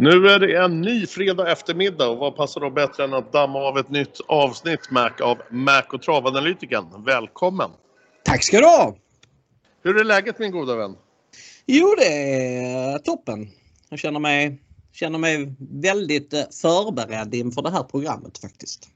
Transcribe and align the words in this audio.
Nu 0.00 0.28
är 0.28 0.38
det 0.38 0.56
en 0.56 0.80
ny 0.80 1.06
fredag 1.06 1.52
eftermiddag 1.52 2.08
och 2.08 2.18
vad 2.18 2.36
passar 2.36 2.60
då 2.60 2.70
bättre 2.70 3.04
än 3.04 3.14
att 3.14 3.32
damma 3.32 3.58
av 3.58 3.78
ett 3.78 3.90
nytt 3.90 4.20
avsnitt 4.26 4.90
Mac 4.90 5.10
av 5.20 5.38
Mac 5.50 5.82
och 5.92 6.02
travanalytikern. 6.02 7.04
Välkommen! 7.04 7.70
Tack 8.24 8.44
ska 8.44 8.58
du 8.58 8.66
ha! 8.66 8.96
Hur 9.82 10.00
är 10.00 10.04
läget 10.04 10.38
min 10.38 10.50
goda 10.50 10.76
vän? 10.76 10.96
Jo, 11.66 11.94
det 11.98 12.04
är 12.04 12.98
toppen. 12.98 13.48
Jag 13.88 13.98
känner 13.98 14.20
mig, 14.20 14.62
känner 14.92 15.18
mig 15.18 15.54
väldigt 15.58 16.32
eh, 16.32 16.40
förberedd 16.62 17.34
inför 17.34 17.62
det 17.62 17.70
här 17.70 17.82
programmet 17.82 18.38
faktiskt. 18.38 18.88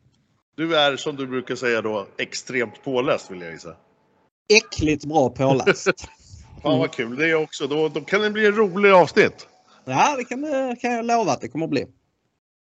Du 0.56 0.76
är 0.76 0.96
som 0.96 1.16
du 1.16 1.26
brukar 1.26 1.56
säga 1.56 1.82
då 1.82 2.06
extremt 2.18 2.84
påläst 2.84 3.30
vill 3.30 3.40
jag 3.40 3.52
gissa. 3.52 3.76
Äckligt 4.48 5.04
bra 5.04 5.30
påläst. 5.30 5.88
Fan 6.62 6.78
vad 6.78 6.90
kul 6.90 7.16
det 7.16 7.30
är 7.30 7.34
också. 7.34 7.66
Då, 7.66 7.88
då 7.88 8.00
kan 8.00 8.20
det 8.20 8.30
bli 8.30 8.46
en 8.46 8.54
rolig 8.54 8.90
avsnitt. 8.90 9.48
Ja, 9.84 10.14
det 10.16 10.24
kan, 10.24 10.76
kan 10.76 10.92
jag 10.92 11.04
lova 11.04 11.32
att 11.32 11.40
det 11.40 11.48
kommer 11.48 11.64
att 11.64 11.70
bli. 11.70 11.86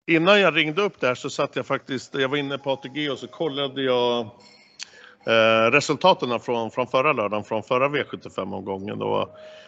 Innan 0.07 0.41
jag 0.41 0.55
ringde 0.55 0.81
upp 0.81 0.99
där 0.99 1.15
så 1.15 1.29
satt 1.29 1.55
jag 1.55 1.65
faktiskt, 1.65 2.13
jag 2.13 2.29
var 2.29 2.37
inne 2.37 2.57
på 2.57 2.71
ATG 2.71 3.09
och 3.09 3.19
så 3.19 3.27
kollade 3.27 3.81
jag 3.81 4.19
eh, 5.27 5.71
resultaten 5.71 6.39
från, 6.39 6.71
från 6.71 6.87
förra 6.87 7.13
lördagen, 7.13 7.43
från 7.43 7.63
förra 7.63 7.87
V75-omgången. 7.89 9.01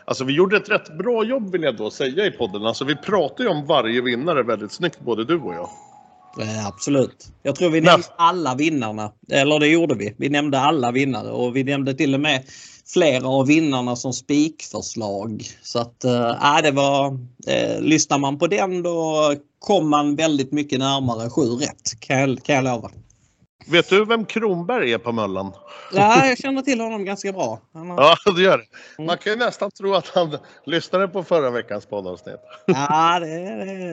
Alltså 0.05 0.23
vi 0.23 0.33
gjorde 0.33 0.57
ett 0.57 0.69
rätt 0.69 0.97
bra 0.97 1.23
jobb 1.23 1.52
vill 1.52 1.63
jag 1.63 1.77
då 1.77 1.89
säga 1.89 2.25
i 2.25 2.31
podden. 2.31 2.65
Alltså 2.65 2.85
vi 2.85 2.95
pratar 2.95 3.43
ju 3.43 3.49
om 3.49 3.66
varje 3.66 4.02
vinnare 4.02 4.43
väldigt 4.43 4.71
snyggt, 4.71 4.99
både 4.99 5.25
du 5.25 5.39
och 5.39 5.53
jag. 5.53 5.69
Eh, 6.39 6.67
absolut. 6.67 7.27
Jag 7.43 7.55
tror 7.55 7.69
vi 7.69 7.81
nämnde 7.81 8.07
alla 8.17 8.55
vinnarna. 8.55 9.11
Eller 9.31 9.59
det 9.59 9.67
gjorde 9.67 9.95
vi. 9.95 10.16
Vi 10.17 10.29
nämnde 10.29 10.59
alla 10.59 10.91
vinnare 10.91 11.31
och 11.31 11.55
vi 11.55 11.63
nämnde 11.63 11.93
till 11.93 12.13
och 12.13 12.19
med 12.19 12.43
flera 12.88 13.27
av 13.27 13.47
vinnarna 13.47 13.95
som 13.95 14.13
spikförslag. 14.13 15.43
Så 15.61 15.80
att 15.80 16.03
äh, 16.03 16.61
det 16.63 16.71
var, 16.71 17.19
äh, 17.47 17.81
lyssnar 17.81 18.17
man 18.17 18.39
på 18.39 18.47
den 18.47 18.83
då 18.83 19.33
kom 19.59 19.89
man 19.89 20.16
väldigt 20.16 20.52
mycket 20.52 20.79
närmare 20.79 21.29
sju 21.29 21.41
rätt 21.41 21.99
kan 21.99 22.19
jag, 22.19 22.44
kan 22.44 22.55
jag 22.55 22.63
lova. 22.63 22.91
Vet 23.69 23.89
du 23.89 24.05
vem 24.05 24.25
Kronberg 24.25 24.94
är 24.94 24.97
på 24.97 25.11
Möllan? 25.11 25.52
Ja, 25.94 26.27
jag 26.27 26.38
känner 26.38 26.61
till 26.61 26.81
honom 26.81 27.05
ganska 27.05 27.31
bra. 27.31 27.59
Har... 27.73 27.85
Ja, 27.97 28.16
du 28.35 28.44
gör 28.44 28.57
det. 28.57 28.66
Mm. 28.97 29.07
Man 29.07 29.17
kan 29.17 29.33
ju 29.33 29.39
nästan 29.39 29.72
tro 29.72 29.94
att 29.94 30.07
han 30.07 30.38
lyssnade 30.66 31.07
på 31.07 31.23
förra 31.23 31.51
veckans 31.51 31.85
poddavsnitt. 31.85 32.35
Ja, 32.66 33.19
det, 33.19 33.27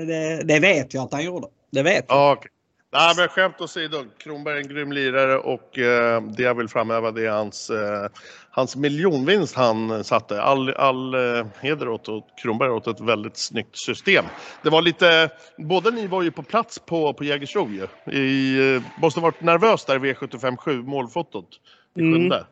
det, 0.05 0.43
det, 0.45 0.61
vet 0.61 0.95
jag 0.95 1.05
att 1.05 1.13
han 1.13 1.25
gjorde. 1.25 1.47
Det 1.71 1.83
vet 1.83 2.05
jag. 2.09 2.17
Ja, 2.17 2.33
okay. 2.33 2.51
Nej, 2.95 3.15
men 3.17 3.29
skämt 3.29 3.61
åsido. 3.61 4.05
Kronberg 4.19 4.55
är 4.55 4.61
en 4.61 4.69
grym 4.69 4.93
lirare 4.93 5.37
och 5.39 5.79
eh, 5.79 6.23
det 6.23 6.43
jag 6.43 6.55
vill 6.55 6.69
framhäva 6.69 7.11
det 7.11 7.27
är 7.27 7.31
hans, 7.31 7.71
eh, 7.71 8.09
hans 8.51 8.77
miljonvinst 8.77 9.57
han 9.57 10.05
satte. 10.05 10.43
All, 10.43 10.71
all 10.71 11.15
eh, 11.15 11.47
heder 11.61 11.89
åt, 11.89 12.09
åt 12.09 12.25
Kronberg 12.43 12.71
åt 12.71 12.87
ett 12.87 13.01
väldigt 13.01 13.37
snyggt 13.37 13.77
system. 13.77 14.25
Det 14.63 14.71
var 14.71 14.83
lite, 14.83 15.31
båda 15.59 15.91
ni 15.91 16.07
var 16.07 16.23
ju 16.23 16.31
på 16.31 16.43
plats 16.43 16.79
på, 16.79 17.13
på 17.13 17.25
Jägersro 17.25 17.69
ju. 17.71 18.13
I, 18.19 18.81
måste 18.97 19.21
varit 19.21 19.41
nervös 19.41 19.85
där 19.85 20.07
i 20.07 20.13
V75 20.13 20.57
7 20.57 20.83
målfotot 20.83 21.49
i 21.97 22.01
sjunde. 22.01 22.37
Mm. 22.37 22.47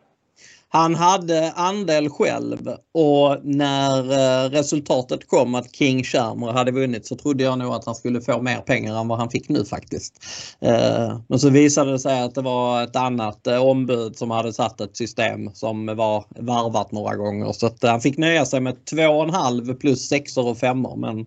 Han 0.74 0.94
hade 0.94 1.52
andel 1.52 2.08
själv 2.08 2.68
och 2.94 3.38
när 3.42 4.12
eh, 4.12 4.50
resultatet 4.50 5.28
kom 5.28 5.54
att 5.54 5.74
King 5.74 6.04
Shermer 6.04 6.52
hade 6.52 6.72
vunnit 6.72 7.06
så 7.06 7.16
trodde 7.16 7.44
jag 7.44 7.58
nog 7.58 7.74
att 7.74 7.84
han 7.84 7.94
skulle 7.94 8.20
få 8.20 8.42
mer 8.42 8.58
pengar 8.58 9.00
än 9.00 9.08
vad 9.08 9.18
han 9.18 9.30
fick 9.30 9.48
nu 9.48 9.64
faktiskt. 9.64 10.24
Eh, 10.60 11.18
men 11.28 11.38
så 11.38 11.50
visade 11.50 11.92
det 11.92 11.98
sig 11.98 12.22
att 12.22 12.34
det 12.34 12.42
var 12.42 12.82
ett 12.82 12.96
annat 12.96 13.46
eh, 13.46 13.62
ombud 13.62 14.16
som 14.16 14.30
hade 14.30 14.52
satt 14.52 14.80
ett 14.80 14.96
system 14.96 15.50
som 15.54 15.86
var 15.86 16.24
varvat 16.28 16.92
några 16.92 17.16
gånger 17.16 17.52
så 17.52 17.66
att 17.66 17.82
han 17.82 18.00
fick 18.00 18.18
nöja 18.18 18.46
sig 18.46 18.60
med 18.60 18.76
2,5 18.90 19.74
plus 19.74 20.08
sexor 20.08 20.46
och 20.46 20.58
femmor 20.58 20.96
men 20.96 21.26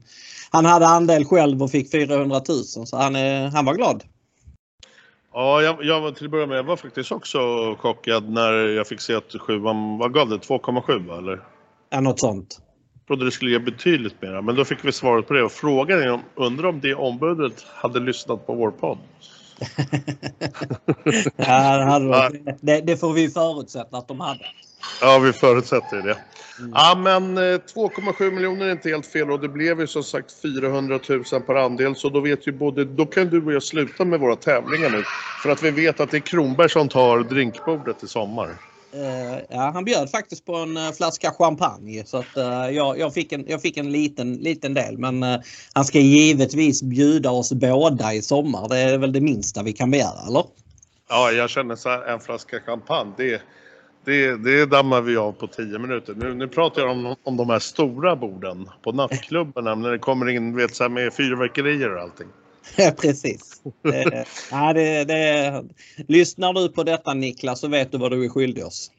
han 0.52 0.66
hade 0.66 0.88
andel 0.88 1.26
själv 1.26 1.64
och 1.64 1.72
fick 1.72 1.92
400 1.92 2.42
000 2.50 2.64
så 2.66 2.98
han, 2.98 3.16
han 3.52 3.66
var 3.66 3.74
glad. 3.74 4.04
Ja, 5.38 5.62
jag, 5.62 5.84
jag 5.84 6.16
till 6.16 6.26
att 6.26 6.32
börja 6.32 6.46
med, 6.46 6.58
jag 6.58 6.64
var 6.64 6.78
faktiskt 6.78 7.12
också 7.12 7.40
chockad 7.80 8.30
när 8.30 8.54
jag 8.54 8.88
fick 8.88 9.02
se 9.02 9.16
att 9.16 9.36
sjuan, 9.42 9.98
vad 9.98 10.14
gav 10.14 10.30
det? 10.30 10.38
2,7 10.38 11.18
eller? 11.18 11.44
Ja, 11.90 12.02
något 12.02 12.20
sånt. 12.20 12.60
Jag 12.94 13.08
trodde 13.08 13.26
det 13.26 13.32
skulle 13.32 13.52
ge 13.52 13.60
betydligt 13.60 14.22
mer, 14.22 14.42
men 14.42 14.56
då 14.56 14.66
fick 14.66 14.86
vi 14.86 14.92
svaret 14.92 15.28
på 15.28 15.34
det 15.34 15.44
och 15.44 15.52
frågan 15.52 16.00
är 16.00 16.12
om, 16.12 16.22
undrar 16.36 16.70
om 16.70 16.80
det 16.80 16.96
ombudet 16.96 17.66
hade 17.76 18.00
lyssnat 18.00 18.48
på 18.48 18.54
vår 18.54 18.72
podd? 18.72 18.98
ja, 21.36 22.00
det, 22.00 22.58
det, 22.62 22.82
det 22.82 22.98
får 22.98 23.14
vi 23.14 23.30
förutsätta 23.30 23.98
att 23.98 24.08
de 24.08 24.20
hade. 24.20 24.46
Ja, 25.02 25.20
vi 25.20 25.34
förutsätter 25.34 26.02
det. 26.02 26.18
Mm. 26.60 26.72
Ja, 26.74 26.96
men 27.04 27.38
2,7 27.38 28.26
eh, 28.26 28.32
miljoner 28.32 28.66
är 28.66 28.72
inte 28.72 28.90
helt 28.90 29.06
fel 29.06 29.32
och 29.32 29.40
det 29.40 29.50
blev 29.50 29.80
ju 29.80 29.88
som 29.88 30.04
sagt 30.04 30.42
400 30.42 31.00
000 31.10 31.24
per 31.24 31.56
andel 31.56 31.96
så 31.96 32.10
då 32.10 32.20
vet 32.20 32.48
ju 32.48 32.52
både, 32.52 32.86
då 32.86 33.06
kan 33.06 33.30
du 33.30 33.46
och 33.46 33.54
jag 33.54 33.64
sluta 33.64 34.06
med 34.06 34.20
våra 34.20 34.36
tävlingar 34.36 34.90
nu. 34.90 35.04
För 35.44 35.50
att 35.50 35.64
vi 35.64 35.72
vet 35.72 36.00
att 36.00 36.12
det 36.12 36.18
är 36.18 36.22
Kronberg 36.22 36.70
som 36.70 36.90
tar 36.90 37.20
drinkbordet 37.20 38.04
i 38.04 38.08
sommar. 38.08 38.58
Uh, 38.96 39.40
ja, 39.50 39.72
han 39.74 39.86
bjöd 39.86 40.10
faktiskt 40.12 40.46
på 40.46 40.56
en 40.56 40.78
uh, 40.78 40.92
flaska 40.92 41.32
champagne 41.32 42.04
så 42.06 42.18
att 42.18 42.38
uh, 42.38 42.76
jag, 42.76 43.00
jag, 43.00 43.14
fick 43.14 43.32
en, 43.32 43.46
jag 43.48 43.62
fick 43.62 43.78
en 43.78 43.92
liten, 43.92 44.34
liten 44.34 44.74
del 44.74 44.98
men 44.98 45.42
han 45.74 45.86
ska 45.86 46.00
givetvis 46.00 46.84
bjuda 46.84 47.32
oss 47.32 47.54
båda 47.54 48.14
i 48.14 48.22
sommar. 48.22 48.70
Det 48.70 48.78
är 48.78 48.98
väl 48.98 49.14
det 49.14 49.22
minsta 49.22 49.64
vi 49.64 49.74
kan 49.74 49.92
begära, 49.92 50.28
eller? 50.28 50.44
Ja, 51.10 51.32
jag 51.32 51.50
känner 51.50 51.76
så 51.76 51.90
här, 51.90 52.06
en 52.06 52.20
flaska 52.20 52.60
champagne, 52.60 53.14
det, 53.18 53.42
det, 54.06 54.44
det 54.44 54.66
dammar 54.66 55.02
vi 55.02 55.18
av 55.18 55.32
på 55.32 55.48
10 55.48 55.80
minuter. 55.80 56.14
Nu, 56.18 56.34
nu 56.34 56.48
pratar 56.48 56.82
jag 56.82 56.92
om, 56.92 57.16
om 57.24 57.38
de 57.38 57.50
här 57.50 57.60
stora 57.60 58.16
borden 58.16 58.70
på 58.84 58.92
nattklubbarna 58.92 59.76
när 59.76 59.92
det 59.92 60.00
kommer 60.00 60.30
in 60.30 60.56
vet, 60.56 60.76
så 60.76 60.84
här 60.84 60.90
med 60.90 61.14
fyrverkerier 61.14 61.96
och 61.96 62.02
allting. 62.02 62.28
Ja, 62.76 62.92
precis. 63.02 63.62
Det, 63.82 64.26
ja, 64.52 64.74
det, 64.74 65.04
det, 65.04 65.64
lyssnar 66.08 66.54
du 66.54 66.70
på 66.70 66.84
detta 66.84 67.14
Niklas 67.14 67.60
så 67.60 67.68
vet 67.68 67.92
du 67.92 67.98
vad 67.98 68.12
du 68.12 68.26
är 68.26 68.30
skyldig 68.30 68.66
oss. 68.66 68.92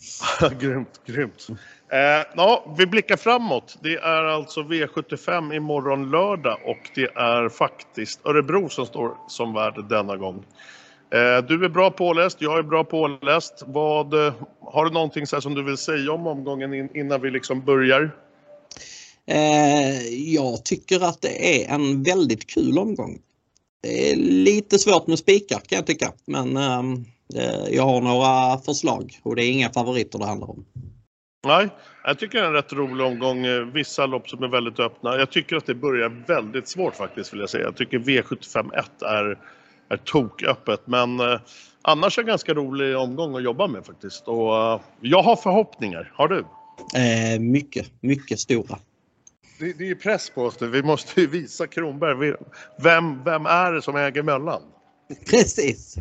grymt, 0.60 1.00
grymt. 1.06 1.48
Eh, 1.92 2.26
ja, 2.36 2.74
vi 2.78 2.86
blickar 2.86 3.16
framåt. 3.16 3.78
Det 3.82 3.94
är 3.94 4.24
alltså 4.24 4.60
V75 4.60 5.54
imorgon 5.54 6.10
lördag 6.10 6.58
och 6.64 6.90
det 6.94 7.10
är 7.14 7.48
faktiskt 7.48 8.26
Örebro 8.26 8.68
som 8.68 8.86
står 8.86 9.16
som 9.28 9.54
värd 9.54 9.84
denna 9.88 10.16
gång. 10.16 10.44
Eh, 11.12 11.44
du 11.48 11.64
är 11.64 11.68
bra 11.68 11.90
påläst, 11.90 12.36
jag 12.40 12.58
är 12.58 12.62
bra 12.62 12.84
påläst. 12.84 13.62
Vad, 13.66 14.14
eh, 14.14 14.34
har 14.60 14.84
du 14.84 14.90
någonting 14.90 15.26
så 15.26 15.40
som 15.40 15.54
du 15.54 15.62
vill 15.62 15.76
säga 15.76 16.12
om 16.12 16.26
omgången 16.26 16.96
innan 16.96 17.20
vi 17.20 17.30
liksom 17.30 17.64
börjar? 17.64 18.10
Eh, 19.26 20.00
jag 20.34 20.64
tycker 20.64 21.04
att 21.04 21.22
det 21.22 21.64
är 21.64 21.74
en 21.74 22.02
väldigt 22.02 22.50
kul 22.50 22.78
omgång. 22.78 23.18
Det 23.82 24.12
är 24.12 24.16
lite 24.16 24.78
svårt 24.78 25.06
med 25.06 25.18
spikar 25.18 25.58
kan 25.58 25.76
jag 25.76 25.86
tycka 25.86 26.12
men 26.26 26.56
ehm, 26.56 27.04
jag 27.70 27.82
har 27.82 28.00
några 28.00 28.58
förslag 28.58 29.20
och 29.22 29.36
det 29.36 29.44
är 29.44 29.50
inga 29.52 29.70
favoriter 29.70 30.18
det 30.18 30.26
handlar 30.26 30.50
om. 30.50 30.64
Nej, 31.46 31.68
jag 32.04 32.18
tycker 32.18 32.38
det 32.38 32.44
är 32.44 32.48
en 32.48 32.52
rätt 32.52 32.72
rolig 32.72 33.06
omgång. 33.06 33.72
Vissa 33.72 34.06
lopp 34.06 34.28
som 34.28 34.42
är 34.42 34.48
väldigt 34.48 34.80
öppna. 34.80 35.16
Jag 35.16 35.30
tycker 35.30 35.56
att 35.56 35.66
det 35.66 35.74
börjar 35.74 36.24
väldigt 36.26 36.68
svårt 36.68 36.96
faktiskt 36.96 37.32
vill 37.32 37.40
jag 37.40 37.50
säga. 37.50 37.64
Jag 37.64 37.76
tycker 37.76 37.98
V75 37.98 38.78
1 38.78 39.02
är 39.02 39.38
är 39.92 39.96
toköppet. 39.96 40.80
Men 40.84 41.20
eh, 41.20 41.40
annars 41.82 42.18
är 42.18 42.22
det 42.22 42.26
en 42.26 42.28
ganska 42.28 42.54
rolig 42.54 42.96
omgång 42.96 43.36
att 43.36 43.42
jobba 43.42 43.66
med 43.66 43.86
faktiskt. 43.86 44.28
Och 44.28 44.56
eh, 44.56 44.80
jag 45.00 45.22
har 45.22 45.36
förhoppningar. 45.36 46.12
Har 46.14 46.28
du? 46.28 46.44
Eh, 46.94 47.40
mycket, 47.40 47.92
mycket 48.00 48.40
stora. 48.40 48.78
Det, 49.58 49.72
det 49.72 49.90
är 49.90 49.94
press 49.94 50.30
på 50.30 50.42
oss 50.42 50.60
nu. 50.60 50.66
Vi 50.66 50.82
måste 50.82 51.20
ju 51.20 51.26
visa 51.26 51.66
Kronberg. 51.66 52.34
Vem, 52.82 53.24
vem 53.24 53.46
är 53.46 53.72
det 53.72 53.82
som 53.82 53.96
äger 53.96 54.22
Möllan? 54.22 54.62
Precis. 55.30 55.96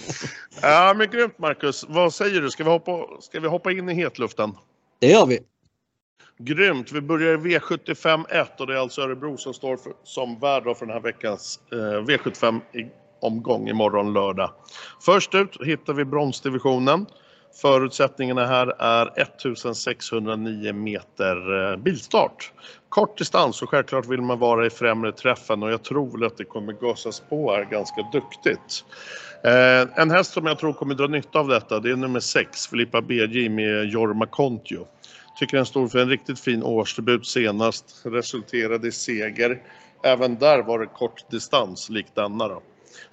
ja, 0.62 0.94
men 0.96 1.10
grymt 1.10 1.38
Marcus. 1.38 1.84
Vad 1.88 2.14
säger 2.14 2.40
du? 2.40 2.50
Ska 2.50 2.64
vi 2.64 2.70
hoppa, 2.70 3.06
ska 3.20 3.40
vi 3.40 3.48
hoppa 3.48 3.72
in 3.72 3.88
i 3.88 3.94
hetluften? 3.94 4.52
Det 5.00 5.10
gör 5.10 5.26
vi. 5.26 5.38
Grymt! 6.38 6.92
Vi 6.92 7.00
börjar 7.00 7.34
i 7.34 7.36
V75 7.36 8.24
1 8.30 8.60
och 8.60 8.66
det 8.66 8.74
är 8.74 8.78
alltså 8.78 9.02
Örebro 9.02 9.36
som 9.36 9.54
står 9.54 9.76
för, 9.76 9.92
som 10.04 10.38
värd 10.38 10.62
för 10.62 10.86
den 10.86 10.90
här 10.90 11.00
veckans 11.00 11.60
eh, 11.72 11.76
V75 11.76 12.60
omgång 13.26 13.68
imorgon 13.68 14.12
lördag. 14.12 14.50
Först 15.00 15.34
ut 15.34 15.56
hittar 15.64 15.92
vi 15.92 16.04
bronsdivisionen. 16.04 17.06
Förutsättningarna 17.62 18.46
här 18.46 18.66
är 18.78 19.20
1609 19.20 20.72
meter 20.72 21.70
eh, 21.72 21.76
bilstart. 21.76 22.52
Kort 22.88 23.18
distans 23.18 23.62
och 23.62 23.70
självklart 23.70 24.06
vill 24.06 24.22
man 24.22 24.38
vara 24.38 24.66
i 24.66 24.70
främre 24.70 25.12
träffen 25.12 25.62
och 25.62 25.72
jag 25.72 25.82
tror 25.82 26.12
väl 26.12 26.26
att 26.26 26.36
det 26.36 26.44
kommer 26.44 26.72
gasas 26.72 27.20
på 27.20 27.52
här 27.52 27.64
ganska 27.64 28.02
duktigt. 28.12 28.84
Eh, 29.44 30.00
en 30.00 30.10
häst 30.10 30.32
som 30.32 30.46
jag 30.46 30.58
tror 30.58 30.72
kommer 30.72 30.94
dra 30.94 31.06
nytta 31.06 31.38
av 31.38 31.48
detta 31.48 31.80
det 31.80 31.90
är 31.90 31.96
nummer 31.96 32.20
6, 32.20 32.66
Filippa 32.66 33.02
BJ 33.02 33.48
med 33.48 33.84
Jorma 33.84 34.26
Kontio. 34.26 34.86
Tycker 35.38 35.56
den 35.56 35.66
stod 35.66 35.92
för 35.92 35.98
en 35.98 36.08
riktigt 36.08 36.40
fin 36.40 36.62
årsdebut 36.62 37.26
senast, 37.26 38.02
resulterade 38.04 38.88
i 38.88 38.92
seger. 38.92 39.62
Även 40.04 40.38
där 40.38 40.62
var 40.62 40.78
det 40.78 40.86
kort 40.86 41.30
distans 41.30 41.90
likt 41.90 42.14
denna 42.14 42.48
då. 42.48 42.62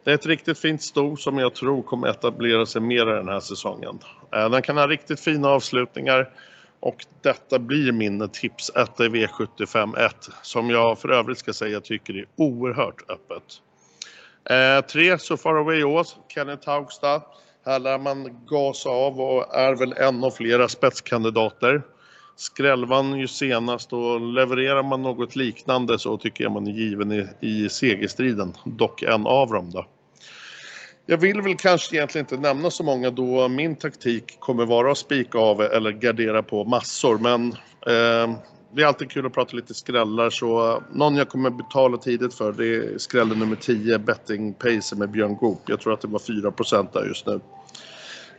Det 0.03 0.11
är 0.11 0.15
ett 0.15 0.25
riktigt 0.25 0.59
fint 0.59 0.81
sto 0.81 1.15
som 1.15 1.37
jag 1.37 1.55
tror 1.55 1.83
kommer 1.83 2.07
etablera 2.07 2.65
sig 2.65 2.81
mer 2.81 3.05
den 3.05 3.27
här 3.27 3.39
säsongen. 3.39 3.99
Eh, 4.35 4.49
den 4.49 4.61
kan 4.61 4.77
ha 4.77 4.87
riktigt 4.87 5.19
fina 5.19 5.49
avslutningar 5.49 6.29
Och 6.85 7.05
detta 7.21 7.59
blir 7.59 7.91
min 7.91 8.29
tips 8.29 8.71
1 8.75 8.99
i 8.99 9.03
V75 9.03 9.97
1 10.05 10.15
som 10.41 10.69
jag 10.69 10.99
för 10.99 11.09
övrigt 11.09 11.37
ska 11.37 11.53
säga 11.53 11.81
tycker 11.81 12.17
är 12.17 12.25
oerhört 12.35 13.11
öppet. 13.11 13.43
Eh, 14.49 14.85
tre 14.85 15.17
So 15.19 15.37
Far 15.37 15.55
Away 15.55 15.83
Ås, 15.83 16.17
Kenneth 16.33 16.69
Haugstad. 16.69 17.21
Här 17.65 17.79
lär 17.79 17.97
man 17.97 18.45
gasa 18.45 18.89
av 18.89 19.21
och 19.21 19.55
är 19.55 19.75
väl 19.75 19.93
en 19.93 20.23
av 20.23 20.31
flera 20.31 20.67
spetskandidater. 20.67 21.81
Skrällvan 22.35 23.19
ju 23.19 23.27
senast 23.27 23.93
och 23.93 24.21
levererar 24.21 24.83
man 24.83 25.01
något 25.01 25.35
liknande 25.35 25.99
så 25.99 26.17
tycker 26.17 26.43
jag 26.43 26.53
man 26.53 26.67
är 26.67 26.71
given 26.71 27.11
i, 27.11 27.27
i 27.39 27.69
segerstriden. 27.69 28.53
Dock 28.65 29.01
en 29.01 29.27
av 29.27 29.49
dem 29.51 29.71
då. 29.71 29.85
Jag 31.05 31.17
vill 31.17 31.41
väl 31.41 31.57
kanske 31.57 31.95
egentligen 31.95 32.25
inte 32.25 32.37
nämna 32.37 32.71
så 32.71 32.83
många 32.83 33.09
då 33.09 33.47
min 33.47 33.75
taktik 33.75 34.39
kommer 34.39 34.65
vara 34.65 34.91
att 34.91 34.97
spika 34.97 35.37
av 35.37 35.61
eller 35.61 35.91
gardera 35.91 36.43
på 36.43 36.63
massor 36.63 37.17
men 37.17 37.51
eh, 37.87 38.37
det 38.75 38.81
är 38.81 38.85
alltid 38.85 39.11
kul 39.11 39.25
att 39.25 39.33
prata 39.33 39.55
lite 39.55 39.73
skrällar 39.73 40.29
så 40.29 40.83
någon 40.93 41.15
jag 41.15 41.29
kommer 41.29 41.49
betala 41.49 41.97
tidigt 41.97 42.33
för 42.33 42.51
det 42.51 42.75
är 42.75 42.97
skrällen 42.97 43.39
nummer 43.39 43.55
10 43.55 43.99
Betting 43.99 44.53
Pacer 44.53 44.95
med 44.95 45.09
Björn 45.09 45.35
Goop. 45.35 45.61
Jag 45.65 45.81
tror 45.81 45.93
att 45.93 46.01
det 46.01 46.07
var 46.07 46.19
4 46.19 46.87
där 46.93 47.05
just 47.07 47.25
nu. 47.25 47.39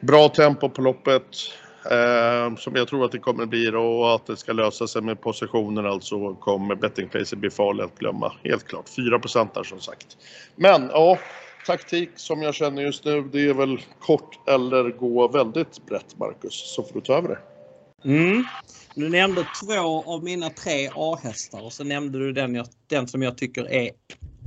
Bra 0.01 0.29
tempo 0.29 0.69
på 0.69 0.83
loppet 0.83 1.27
eh, 1.91 2.57
som 2.57 2.77
jag 2.77 2.89
tror 2.89 3.05
att 3.05 3.13
det 3.13 3.19
kommer 3.19 3.47
bli 3.47 3.71
då 3.71 4.01
och 4.01 4.15
att 4.15 4.27
det 4.27 4.37
ska 4.37 4.53
lösa 4.53 4.87
sig 4.87 5.03
med 5.03 5.21
positioner 5.21 5.85
alltså 5.85 6.35
kommer 6.35 6.75
bettingplacer 6.75 7.37
bli 7.37 7.51
farlig 7.51 7.85
att 7.85 7.99
glömma. 7.99 8.33
Helt 8.45 8.65
klart 8.65 8.89
4 8.89 9.21
där 9.55 9.63
som 9.63 9.81
sagt. 9.81 10.17
Men 10.57 10.91
ja, 10.93 11.19
taktik 11.67 12.11
som 12.17 12.43
jag 12.43 12.55
känner 12.55 12.83
just 12.83 13.05
nu 13.05 13.23
det 13.23 13.49
är 13.49 13.55
väl 13.55 13.81
kort 13.99 14.49
eller 14.49 14.91
gå 14.91 15.29
väldigt 15.29 15.87
brett 15.87 16.19
Marcus 16.19 16.75
så 16.75 16.83
får 16.83 16.95
du 16.95 17.01
ta 17.01 17.15
över 17.15 17.29
det. 17.29 17.39
Mm. 18.05 18.45
Du 18.95 19.09
nämnde 19.09 19.47
två 19.61 20.05
av 20.07 20.25
mina 20.25 20.51
tre 20.51 20.91
A-hästar 20.95 21.65
och 21.65 21.73
så 21.73 21.85
nämnde 21.85 22.19
du 22.19 22.33
den, 22.33 22.55
jag, 22.55 22.67
den 22.87 23.09
som 23.09 23.23
jag 23.23 23.39
tycker 23.39 23.73
är 23.73 23.91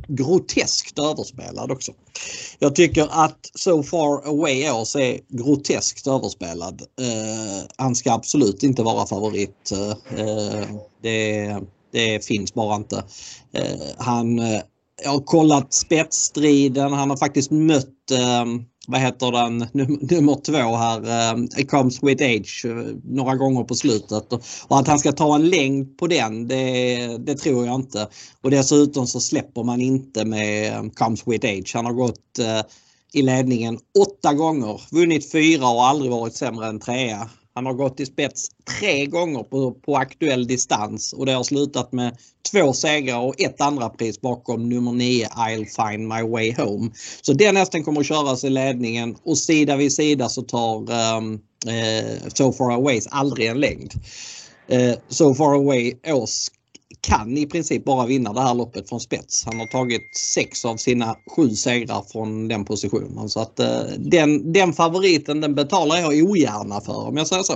groteskt 0.07 1.00
överspelad 1.00 1.71
också. 1.71 1.92
Jag 2.59 2.75
tycker 2.75 3.07
att 3.12 3.51
So 3.56 3.83
Far 3.83 4.27
Away 4.27 4.71
Ås 4.71 4.95
är 4.95 5.19
groteskt 5.27 6.07
överspelad. 6.07 6.81
Eh, 6.81 7.69
han 7.77 7.95
ska 7.95 8.13
absolut 8.13 8.63
inte 8.63 8.83
vara 8.83 9.07
favorit. 9.07 9.71
Eh, 9.71 10.19
eh 10.19 10.68
det, 11.01 11.59
det, 11.92 12.25
finns 12.25 12.54
bara 12.54 12.75
inte. 12.75 13.04
Eh, 13.51 13.88
han, 13.98 14.39
eh, 14.39 14.62
jag 15.04 15.12
har 15.12 15.20
kollat 15.20 15.74
spetsstriden, 15.74 16.94
han 16.94 17.10
har 17.10 17.18
faktiskt 17.18 17.52
mött 17.52 18.12
ehm, 18.12 18.64
vad 18.88 19.02
heter 19.02 19.32
den, 19.32 19.58
num 19.72 20.00
nummer 20.02 20.36
två 20.46 20.76
här, 20.76 21.00
uh, 21.36 21.66
Comes 21.66 22.04
with 22.04 22.24
Age, 22.24 22.66
eh, 22.66 22.96
några 23.04 23.36
gånger 23.36 23.64
på 23.64 23.76
slutet. 23.76 24.34
Och, 24.68 24.80
att 24.80 24.88
han 24.88 25.00
ska 25.00 25.12
ta 25.12 25.36
en 25.36 25.50
längd 25.50 25.98
på 25.98 26.08
den, 26.08 26.48
det, 26.48 27.18
det, 27.18 27.36
tror 27.36 27.66
jag 27.66 27.76
inte. 27.76 28.08
Och 28.42 28.52
dessutom 28.52 29.08
så 29.08 29.20
släpper 29.20 29.64
man 29.64 29.82
inte 29.82 30.26
med 30.26 30.74
ehm, 30.74 30.90
Comes 30.90 31.28
with 31.28 31.48
Age. 31.48 31.72
Han 31.74 31.86
har 31.86 31.94
gått 31.94 32.40
eh, 32.40 32.62
i 33.14 33.22
ledningen 33.22 33.80
åtta 34.00 34.34
gånger, 34.34 34.82
vunnit 34.92 35.32
fyra 35.32 35.68
och 35.68 35.86
aldrig 35.86 36.12
varit 36.12 36.36
sämre 36.36 36.68
än 36.68 36.80
trea. 36.80 37.30
Han 37.57 37.65
har 37.65 37.74
gått 37.74 38.00
i 38.00 38.06
spets 38.06 38.50
tre 38.80 39.06
gånger 39.06 39.44
på, 39.44 39.71
på 39.71 39.95
aktuell 39.95 40.48
distans 40.48 41.13
och 41.13 41.25
det 41.25 41.31
har 41.31 41.44
slutat 41.44 41.92
med 41.92 42.18
två 42.51 42.74
segrar 42.74 43.19
och 43.19 43.42
ett 43.42 43.62
andra 43.62 43.89
pris 43.89 44.21
bakom 44.21 44.69
nummer 44.69 44.92
9 44.92 45.27
I'll 45.27 45.65
find 45.65 46.07
my 46.07 46.21
way 46.21 46.54
home. 46.57 46.92
Så 47.21 47.33
den 47.33 47.56
hästen 47.56 47.83
kommer 47.83 48.00
att 48.00 48.07
köras 48.07 48.44
i 48.44 48.50
ledningen 48.50 49.15
och 49.24 49.38
sida 49.38 49.75
vid 49.75 49.94
sida 49.94 50.30
så 50.30 50.42
tar 50.42 50.75
um, 51.18 51.39
eh, 51.68 52.27
So 52.33 52.54
far 52.54 52.71
aways 52.71 53.07
aldrig 53.07 53.48
en 53.48 53.60
längd. 53.60 53.94
Eh, 54.68 54.95
so 55.10 55.33
far 55.36 55.53
away 55.53 55.94
Ås 56.07 56.51
kan 57.07 57.38
i 57.38 57.45
princip 57.45 57.86
bara 57.86 58.06
vinna 58.06 58.33
det 58.33 58.42
här 58.42 58.54
loppet 58.54 58.89
från 58.89 59.00
spets. 59.00 59.45
Han 59.45 59.59
har 59.59 59.68
tagit 59.68 60.18
sex 60.18 60.65
av 60.65 60.77
sina 60.77 61.15
sju 61.36 61.50
segrar 61.50 62.01
från 62.12 62.48
den 62.48 62.65
positionen. 62.65 63.30
Så 63.30 63.39
att 63.39 63.59
eh, 63.59 63.81
den, 63.98 64.54
den 64.54 64.74
favoriten 64.74 65.42
den 65.42 65.56
betalar 65.56 65.98
jag 65.98 66.30
ogärna 66.30 66.81
för 66.81 67.07
om 67.07 67.18
jag 67.18 67.27
säger 67.27 67.44
så. 67.44 67.56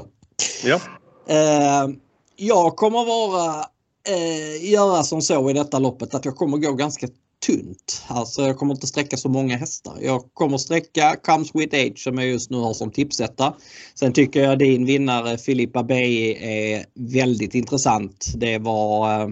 Ja. 0.64 0.80
Eh, 1.28 1.90
jag 2.36 2.76
kommer 2.76 3.06
vara 3.06 3.66
eh, 4.08 4.72
göra 4.72 5.04
som 5.04 5.22
så 5.22 5.50
i 5.50 5.54
detta 5.54 5.80
loppet 5.80 6.16
att 6.16 6.26
jag 6.26 6.36
kommer 6.36 6.58
gå 6.58 6.74
ganska 6.74 7.08
tunt. 7.46 8.04
Alltså 8.08 8.42
jag 8.42 8.58
kommer 8.58 8.74
inte 8.74 8.88
sträcka 8.88 9.18
så 9.18 9.30
många 9.30 9.58
hästar. 9.58 9.98
Jag 10.02 10.34
kommer 10.34 10.58
sträcka 10.58 11.16
Comes 11.24 11.56
with 11.56 11.76
Age 11.76 12.00
som 12.04 12.18
jag 12.18 12.28
just 12.28 12.52
nu 12.52 12.58
har 12.58 12.74
som 12.74 12.92
tipsetta. 12.92 13.54
Sen 13.96 14.14
tycker 14.14 14.44
jag 14.44 14.60
din 14.60 14.86
vinnare 14.86 15.38
Filippa 15.38 15.84
Bey 15.84 16.36
är 16.40 16.86
väldigt 16.96 17.56
intressant. 17.56 18.34
Det 18.36 18.58
var 18.58 19.22
eh, 19.22 19.30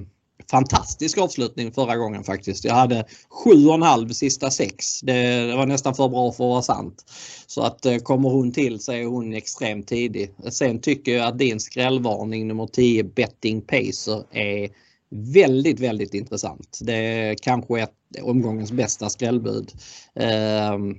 fantastisk 0.51 1.17
avslutning 1.17 1.71
förra 1.71 1.97
gången 1.97 2.23
faktiskt. 2.23 2.65
Jag 2.65 2.73
hade 2.73 3.05
7,5 3.45 4.09
sista 4.13 4.51
sex. 4.51 5.01
Det, 5.01 5.47
det, 5.47 5.55
var 5.55 5.65
nästan 5.65 5.95
för 5.95 6.09
bra 6.09 6.31
för 6.31 6.43
att 6.43 6.49
vara 6.49 6.61
sant. 6.61 7.05
Så 7.47 7.61
att 7.61 7.85
eh, 7.85 7.97
kommer 7.97 8.29
hon 8.29 8.51
till 8.51 8.79
så 8.79 8.91
är 8.91 9.05
hon 9.05 9.33
extremt 9.33 9.87
tidig. 9.87 10.33
Sen 10.51 10.81
tycker 10.81 11.15
jag 11.15 11.27
att 11.27 11.39
din 11.39 11.59
skrällvarning 11.59 12.47
nummer 12.47 12.67
10 12.67 13.03
Betting 13.03 13.61
Pacer 13.61 14.23
är 14.31 14.69
väldigt, 15.11 15.79
väldigt 15.79 16.13
intressant. 16.13 16.79
Det 16.81 16.93
är 16.93 17.35
kanske 17.35 17.81
ett 17.81 17.93
omgångens 18.21 18.71
bästa 18.71 19.09
skrällbud. 19.09 19.71
Ehm, 20.15 20.95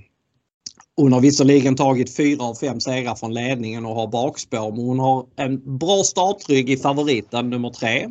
hon 0.96 1.12
har 1.12 1.20
visserligen 1.20 1.76
tagit 1.76 2.16
fyra 2.16 2.44
av 2.44 2.54
fem 2.54 2.80
segrar 2.80 3.14
från 3.14 3.34
ledningen 3.34 3.86
och 3.86 3.94
har 3.94 4.06
bakspår 4.06 4.70
men 4.70 4.80
hon 4.80 4.98
har 4.98 5.26
en 5.36 5.78
bra 5.78 6.02
startrygg 6.04 6.70
i 6.70 6.76
favoriten 6.76 7.50
nummer 7.50 7.70
tre. 7.70 8.08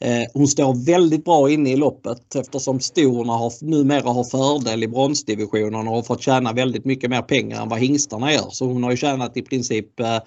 Ehm, 0.00 0.26
hon 0.34 0.48
står 0.48 0.86
väldigt 0.86 1.24
bra 1.24 1.50
inne 1.50 1.70
i 1.70 1.76
loppet 1.76 2.34
eftersom 2.34 2.80
storna 2.80 3.32
har, 3.32 3.64
numera 3.64 4.10
har 4.10 4.24
fördel 4.24 4.82
i 4.82 4.88
bronsdivisionen 4.88 5.88
och 5.88 5.94
har 5.94 6.02
fått 6.02 6.22
tjäna 6.22 6.52
väldigt 6.52 6.84
mycket 6.84 7.10
mer 7.10 7.22
pengar 7.22 7.62
än 7.62 7.68
vad 7.68 7.78
hingstarna 7.78 8.32
gör. 8.32 8.50
Så 8.50 8.66
hon 8.66 8.82
har 8.82 8.90
ju 8.90 8.96
tjänat 8.96 9.36
i 9.36 9.42
princip 9.42 10.00
eh, 10.00 10.18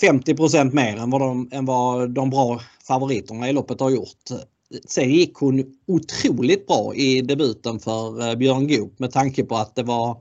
50 0.00 0.74
mer 0.74 0.96
än 0.96 1.10
vad, 1.10 1.20
de, 1.20 1.48
än 1.52 1.66
vad 1.66 2.10
de 2.10 2.30
bra 2.30 2.60
favoriterna 2.90 3.48
i 3.48 3.52
loppet 3.52 3.80
har 3.80 3.90
gjort. 3.90 4.24
Sen 4.88 5.10
gick 5.10 5.34
hon 5.34 5.64
otroligt 5.86 6.66
bra 6.66 6.94
i 6.94 7.20
debuten 7.20 7.80
för 7.80 8.28
eh, 8.28 8.34
Björn 8.34 8.68
Goop 8.68 8.98
med 8.98 9.12
tanke 9.12 9.44
på 9.44 9.56
att 9.56 9.74
det 9.74 9.82
var 9.82 10.16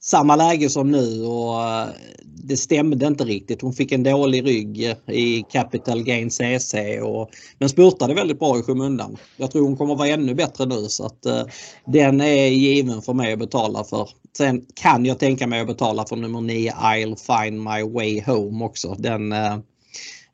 samma 0.00 0.36
läge 0.36 0.70
som 0.70 0.90
nu 0.90 1.24
och 1.24 1.62
eh, 1.62 1.88
det 2.24 2.56
stämde 2.56 3.06
inte 3.06 3.24
riktigt. 3.24 3.62
Hon 3.62 3.72
fick 3.72 3.92
en 3.92 4.02
dålig 4.02 4.46
rygg 4.46 4.84
eh, 4.84 5.14
i 5.14 5.44
Capital 5.50 6.02
Gain 6.02 6.30
CC 6.30 6.74
och, 7.02 7.30
men 7.58 7.68
spurtade 7.68 8.14
väldigt 8.14 8.38
bra 8.38 8.58
i 8.58 8.62
skymundan. 8.62 9.16
Jag 9.36 9.50
tror 9.50 9.64
hon 9.64 9.76
kommer 9.76 9.94
vara 9.94 10.08
ännu 10.08 10.34
bättre 10.34 10.66
nu 10.66 10.88
så 10.88 11.06
att 11.06 11.26
uh, 11.26 11.42
den 11.86 12.20
är 12.20 12.46
given 12.46 13.02
för 13.02 13.12
mig 13.12 13.32
att 13.32 13.38
betala 13.38 13.84
för. 13.84 14.08
Sen 14.36 14.66
kan 14.74 15.04
jag 15.04 15.18
tänka 15.18 15.46
mig 15.46 15.60
att 15.60 15.66
betala 15.66 16.06
för 16.06 16.16
nummer 16.16 16.40
9 16.40 16.72
I'll 16.72 17.16
find 17.16 17.62
my 17.62 17.82
way 17.92 18.22
home 18.26 18.64
också. 18.64 18.96
Den 18.98 19.32
uh, 19.32 19.58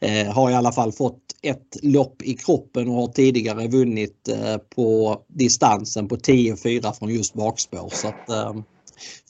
uh, 0.04 0.32
har 0.32 0.50
i 0.50 0.54
alla 0.54 0.72
fall 0.72 0.92
fått 0.92 1.29
ett 1.42 1.76
lopp 1.82 2.22
i 2.22 2.34
kroppen 2.34 2.88
och 2.88 2.94
har 2.94 3.08
tidigare 3.08 3.68
vunnit 3.68 4.28
eh, 4.28 4.56
på 4.56 5.20
distansen 5.28 6.08
på 6.08 6.16
10-4 6.16 6.98
från 6.98 7.14
just 7.14 7.34
bakspår. 7.34 7.88
Så 7.92 8.08
att, 8.08 8.28
eh, 8.28 8.54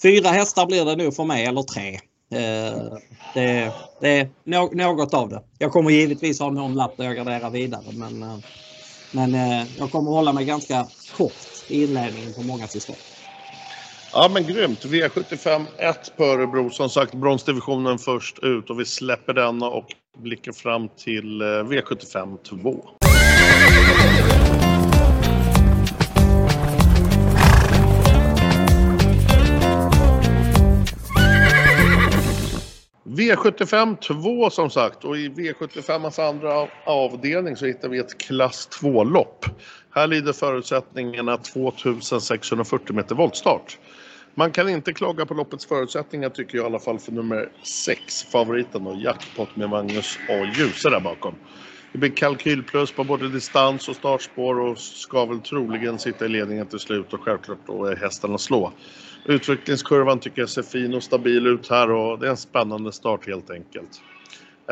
Fyra 0.03 0.29
hästar 0.29 0.67
blir 0.67 0.85
det 0.85 0.97
nog 0.97 1.15
för 1.15 1.25
mig, 1.25 1.45
eller 1.45 1.63
tre. 1.63 1.95
Eh, 2.33 2.99
det, 3.35 3.73
det 4.01 4.09
är 4.19 4.77
något 4.77 5.15
av 5.15 5.29
det. 5.29 5.43
Jag 5.59 5.73
kommer 5.73 5.91
givetvis 5.91 6.41
ha 6.41 6.51
någon 6.51 6.75
lapp 6.75 6.97
där 6.97 7.05
jag 7.05 7.17
garderar 7.17 7.51
vidare 7.51 7.93
men, 7.93 8.43
men 9.13 9.35
jag 9.79 9.91
kommer 9.91 10.11
hålla 10.11 10.33
mig 10.33 10.45
ganska 10.45 10.87
kort 11.17 11.33
i 11.69 11.83
inledningen 11.83 12.33
på 12.35 12.43
många 12.43 12.69
system. 12.69 12.97
Ja 14.13 14.31
men 14.35 14.47
grymt. 14.47 14.85
V75 14.85 15.67
1 15.79 16.17
på 16.17 16.25
Örebro. 16.25 16.71
Som 16.71 16.91
sagt 16.91 17.15
bronsdivisionen 17.15 17.99
först 17.99 18.39
ut 18.39 18.71
och 18.71 18.81
vi 18.81 18.85
släpper 18.85 19.35
denna 19.35 19.67
och 19.67 19.87
blickar 20.19 20.53
fram 20.53 20.89
till 20.89 21.43
V75 21.43 22.39
2. 22.61 22.85
V75 33.05 33.97
2 33.97 34.51
som 34.51 34.71
sagt 34.71 35.05
och 35.05 35.17
i 35.17 35.29
V75 35.29 36.29
andra 36.29 36.69
avdelning 36.87 37.57
så 37.57 37.67
hittar 37.67 37.89
vi 37.89 37.99
ett 37.99 38.21
klass 38.21 38.69
2-lopp. 38.83 39.45
Här 39.95 40.07
lider 40.07 40.33
förutsättningarna 40.33 41.37
2640 41.37 42.97
meter 42.97 43.15
voltstart. 43.15 43.79
Man 44.37 44.53
kan 44.53 44.69
inte 44.69 44.93
klaga 44.93 45.27
på 45.27 45.35
loppets 45.35 45.67
förutsättningar 45.67 46.31
tycker 46.31 46.59
jag 46.59 46.65
i 46.65 46.67
alla 46.67 46.79
fall 46.79 46.99
för 46.99 47.13
nummer 47.13 47.49
6, 47.63 48.23
favoriten 48.33 48.87
och 48.87 48.97
jackpot 48.97 49.57
med 49.57 49.71
Magnus 49.71 50.19
A. 50.29 50.45
Djuse 50.47 50.91
där 50.91 51.01
bakom. 51.01 51.39
Det 51.93 51.99
blir 51.99 52.17
kalkylplus 52.17 52.95
på 52.95 53.05
både 53.05 53.31
distans 53.31 53.89
och 53.89 53.97
startspår 53.97 54.61
och 54.61 54.79
ska 54.79 55.27
väl 55.27 55.41
troligen 55.41 55.99
sitta 55.99 56.25
i 56.25 56.29
ledningen 56.29 56.69
till 56.69 56.79
slut 56.79 57.13
och 57.13 57.23
självklart 57.23 57.67
då 57.67 57.85
är 57.85 57.97
hästarna 57.97 58.39
slå. 58.39 58.79
Utvecklingskurvan 59.25 60.21
tycker 60.21 60.43
jag 60.43 60.49
ser 60.51 60.63
fin 60.63 60.95
och 60.95 61.03
stabil 61.05 61.47
ut 61.47 61.71
här 61.71 61.91
och 61.91 62.19
det 62.19 62.27
är 62.27 62.31
en 62.31 62.37
spännande 62.37 62.93
start 62.93 63.27
helt 63.27 63.51
enkelt. 63.51 63.91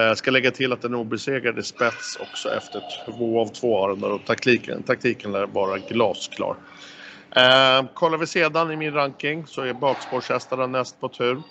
Jag 0.00 0.18
ska 0.18 0.30
lägga 0.30 0.50
till 0.50 0.72
att 0.72 0.82
den 0.82 0.94
är 0.94 0.98
obesegrad 0.98 1.58
i 1.58 1.62
spets 1.62 2.16
också 2.16 2.54
efter 2.54 2.82
två 3.04 3.40
av 3.40 3.46
två 3.46 3.84
arendar 3.84 4.10
och 4.10 4.26
taktiken, 4.26 4.82
taktiken 4.82 5.32
lär 5.32 5.46
vara 5.46 5.78
glasklar. 5.78 6.56
Eh, 7.36 7.86
kollar 7.94 8.18
vi 8.18 8.26
sedan 8.26 8.72
i 8.72 8.76
min 8.76 8.94
ranking 8.94 9.46
så 9.46 9.62
är 9.62 9.74
bakspårshästarna 9.74 10.66
näst 10.66 11.00
på 11.00 11.08
tur. 11.08 11.42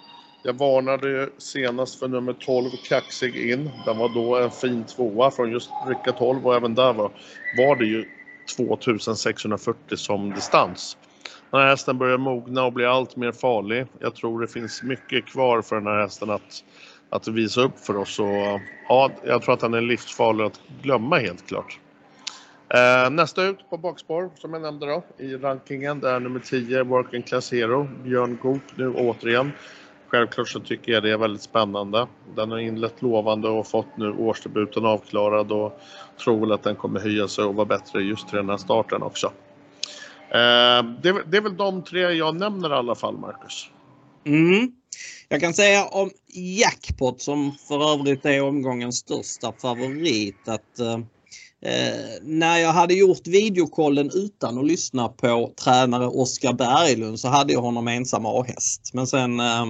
Jag 0.44 0.54
varnade 0.54 1.10
ju 1.10 1.30
senast 1.38 2.00
för 2.00 2.08
nummer 2.08 2.34
12, 2.34 2.70
Kaxig 2.90 3.52
in. 3.52 3.72
Den 3.86 3.98
var 3.98 4.10
då 4.10 4.38
en 4.38 4.52
fin 4.52 4.86
tvåa 4.86 5.32
från 5.32 5.52
just 5.52 5.70
rycka 5.88 6.12
12 6.12 6.48
och 6.48 6.56
även 6.56 6.76
där 6.76 6.94
var, 6.94 7.12
var 7.58 7.76
det 7.76 7.86
ju 7.86 8.06
2640 8.56 9.98
som 9.98 10.34
distans. 10.34 10.98
Den 11.52 11.60
här 11.62 11.68
hästen 11.68 11.98
börjar 11.98 12.18
mogna 12.18 12.66
och 12.66 12.74
bli 12.74 12.86
allt 12.86 13.16
mer 13.16 13.32
farlig. 13.32 13.86
Jag 14.00 14.16
tror 14.16 14.42
det 14.42 14.48
finns 14.48 14.84
mycket 14.84 15.28
kvar 15.28 15.62
för 15.62 15.76
den 15.76 15.88
här 15.88 16.02
hästen 16.02 16.30
att, 16.30 16.64
att 17.10 17.28
visa 17.28 17.62
upp 17.62 17.80
för 17.80 17.98
oss. 17.98 18.20
Och, 18.20 18.62
ja, 18.90 19.12
jag 19.24 19.42
tror 19.42 19.54
att 19.54 19.62
han 19.62 19.74
är 19.74 19.82
livsfarlig 19.82 20.44
att 20.44 20.62
glömma 20.82 21.18
helt 21.18 21.48
klart. 21.48 21.80
Eh, 22.70 23.10
nästa 23.10 23.44
ut 23.44 23.70
på 23.70 23.78
bakspår 23.78 24.30
som 24.36 24.54
jag 24.54 24.62
nämnde 24.62 24.86
då 24.86 25.04
i 25.18 25.36
rankingen 25.36 26.00
det 26.00 26.10
är 26.10 26.20
nummer 26.20 26.40
10 26.40 26.84
Working 26.84 27.24
Class 27.24 27.52
Hero, 27.52 27.88
Björn 28.04 28.38
Goop 28.42 28.62
nu 28.76 28.94
återigen. 28.94 29.52
Självklart 30.08 30.50
så 30.50 30.60
tycker 30.60 30.92
jag 30.92 31.04
det 31.04 31.12
är 31.12 31.18
väldigt 31.18 31.42
spännande. 31.42 32.08
Den 32.36 32.52
har 32.52 32.58
inlett 32.58 33.02
lovande 33.02 33.50
och 33.50 33.68
fått 33.68 33.98
nu 33.98 34.12
årsdebuten 34.12 34.86
avklarad 34.86 35.52
och 35.52 35.82
tror 36.24 36.40
väl 36.40 36.52
att 36.52 36.64
den 36.64 36.76
kommer 36.76 37.00
höja 37.00 37.28
sig 37.28 37.44
och 37.44 37.56
vara 37.56 37.66
bättre 37.66 38.02
just 38.02 38.28
till 38.28 38.38
den 38.38 38.50
här 38.50 38.58
starten 38.58 39.04
också. 39.04 39.28
Eh, 40.30 40.84
det, 41.02 41.24
det, 41.26 41.38
är 41.38 41.42
väl 41.42 41.58
de 41.58 41.84
tre 41.84 42.02
jag 42.02 42.36
nämner 42.36 42.70
i 42.70 42.74
alla 42.74 42.96
fall, 42.96 43.18
Marcus. 43.18 43.70
Mm. 44.26 44.72
Jag 45.30 45.42
kan 45.42 45.54
säga 45.54 45.86
om 45.86 46.12
Jackpot 46.34 47.22
som 47.22 47.56
för 47.68 47.94
övrigt 47.94 48.26
är 48.26 48.44
omgångens 48.44 48.98
största 48.98 49.54
favorit 49.62 50.48
att 50.48 50.80
eh, 50.80 50.94
eh, 51.62 52.22
när 52.22 52.58
jag 52.58 52.72
hade 52.74 52.94
gjort 52.94 53.28
videokollen 53.28 54.12
utan 54.14 54.58
att 54.58 54.68
lyssna 54.68 55.08
på 55.08 55.52
tränare 55.64 56.08
Oskar 56.08 56.54
Berglund 56.54 57.20
så 57.20 57.28
hade 57.28 57.54
jag 57.54 57.62
honom 57.62 57.88
ensam 57.88 58.26
A-häst. 58.26 58.92
Men 58.94 59.08
sen 59.08 59.40
eh, 59.40 59.66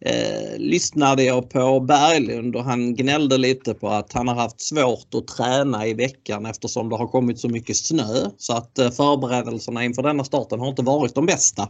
eh, 0.00 0.58
lyssnade 0.58 1.22
jag 1.22 1.50
på 1.50 1.80
Berglund 1.80 2.56
och 2.56 2.64
han 2.64 2.94
gnällde 2.94 3.38
lite 3.38 3.74
på 3.74 3.88
att 3.88 4.12
han 4.12 4.28
har 4.28 4.34
haft 4.34 4.60
svårt 4.60 5.14
att 5.14 5.26
träna 5.26 5.86
i 5.86 5.94
veckan 5.94 6.46
eftersom 6.46 6.88
det 6.88 6.96
har 6.96 7.06
kommit 7.06 7.38
så 7.38 7.48
mycket 7.48 7.76
snö. 7.76 8.30
Så 8.38 8.52
att 8.52 8.78
eh, 8.78 8.90
förberedelserna 8.90 9.84
inför 9.84 10.02
denna 10.02 10.24
starten 10.24 10.60
har 10.60 10.68
inte 10.68 10.82
varit 10.82 11.14
de 11.14 11.26
bästa. 11.26 11.68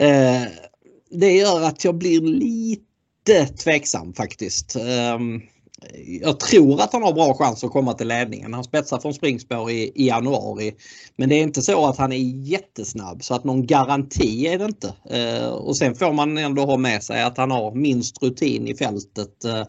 Eh, 0.00 0.42
det 1.12 1.32
gör 1.32 1.62
att 1.62 1.84
jag 1.84 1.94
blir 1.94 2.20
lite 2.20 3.46
tveksam 3.46 4.14
faktiskt. 4.14 4.76
Ehm, 4.76 5.40
jag 6.20 6.40
tror 6.40 6.80
att 6.80 6.92
han 6.92 7.02
har 7.02 7.12
bra 7.12 7.34
chans 7.34 7.64
att 7.64 7.70
komma 7.70 7.92
till 7.92 8.08
ledningen. 8.08 8.54
Han 8.54 8.64
spetsar 8.64 8.98
från 8.98 9.14
springspår 9.14 9.70
i, 9.70 9.92
i 9.94 10.06
januari. 10.06 10.74
Men 11.16 11.28
det 11.28 11.34
är 11.34 11.42
inte 11.42 11.62
så 11.62 11.86
att 11.86 11.98
han 11.98 12.12
är 12.12 12.46
jättesnabb 12.48 13.24
så 13.24 13.34
att 13.34 13.44
någon 13.44 13.66
garanti 13.66 14.46
är 14.46 14.58
det 14.58 14.64
inte. 14.64 14.94
Eh, 15.10 15.48
och 15.48 15.76
sen 15.76 15.94
får 15.94 16.12
man 16.12 16.38
ändå 16.38 16.64
ha 16.64 16.76
med 16.76 17.02
sig 17.02 17.22
att 17.22 17.38
han 17.38 17.50
har 17.50 17.74
minst 17.74 18.22
rutin 18.22 18.68
i 18.68 18.74
fältet 18.74 19.44
eh, 19.44 19.64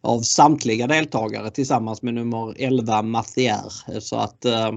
av 0.00 0.20
samtliga 0.20 0.86
deltagare 0.86 1.50
tillsammans 1.50 2.02
med 2.02 2.14
nummer 2.14 2.54
11 2.58 3.02
Mathier. 3.02 4.00
Så 4.00 4.16
att 4.16 4.44
eh, 4.44 4.72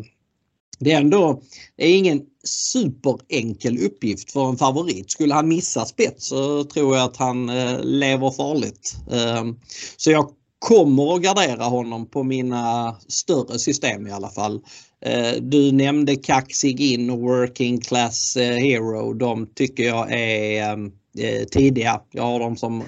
det 0.79 0.91
är 0.91 0.97
ändå 0.97 1.41
det 1.75 1.85
är 1.85 1.97
ingen 1.97 2.21
superenkel 2.47 3.77
uppgift 3.85 4.31
för 4.31 4.49
en 4.49 4.57
favorit. 4.57 5.11
Skulle 5.11 5.33
han 5.33 5.47
missa 5.47 5.85
spets 5.85 6.27
så 6.27 6.63
tror 6.63 6.95
jag 6.95 7.05
att 7.05 7.17
han 7.17 7.49
eh, 7.49 7.79
lever 7.83 8.31
farligt. 8.31 8.95
Ehm, 9.11 9.55
så 9.97 10.11
jag 10.11 10.29
kommer 10.59 11.15
att 11.15 11.21
gardera 11.21 11.63
honom 11.63 12.09
på 12.09 12.23
mina 12.23 12.95
större 13.07 13.59
system 13.59 14.07
i 14.07 14.11
alla 14.11 14.29
fall. 14.29 14.61
Eh, 15.05 15.41
du 15.41 15.71
nämnde 15.71 16.15
Kaxig 16.15 16.81
In 16.81 17.09
och 17.09 17.19
Working 17.19 17.81
Class 17.81 18.35
eh, 18.35 18.55
Hero. 18.55 19.13
De 19.13 19.47
tycker 19.55 19.83
jag 19.83 20.11
är 20.11 20.73
ehm, 20.73 20.91
tidiga. 21.51 22.01
Jag 22.11 22.23
har 22.23 22.39
dem 22.39 22.57
som 22.57 22.83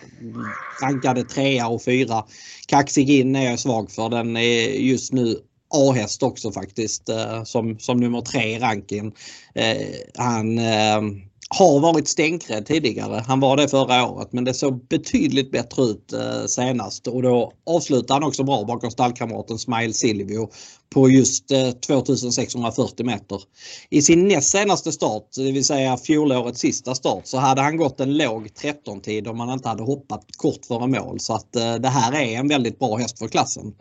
rankade 0.82 1.24
trea 1.24 1.68
och 1.68 1.84
fyra. 1.84 2.24
Kaxig 2.68 3.10
In 3.10 3.36
är 3.36 3.50
jag 3.50 3.60
svag 3.60 3.92
för. 3.92 4.10
Den 4.10 4.38
är 4.38 4.70
just 4.70 5.14
nu 5.14 5.40
A-häst 5.70 6.24
också 6.24 6.52
faktiskt 6.52 7.10
eh, 7.10 7.44
som, 7.44 7.80
som 7.80 7.98
nummer 7.98 8.22
tre 8.22 8.56
i 8.56 8.60
ranken. 8.60 9.12
Eh, 9.56 9.88
han 10.18 10.58
eh, 10.58 11.02
har 11.50 11.80
varit 11.80 12.08
stänkrädd 12.08 12.66
tidigare. 12.66 13.24
Han 13.28 13.40
var 13.40 13.58
det 13.58 13.68
förra 13.68 14.10
året 14.10 14.34
men 14.34 14.44
det 14.44 14.54
såg 14.54 14.88
betydligt 14.88 15.52
bättre 15.52 15.84
ut 15.84 16.14
eh, 16.14 16.46
senast 16.46 17.08
och 17.08 17.22
då 17.22 17.52
avslutade 17.66 18.14
han 18.14 18.24
också 18.24 18.44
bra 18.44 18.64
bakom 18.64 18.92
stallkamraten 18.92 19.60
Smile 19.60 19.94
Silvio 19.94 20.50
på 20.90 21.10
just 21.10 21.52
eh, 21.52 21.72
2640 21.72 23.06
meter. 23.06 23.42
I 23.90 24.02
sin 24.02 24.28
näst 24.28 24.50
senaste 24.50 24.92
start, 24.92 25.24
det 25.36 25.52
vill 25.52 25.66
säga 25.66 25.98
fjolårets 25.98 26.60
sista 26.60 26.96
start, 26.96 27.28
så 27.28 27.38
hade 27.38 27.62
han 27.62 27.78
gått 27.78 28.00
en 28.00 28.18
låg 28.18 28.48
13-tid 28.48 29.28
om 29.28 29.40
han 29.40 29.54
inte 29.54 29.70
hade 29.70 29.84
hoppat 29.84 30.26
kort 30.38 30.66
före 30.66 30.88
mål 30.88 31.20
så 31.20 31.34
att 31.34 31.56
eh, 31.56 31.76
det 31.76 31.90
här 31.90 32.14
är 32.14 32.40
en 32.40 32.48
väldigt 32.48 32.80
bra 32.80 32.96
häst 32.96 33.20
för 33.20 33.28
klassen. 33.28 33.74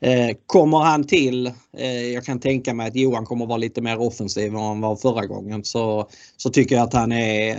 Eh, 0.00 0.36
kommer 0.46 0.78
han 0.78 1.04
till, 1.04 1.46
eh, 1.78 2.12
jag 2.12 2.24
kan 2.24 2.40
tänka 2.40 2.74
mig 2.74 2.88
att 2.88 2.96
Johan 2.96 3.24
kommer 3.24 3.46
vara 3.46 3.58
lite 3.58 3.80
mer 3.80 4.00
offensiv 4.00 4.54
än 4.54 4.60
han 4.60 4.80
var 4.80 4.96
förra 4.96 5.26
gången, 5.26 5.64
så, 5.64 6.08
så 6.36 6.50
tycker 6.50 6.76
jag 6.76 6.84
att 6.84 6.94
han 6.94 7.12
är 7.12 7.50
eh, 7.50 7.56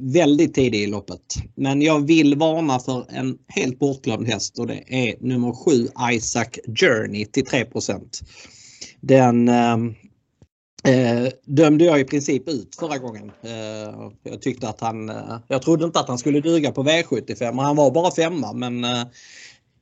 väldigt 0.00 0.54
tidig 0.54 0.82
i 0.82 0.86
loppet. 0.86 1.34
Men 1.54 1.82
jag 1.82 2.06
vill 2.06 2.36
varna 2.36 2.78
för 2.78 3.06
en 3.08 3.38
helt 3.48 3.78
bortglömd 3.78 4.28
häst 4.28 4.58
och 4.58 4.66
det 4.66 4.82
är 4.86 5.14
nummer 5.20 5.52
7 5.52 5.88
Isaac 6.12 6.48
Journey 6.80 7.24
till 7.24 7.46
3 7.46 7.66
Den 9.00 9.50
Eh, 10.84 11.28
dömde 11.44 11.84
jag 11.84 12.00
i 12.00 12.04
princip 12.04 12.48
ut 12.48 12.76
förra 12.80 12.98
gången. 12.98 13.32
Eh, 13.42 14.10
jag 14.22 14.42
tyckte 14.42 14.68
att 14.68 14.80
han, 14.80 15.08
eh, 15.08 15.38
jag 15.48 15.62
trodde 15.62 15.84
inte 15.84 16.00
att 16.00 16.08
han 16.08 16.18
skulle 16.18 16.40
duga 16.40 16.72
på 16.72 16.82
V75 16.82 17.60
han 17.62 17.76
var 17.76 17.90
bara 17.90 18.10
femma 18.10 18.52
men 18.52 18.84
eh, 18.84 19.02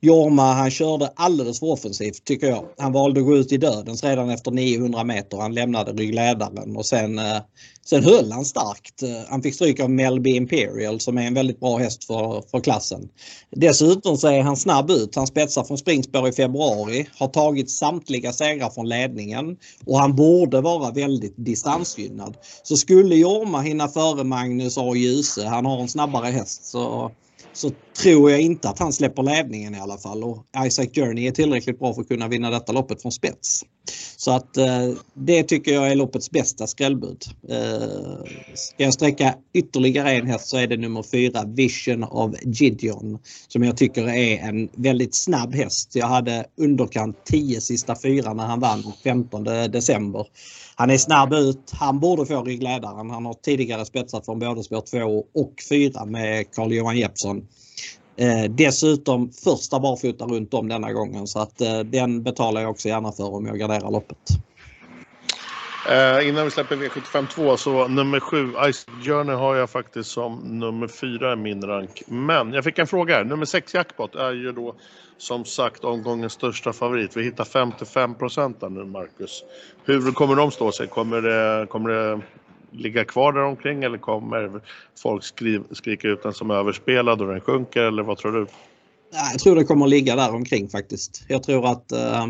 Jorma 0.01 0.53
han 0.53 0.71
körde 0.71 1.11
alldeles 1.15 1.59
för 1.59 1.67
offensivt 1.67 2.23
tycker 2.23 2.47
jag. 2.47 2.65
Han 2.77 2.91
valde 2.91 3.19
att 3.19 3.25
gå 3.25 3.37
ut 3.37 3.51
i 3.51 3.57
dödens 3.57 4.03
redan 4.03 4.29
efter 4.29 4.51
900 4.51 5.03
meter. 5.03 5.37
Han 5.37 5.53
lämnade 5.53 5.91
ryggledaren 5.91 6.77
och 6.77 6.85
sen, 6.85 7.19
eh, 7.19 7.37
sen 7.85 8.03
höll 8.03 8.31
han 8.31 8.45
starkt. 8.45 9.03
Eh, 9.03 9.09
han 9.29 9.41
fick 9.41 9.55
stryk 9.55 9.79
av 9.79 9.89
Melby 9.89 10.35
Imperial 10.35 10.99
som 10.99 11.17
är 11.17 11.27
en 11.27 11.33
väldigt 11.33 11.59
bra 11.59 11.77
häst 11.77 12.03
för, 12.03 12.43
för 12.51 12.59
klassen. 12.59 13.09
Dessutom 13.51 14.17
så 14.17 14.27
är 14.27 14.41
han 14.41 14.57
snabb 14.57 14.91
ut. 14.91 15.15
Han 15.15 15.27
spetsar 15.27 15.63
från 15.63 15.77
springspår 15.77 16.27
i 16.27 16.31
februari. 16.31 17.07
Har 17.17 17.27
tagit 17.27 17.71
samtliga 17.71 18.33
segrar 18.33 18.69
från 18.69 18.89
ledningen 18.89 19.57
och 19.85 19.99
han 19.99 20.15
borde 20.15 20.61
vara 20.61 20.91
väldigt 20.91 21.33
distansgynnad. 21.37 22.37
Så 22.63 22.77
skulle 22.77 23.15
Jorma 23.15 23.61
hinna 23.61 23.87
före 23.87 24.23
Magnus 24.23 24.77
A. 24.77 24.95
Djuse, 24.95 25.45
han 25.45 25.65
har 25.65 25.79
en 25.79 25.87
snabbare 25.87 26.25
häst 26.25 26.65
så 26.65 27.11
så 27.59 27.71
tror 28.03 28.31
jag 28.31 28.41
inte 28.41 28.69
att 28.69 28.79
han 28.79 28.93
släpper 28.93 29.23
ledningen 29.23 29.75
i 29.75 29.79
alla 29.79 29.97
fall 29.97 30.23
och 30.23 30.45
Isaac 30.65 30.87
Journey 30.95 31.27
är 31.27 31.31
tillräckligt 31.31 31.79
bra 31.79 31.93
för 31.93 32.01
att 32.01 32.07
kunna 32.07 32.27
vinna 32.27 32.49
detta 32.49 32.71
loppet 32.71 33.01
från 33.01 33.11
spets. 33.11 33.65
Så 34.17 34.31
att 34.31 34.57
eh, 34.57 34.89
det 35.13 35.43
tycker 35.43 35.73
jag 35.73 35.91
är 35.91 35.95
loppets 35.95 36.31
bästa 36.31 36.67
skrällbud. 36.67 37.23
Eh, 37.49 38.25
ska 38.53 38.83
jag 38.83 38.93
sträcka 38.93 39.35
ytterligare 39.53 40.11
en 40.11 40.27
häst 40.27 40.47
så 40.47 40.57
är 40.57 40.67
det 40.67 40.77
nummer 40.77 41.03
fyra 41.03 41.43
Vision 41.47 42.03
of 42.03 42.35
Gideon 42.43 43.19
som 43.47 43.63
jag 43.63 43.77
tycker 43.77 44.09
är 44.09 44.37
en 44.37 44.69
väldigt 44.75 45.15
snabb 45.15 45.55
häst. 45.55 45.91
Jag 45.93 46.07
hade 46.07 46.45
underkant 46.57 47.25
10 47.25 47.61
sista 47.61 47.95
fyra 48.01 48.33
när 48.33 48.45
han 48.45 48.59
vann 48.59 48.83
15 49.03 49.43
december. 49.43 50.27
Han 50.75 50.89
är 50.89 50.97
snabb 50.97 51.33
ut. 51.33 51.71
Han 51.71 51.99
borde 51.99 52.25
få 52.25 52.43
ryggledaren. 52.43 53.09
Han 53.09 53.25
har 53.25 53.33
tidigare 53.33 53.85
spetsat 53.85 54.25
från 54.25 54.39
både 54.39 54.63
spår 54.63 54.81
2 54.81 55.25
och 55.41 55.53
4 55.69 56.05
med 56.05 56.51
Carl-Johan 56.55 56.97
Jeppsson. 56.97 57.47
Eh, 58.19 58.49
dessutom 58.49 59.31
första 59.31 59.79
barfota 59.79 60.25
runt 60.25 60.53
om 60.53 60.67
denna 60.67 60.93
gången 60.93 61.27
så 61.27 61.39
att 61.39 61.61
eh, 61.61 61.79
den 61.79 62.23
betalar 62.23 62.61
jag 62.61 62.69
också 62.71 62.87
gärna 62.87 63.11
för 63.11 63.33
om 63.33 63.45
jag 63.45 63.59
garderar 63.59 63.91
loppet. 63.91 64.17
Eh, 65.89 66.29
innan 66.29 66.45
vi 66.45 66.51
släpper 66.51 66.75
V75 66.75 67.27
2 67.27 67.57
så 67.57 67.87
nummer 67.87 68.19
7 68.19 68.53
Ice 68.71 68.85
Journey 69.03 69.35
har 69.35 69.55
jag 69.55 69.69
faktiskt 69.69 70.09
som 70.09 70.59
nummer 70.59 70.87
4 70.87 71.33
i 71.33 71.35
min 71.35 71.63
rank. 71.63 72.01
Men 72.07 72.53
jag 72.53 72.63
fick 72.63 72.79
en 72.79 72.87
fråga 72.87 73.15
här. 73.15 73.23
Nummer 73.23 73.45
6 73.45 73.73
Jackpot 73.73 74.15
är 74.15 74.31
ju 74.31 74.51
då 74.51 74.75
som 75.17 75.45
sagt 75.45 75.83
omgångens 75.83 76.33
största 76.33 76.73
favorit. 76.73 77.17
Vi 77.17 77.23
hittar 77.23 77.45
55 77.45 78.15
procent 78.15 78.61
nu 78.61 78.85
Marcus. 78.85 79.43
Hur 79.85 80.11
kommer 80.11 80.35
de 80.35 80.51
stå 80.51 80.71
sig? 80.71 80.87
Kommer 80.87 81.21
det, 81.21 81.67
kommer 81.67 81.89
det 81.89 82.21
ligga 82.71 83.05
kvar 83.05 83.33
där 83.33 83.43
omkring 83.43 83.83
eller 83.83 83.97
kommer 83.97 84.61
folk 84.97 85.23
skriv, 85.23 85.63
skrika 85.71 86.07
ut 86.07 86.23
den 86.23 86.33
som 86.33 86.51
överspelad 86.51 87.21
och 87.21 87.27
den 87.27 87.41
sjunker 87.41 87.81
eller 87.81 88.03
vad 88.03 88.17
tror 88.17 88.31
du? 88.31 88.47
Jag 89.31 89.39
tror 89.39 89.55
det 89.55 89.63
kommer 89.63 89.87
ligga 89.87 90.15
där 90.15 90.33
omkring 90.33 90.69
faktiskt. 90.69 91.23
Jag 91.27 91.43
tror 91.43 91.71
att 91.71 91.91
eh, 91.91 92.27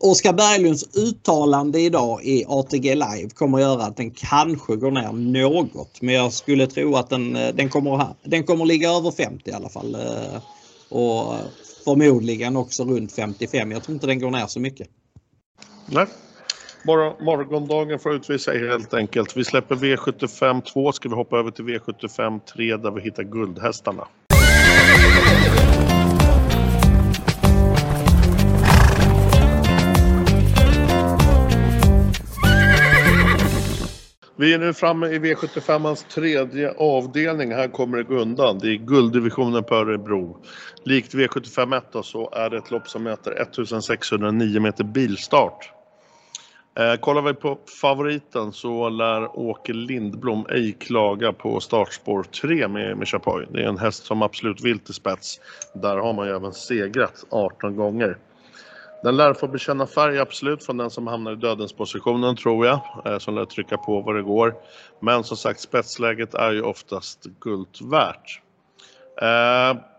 Oskar 0.00 0.32
Berglunds 0.32 0.96
uttalande 0.96 1.80
idag 1.80 2.24
i 2.24 2.44
ATG 2.48 2.94
Live 2.94 3.28
kommer 3.34 3.58
att 3.58 3.64
göra 3.64 3.82
att 3.82 3.96
den 3.96 4.10
kanske 4.10 4.76
går 4.76 4.90
ner 4.90 5.12
något. 5.12 6.02
Men 6.02 6.14
jag 6.14 6.32
skulle 6.32 6.66
tro 6.66 6.96
att 6.96 7.10
den, 7.10 7.32
den, 7.32 7.68
kommer, 7.68 8.06
den 8.24 8.44
kommer 8.44 8.64
ligga 8.64 8.90
över 8.90 9.10
50 9.10 9.50
i 9.50 9.52
alla 9.52 9.68
fall. 9.68 9.94
Eh, 9.94 10.42
Och 10.88 11.34
förmodligen 11.84 12.56
också 12.56 12.84
runt 12.84 13.12
55. 13.12 13.70
Jag 13.70 13.84
tror 13.84 13.94
inte 13.94 14.06
den 14.06 14.20
går 14.20 14.30
ner 14.30 14.46
så 14.46 14.60
mycket. 14.60 14.88
Nej. 15.86 16.06
Bara 16.86 17.12
morgondagen 17.20 17.98
får 17.98 18.14
utvisa 18.14 18.52
helt 18.52 18.94
enkelt. 18.94 19.36
Vi 19.36 19.44
släpper 19.44 19.74
V75 19.74 20.62
2. 20.62 20.92
Ska 20.92 21.08
vi 21.08 21.14
hoppa 21.14 21.38
över 21.38 21.50
till 21.50 21.64
V75 21.64 22.40
3 22.54 22.76
där 22.76 22.90
vi 22.90 23.00
hittar 23.00 23.22
guldhästarna. 23.22 24.06
Vi 34.36 34.54
är 34.54 34.58
nu 34.58 34.72
framme 34.72 35.06
i 35.06 35.18
V75ans 35.18 36.08
tredje 36.14 36.74
avdelning. 36.78 37.52
Här 37.52 37.68
kommer 37.68 37.96
det 37.98 38.04
gå 38.04 38.14
undan. 38.14 38.58
Det 38.58 38.68
är 38.68 38.76
gulddivisionen 38.76 39.64
på 39.64 39.74
Örebro. 39.74 40.36
Likt 40.84 41.14
V75 41.14 41.76
1 41.98 42.04
så 42.04 42.30
är 42.32 42.50
det 42.50 42.56
ett 42.56 42.70
lopp 42.70 42.88
som 42.88 43.02
mäter 43.02 43.32
1609 43.32 44.60
meter 44.60 44.84
bilstart. 44.84 45.73
Eh, 46.78 46.96
kollar 46.96 47.22
vi 47.22 47.34
på 47.34 47.58
favoriten 47.80 48.52
så 48.52 48.88
lär 48.88 49.38
Åke 49.38 49.72
Lindblom 49.72 50.46
ej 50.50 50.72
klaga 50.72 51.32
på 51.32 51.60
startspår 51.60 52.22
3 52.22 52.68
med, 52.68 52.96
med 52.96 53.08
Chapoy. 53.08 53.46
Det 53.50 53.62
är 53.62 53.68
en 53.68 53.78
häst 53.78 54.04
som 54.04 54.22
absolut 54.22 54.64
vill 54.64 54.78
till 54.78 54.94
spets. 54.94 55.40
Där 55.74 55.96
har 55.96 56.12
man 56.12 56.26
ju 56.26 56.36
även 56.36 56.52
segrat 56.52 57.24
18 57.30 57.76
gånger. 57.76 58.18
Den 59.02 59.16
lär 59.16 59.34
få 59.34 59.48
bekänna 59.48 59.86
färg 59.86 60.18
absolut 60.18 60.64
från 60.64 60.76
den 60.76 60.90
som 60.90 61.06
hamnar 61.06 61.32
i 61.32 61.36
dödens 61.36 61.72
positionen 61.72 62.36
tror 62.36 62.66
jag, 62.66 62.80
eh, 63.04 63.18
som 63.18 63.34
lär 63.34 63.44
trycka 63.44 63.76
på 63.76 64.00
vad 64.00 64.16
det 64.16 64.22
går. 64.22 64.54
Men 65.00 65.24
som 65.24 65.36
sagt 65.36 65.60
spetsläget 65.60 66.34
är 66.34 66.52
ju 66.52 66.62
oftast 66.62 67.24
guld 67.40 67.90
värt. 67.90 68.40
Eh, 69.22 69.93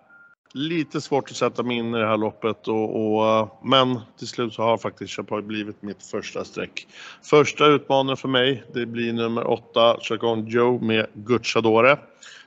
lite 0.55 1.01
svårt 1.01 1.31
att 1.31 1.35
sätta 1.35 1.63
mig 1.63 1.77
in 1.77 1.95
i 1.95 1.99
det 1.99 2.07
här 2.07 2.17
loppet 2.17 2.67
och, 2.67 3.05
och 3.05 3.59
men 3.63 3.99
till 4.17 4.27
slut 4.27 4.53
så 4.53 4.61
har 4.61 4.77
faktiskt 4.77 5.13
Chapoy 5.13 5.41
blivit 5.41 5.81
mitt 5.81 6.03
första 6.03 6.45
streck. 6.45 6.87
Första 7.23 7.65
utmaningen 7.65 8.17
för 8.17 8.27
mig 8.27 8.63
det 8.73 8.85
blir 8.85 9.13
nummer 9.13 9.47
8 9.47 9.97
Chacon 10.01 10.47
Joe 10.47 10.79
med 10.79 11.07
Gucciadore. 11.13 11.97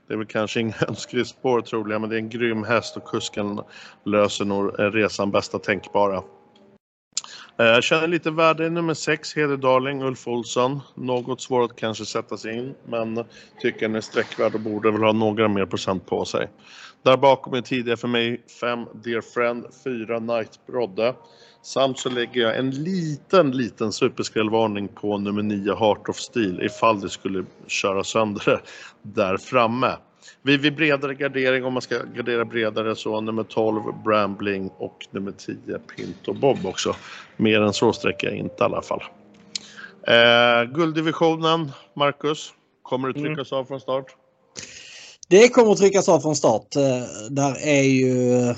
Det 0.06 0.14
är 0.14 0.16
väl 0.16 0.26
kanske 0.26 0.60
inga 0.60 0.74
önskelistor 0.88 1.60
troligen 1.60 2.00
men 2.00 2.10
det 2.10 2.16
är 2.16 2.20
en 2.20 2.28
grym 2.28 2.64
häst 2.64 2.96
och 2.96 3.04
kusken 3.04 3.60
löser 4.04 4.44
nog 4.44 4.72
resan 4.78 5.30
bästa 5.30 5.58
tänkbara. 5.58 6.22
Eh, 7.58 7.66
jag 7.66 7.84
känner 7.84 8.06
lite 8.06 8.30
värde 8.30 8.66
i 8.66 8.70
nummer 8.70 8.94
6, 8.94 9.34
Darling, 9.34 10.02
Ulf 10.02 10.28
Olsson. 10.28 10.80
Något 10.94 11.40
svår 11.40 11.64
att 11.64 11.76
kanske 11.76 12.04
sätta 12.04 12.36
sig 12.36 12.58
in, 12.58 12.74
men 12.86 13.24
tycker 13.60 13.80
den 13.80 13.94
är 13.94 14.00
sträckvärd 14.00 14.54
och 14.54 14.60
borde 14.60 14.90
väl 14.90 15.02
ha 15.02 15.12
några 15.12 15.48
mer 15.48 15.66
procent 15.66 16.06
på 16.06 16.24
sig. 16.24 16.48
Där 17.02 17.16
bakom 17.16 17.54
är 17.54 17.60
tidigare 17.60 17.96
för 17.96 18.08
mig 18.08 18.40
5 18.60 18.86
Dear 18.94 19.20
Friend, 19.20 19.66
4 19.84 20.18
Night 20.18 20.66
Brodde. 20.66 21.14
Samt 21.62 21.98
så 21.98 22.10
lägger 22.10 22.40
jag 22.40 22.58
en 22.58 22.70
liten, 22.70 23.50
liten 23.50 23.92
superskrällvarning 23.92 24.88
på 24.88 25.18
nummer 25.18 25.42
9 25.42 25.74
Heart 25.74 26.08
of 26.08 26.16
Steel 26.16 26.62
ifall 26.62 27.00
det 27.00 27.08
skulle 27.08 27.44
köra 27.66 28.04
sönder 28.04 28.42
det 28.46 28.60
där 29.02 29.36
framme. 29.36 29.96
Vi 30.42 30.56
vid 30.56 30.76
bredare 30.76 31.14
gardering, 31.14 31.64
om 31.64 31.72
man 31.72 31.82
ska 31.82 31.98
gardera 32.14 32.44
bredare, 32.44 32.96
så 32.96 33.20
nummer 33.20 33.42
12 33.42 33.82
Brambling 34.04 34.70
och 34.76 35.06
nummer 35.10 35.32
10 35.32 35.56
Pinto 35.78 36.32
Bob 36.32 36.66
också. 36.66 36.94
Mer 37.36 37.60
än 37.60 37.72
så 37.72 37.92
sträcker 37.92 38.26
jag 38.26 38.36
inte 38.36 38.56
i 38.60 38.64
alla 38.64 38.82
fall. 38.82 39.02
Eh, 40.06 40.72
gulddivisionen, 40.74 41.72
Marcus, 41.94 42.52
kommer 42.82 43.08
det 43.08 43.18
mm. 43.18 43.28
tryckas 43.28 43.52
mm. 43.52 43.60
av 43.60 43.64
från 43.64 43.80
start? 43.80 44.06
Det 45.30 45.48
kommer 45.48 45.72
att 45.72 45.78
tryckas 45.78 46.08
av 46.08 46.20
från 46.20 46.36
start. 46.36 46.76
Eh, 46.76 47.02
där 47.30 47.56
är 47.62 47.82
ju 47.82 48.48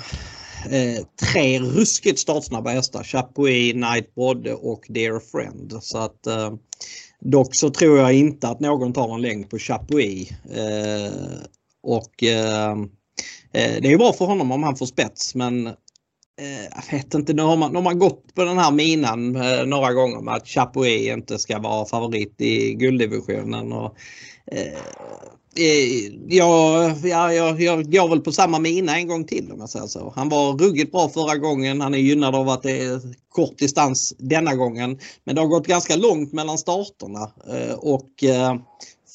eh, 0.71 1.05
tre 1.31 1.59
ruskigt 1.59 2.19
startsnabba 2.19 2.69
hästar. 2.69 3.03
Chapuis, 3.03 3.75
Nightbod 3.75 4.47
och 4.47 4.85
Dear 4.89 5.19
Friend. 5.19 5.73
Så 5.81 5.97
att, 5.97 6.27
eh, 6.27 6.53
dock 7.19 7.55
så 7.55 7.69
tror 7.69 7.97
jag 7.97 8.13
inte 8.13 8.47
att 8.47 8.59
någon 8.59 8.93
tar 8.93 9.15
en 9.15 9.21
längd 9.21 9.49
på 9.49 9.57
Chapuis. 9.57 10.29
Och 11.83 12.11
det 13.51 13.93
är 13.93 13.97
bra 13.97 14.13
för 14.13 14.25
honom 14.25 14.51
om 14.51 14.63
han 14.63 14.75
får 14.75 14.85
spets 14.85 15.35
men 15.35 15.69
jag 16.75 16.97
vet 16.97 17.13
inte, 17.13 17.33
nu 17.33 17.41
har, 17.41 17.57
man, 17.57 17.71
nu 17.71 17.77
har 17.77 17.83
man 17.83 17.99
gått 17.99 18.35
på 18.35 18.43
den 18.43 18.57
här 18.57 18.71
minan 18.71 19.35
eh, 19.35 19.65
några 19.65 19.93
gånger 19.93 20.21
med 20.21 20.33
att 20.33 20.47
Chapuis 20.47 21.07
inte 21.07 21.39
ska 21.39 21.59
vara 21.59 21.85
favorit 21.85 22.41
i 22.41 22.73
gulddivisionen. 22.73 23.73
Och, 23.73 23.97
Eh, 25.55 26.11
ja, 26.27 26.95
ja, 27.03 27.33
jag, 27.33 27.61
jag 27.61 27.91
går 27.91 28.09
väl 28.09 28.19
på 28.19 28.31
samma 28.31 28.59
mina 28.59 28.97
en 28.97 29.07
gång 29.07 29.25
till 29.25 29.51
om 29.51 29.59
jag 29.59 29.69
säger 29.69 29.87
så. 29.87 30.13
Han 30.15 30.29
var 30.29 30.57
ruggigt 30.57 30.91
bra 30.91 31.09
förra 31.09 31.37
gången. 31.37 31.81
Han 31.81 31.93
är 31.93 31.97
gynnad 31.97 32.35
av 32.35 32.49
att 32.49 32.63
det 32.63 32.77
är 32.79 33.01
kort 33.29 33.57
distans 33.57 34.13
denna 34.17 34.55
gången. 34.55 34.99
Men 35.23 35.35
det 35.35 35.41
har 35.41 35.47
gått 35.47 35.67
ganska 35.67 35.95
långt 35.95 36.33
mellan 36.33 36.57
starterna 36.57 37.31
eh, 37.47 37.73
och 37.73 38.23
eh, 38.23 38.55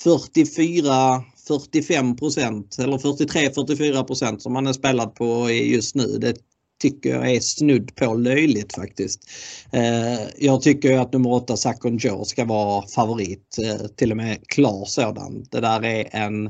44 0.03 1.23
45 1.49 2.17
procent 2.17 2.79
eller 2.79 2.99
43-44 2.99 4.05
procent 4.05 4.43
som 4.43 4.55
han 4.55 4.67
är 4.67 4.73
spelad 4.73 5.15
på 5.15 5.51
just 5.51 5.95
nu. 5.95 6.19
Det 6.19 6.37
tycker 6.79 7.11
jag 7.11 7.31
är 7.31 7.41
snudd 7.41 7.95
på 7.95 8.15
löjligt 8.15 8.75
faktiskt. 8.75 9.31
Eh, 9.73 10.21
jag 10.37 10.63
tycker 10.63 10.99
att 10.99 11.13
nummer 11.13 11.33
8 11.33 11.57
Sakon 11.57 11.97
Joe 11.97 12.25
ska 12.25 12.45
vara 12.45 12.87
favorit, 12.87 13.59
eh, 13.63 13.87
till 13.87 14.11
och 14.11 14.17
med 14.17 14.49
klar 14.49 14.85
sådan. 14.85 15.45
Det 15.51 15.61
där 15.61 15.85
är 15.85 16.09
en 16.11 16.47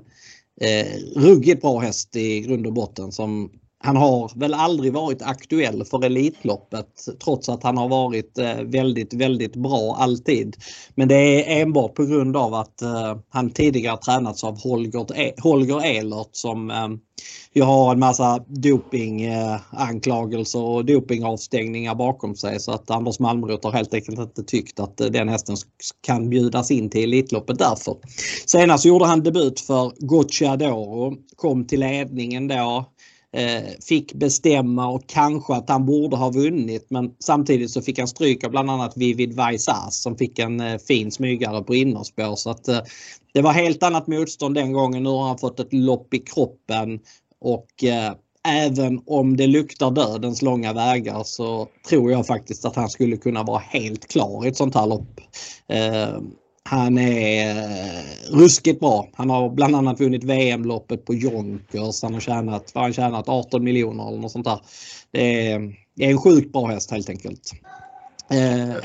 eh, 0.61 0.87
ruggigt 1.17 1.62
bra 1.62 1.79
häst 1.79 2.17
i 2.17 2.41
grund 2.41 2.67
och 2.67 2.73
botten 2.73 3.12
som 3.12 3.51
han 3.87 3.96
har 3.96 4.31
väl 4.35 4.55
aldrig 4.55 4.92
varit 4.92 5.22
aktuell 5.22 5.85
för 5.85 6.05
Elitloppet 6.05 6.87
trots 7.25 7.49
att 7.49 7.62
han 7.62 7.77
har 7.77 7.88
varit 7.88 8.38
eh, 8.38 8.62
väldigt, 8.62 9.14
väldigt 9.14 9.57
bra 9.57 9.96
alltid. 9.99 10.57
Men 10.94 11.09
det 11.09 11.14
är 11.14 11.62
enbart 11.62 11.94
på 11.94 12.05
grund 12.05 12.37
av 12.37 12.55
att 12.55 12.83
eh, 12.83 13.16
han 13.29 13.51
tidigare 13.51 13.96
tränats 13.96 14.44
av 14.44 14.62
Holger, 14.62 15.18
e-, 15.18 15.35
Holger 15.38 15.85
Ehlert 15.85 16.29
som 16.33 16.70
ehm, 16.70 16.99
ju 17.55 17.62
har 17.62 17.92
en 17.92 17.99
massa 17.99 18.44
dopinganklagelser 18.46 20.61
och 20.61 20.85
dopingavstängningar 20.85 21.94
bakom 21.94 22.37
sig 22.37 22.61
så 22.61 22.72
att 22.72 22.90
Anders 22.90 23.18
Malmrot 23.18 23.64
har 23.64 23.72
helt 23.72 23.94
enkelt 23.94 24.18
inte 24.18 24.42
tyckt 24.42 24.81
att 24.81 25.01
eh, 25.01 25.07
den 25.07 25.29
hästen 25.29 25.57
kan 26.07 26.31
bjudas 26.31 26.70
in 26.70 26.90
till 26.90 27.05
Elitloppet 27.05 27.59
därför. 27.59 27.96
Senast 28.46 28.85
gjorde 28.85 29.07
han 29.07 29.22
debut 29.22 29.61
för 29.61 30.07
Gocciadoro, 30.07 31.16
kom 31.37 31.66
till 31.66 31.81
ledningen 31.81 32.49
då 32.49 32.85
Eh, 33.37 33.62
fick 33.88 34.14
bestämma 34.14 34.88
och 34.88 35.07
kanske 35.07 35.55
att 35.55 35.68
han 35.68 35.87
borde 35.87 36.16
ha 36.16 36.31
vunnit 36.31 36.87
men 36.90 37.14
samtidigt 37.18 37.70
så 37.70 37.83
fick 37.83 37.99
han 37.99 38.09
stryk 38.09 38.44
av 38.44 38.51
bland 38.51 38.70
annat 38.70 38.96
Vivid 38.96 39.35
Vaisas 39.35 40.03
som 40.03 40.16
fick 40.16 40.38
en 40.38 40.61
eh, 40.61 40.79
fin 40.79 41.12
smygare 41.12 41.62
på 41.62 41.75
innerspår. 41.75 42.37
Så 42.37 42.51
att, 42.51 42.68
eh, 42.68 42.81
det 43.33 43.42
var 43.42 43.53
helt 43.53 43.83
annat 43.83 44.07
motstånd 44.07 44.55
den 44.55 44.72
gången. 44.72 45.03
Nu 45.03 45.09
har 45.09 45.29
han 45.29 45.38
fått 45.38 45.61
ett 45.61 45.72
lopp 45.72 46.14
i 46.14 46.18
kroppen 46.18 47.01
och 47.40 47.85
även 48.49 49.01
om 49.07 49.37
det 49.37 49.46
luktar 49.46 49.90
dödens 49.90 50.42
långa 50.42 50.72
vägar 50.72 51.22
så 51.25 51.68
tror 51.88 52.12
jag 52.12 52.27
faktiskt 52.27 52.64
att 52.64 52.77
han 52.77 52.88
skulle 52.88 53.16
kunna 53.16 53.42
vara 53.42 53.59
helt 53.59 54.09
klar 54.09 54.44
i 54.44 54.49
ett 54.49 54.57
sånt 54.57 54.75
här 54.75 54.87
lopp. 54.87 55.20
Han 56.66 56.98
är 56.98 57.57
eh, 57.57 58.05
ruskigt 58.31 58.81
bra. 58.81 59.09
Han 59.14 59.31
har 59.31 59.50
bland 59.50 59.76
annat 59.76 60.00
vunnit 60.00 60.24
VM-loppet 60.24 61.05
på 61.05 61.14
Jonkers. 61.14 62.02
Han 62.02 62.14
har 62.14 62.20
tjänat, 62.20 62.70
han 62.74 62.92
tjänat 62.92 63.29
18 63.29 63.64
miljoner 63.64 64.09
eller 64.09 64.18
något 64.18 64.33
sånt 64.33 64.44
där. 64.44 64.61
Det 65.11 65.50
är, 65.50 65.74
det 65.96 66.05
är 66.05 66.11
en 66.11 66.18
sjukt 66.18 66.52
bra 66.52 66.66
häst 66.66 66.90
helt 66.90 67.11
enkelt. 67.11 67.52
Eh, 68.31 68.76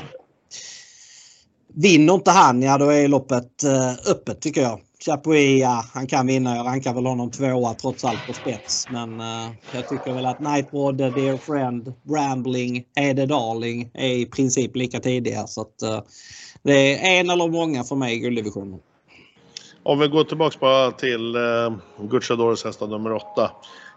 vinner 1.74 2.14
inte 2.14 2.30
han, 2.30 2.62
ja 2.62 2.78
då 2.78 2.90
är 2.90 3.08
loppet 3.08 3.64
eh, 3.64 4.10
öppet 4.10 4.40
tycker 4.40 4.62
jag. 4.62 4.80
Chapuis, 5.04 5.60
ja, 5.60 5.84
han 5.94 6.06
kan 6.06 6.26
vinna. 6.26 6.56
Jag 6.56 6.66
rankar 6.66 6.94
väl 6.94 7.06
honom 7.06 7.30
tvåa 7.30 7.74
trots 7.74 8.04
allt 8.04 8.26
på 8.26 8.32
spets. 8.32 8.88
Men 8.88 9.20
eh, 9.20 9.50
jag 9.70 9.88
tycker 9.88 10.12
väl 10.12 10.26
att 10.26 10.40
Nightbroad, 10.40 10.96
Dear 10.96 11.38
Friend, 11.38 11.92
Rambling, 12.08 12.84
Ede 13.00 13.26
Darling 13.26 13.90
är 13.94 14.08
i 14.08 14.26
princip 14.26 14.76
lika 14.76 15.00
tidiga. 15.00 15.46
Så 15.46 15.60
att, 15.60 15.82
eh, 15.82 16.00
det 16.62 16.94
är 16.94 17.20
en 17.20 17.30
eller 17.30 17.48
många 17.48 17.84
för 17.84 17.96
mig 17.96 18.14
i 18.14 18.18
gulddivisionen. 18.18 18.80
Om 19.82 19.98
vi 19.98 20.08
går 20.08 20.24
tillbaks 20.24 20.60
bara 20.60 20.90
till 20.90 21.34
eh, 21.34 21.74
Gucciadores 21.98 22.64
hästar 22.64 22.86
nummer 22.86 23.12
8 23.12 23.50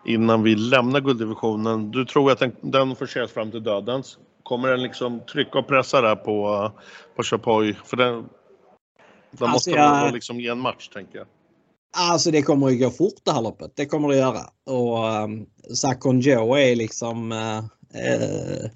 innan 0.06 0.44
vi 0.44 0.56
lämnar 0.56 1.02
gulddivisionen. 1.02 1.92
Du 1.92 2.06
tror 2.06 2.32
att 2.32 2.40
den, 2.40 2.56
den 2.62 2.96
förses 2.96 3.32
fram 3.32 3.52
till 3.52 3.64
dödens. 3.64 4.18
Kommer 4.44 4.70
den 4.70 4.82
liksom 4.84 5.22
trycka 5.32 5.60
och 5.60 5.68
pressa 5.68 6.02
där 6.02 6.16
på, 6.16 6.72
på 7.16 7.24
Chapoy? 7.24 7.74
För 7.86 7.98
den, 7.98 8.14
den 8.14 8.24
alltså 9.32 9.48
måste 9.48 9.70
jag, 9.70 10.14
liksom 10.14 10.40
ge 10.40 10.48
en 10.48 10.60
match 10.60 10.88
tänker 10.88 11.18
jag. 11.18 11.28
Alltså 11.98 12.32
det 12.32 12.42
kommer 12.42 12.68
att 12.68 12.80
gå 12.80 12.90
fort 12.90 13.14
det 13.24 13.32
här 13.32 13.42
loppet. 13.42 13.72
Det 13.76 13.86
kommer 13.86 14.10
det 14.10 14.18
göra. 14.18 14.42
Och 14.66 15.24
um, 15.24 15.46
Sakon 15.74 16.20
Joe 16.20 16.56
är 16.56 16.76
liksom 16.76 17.32
uh, 17.32 17.58
uh, 17.58 18.70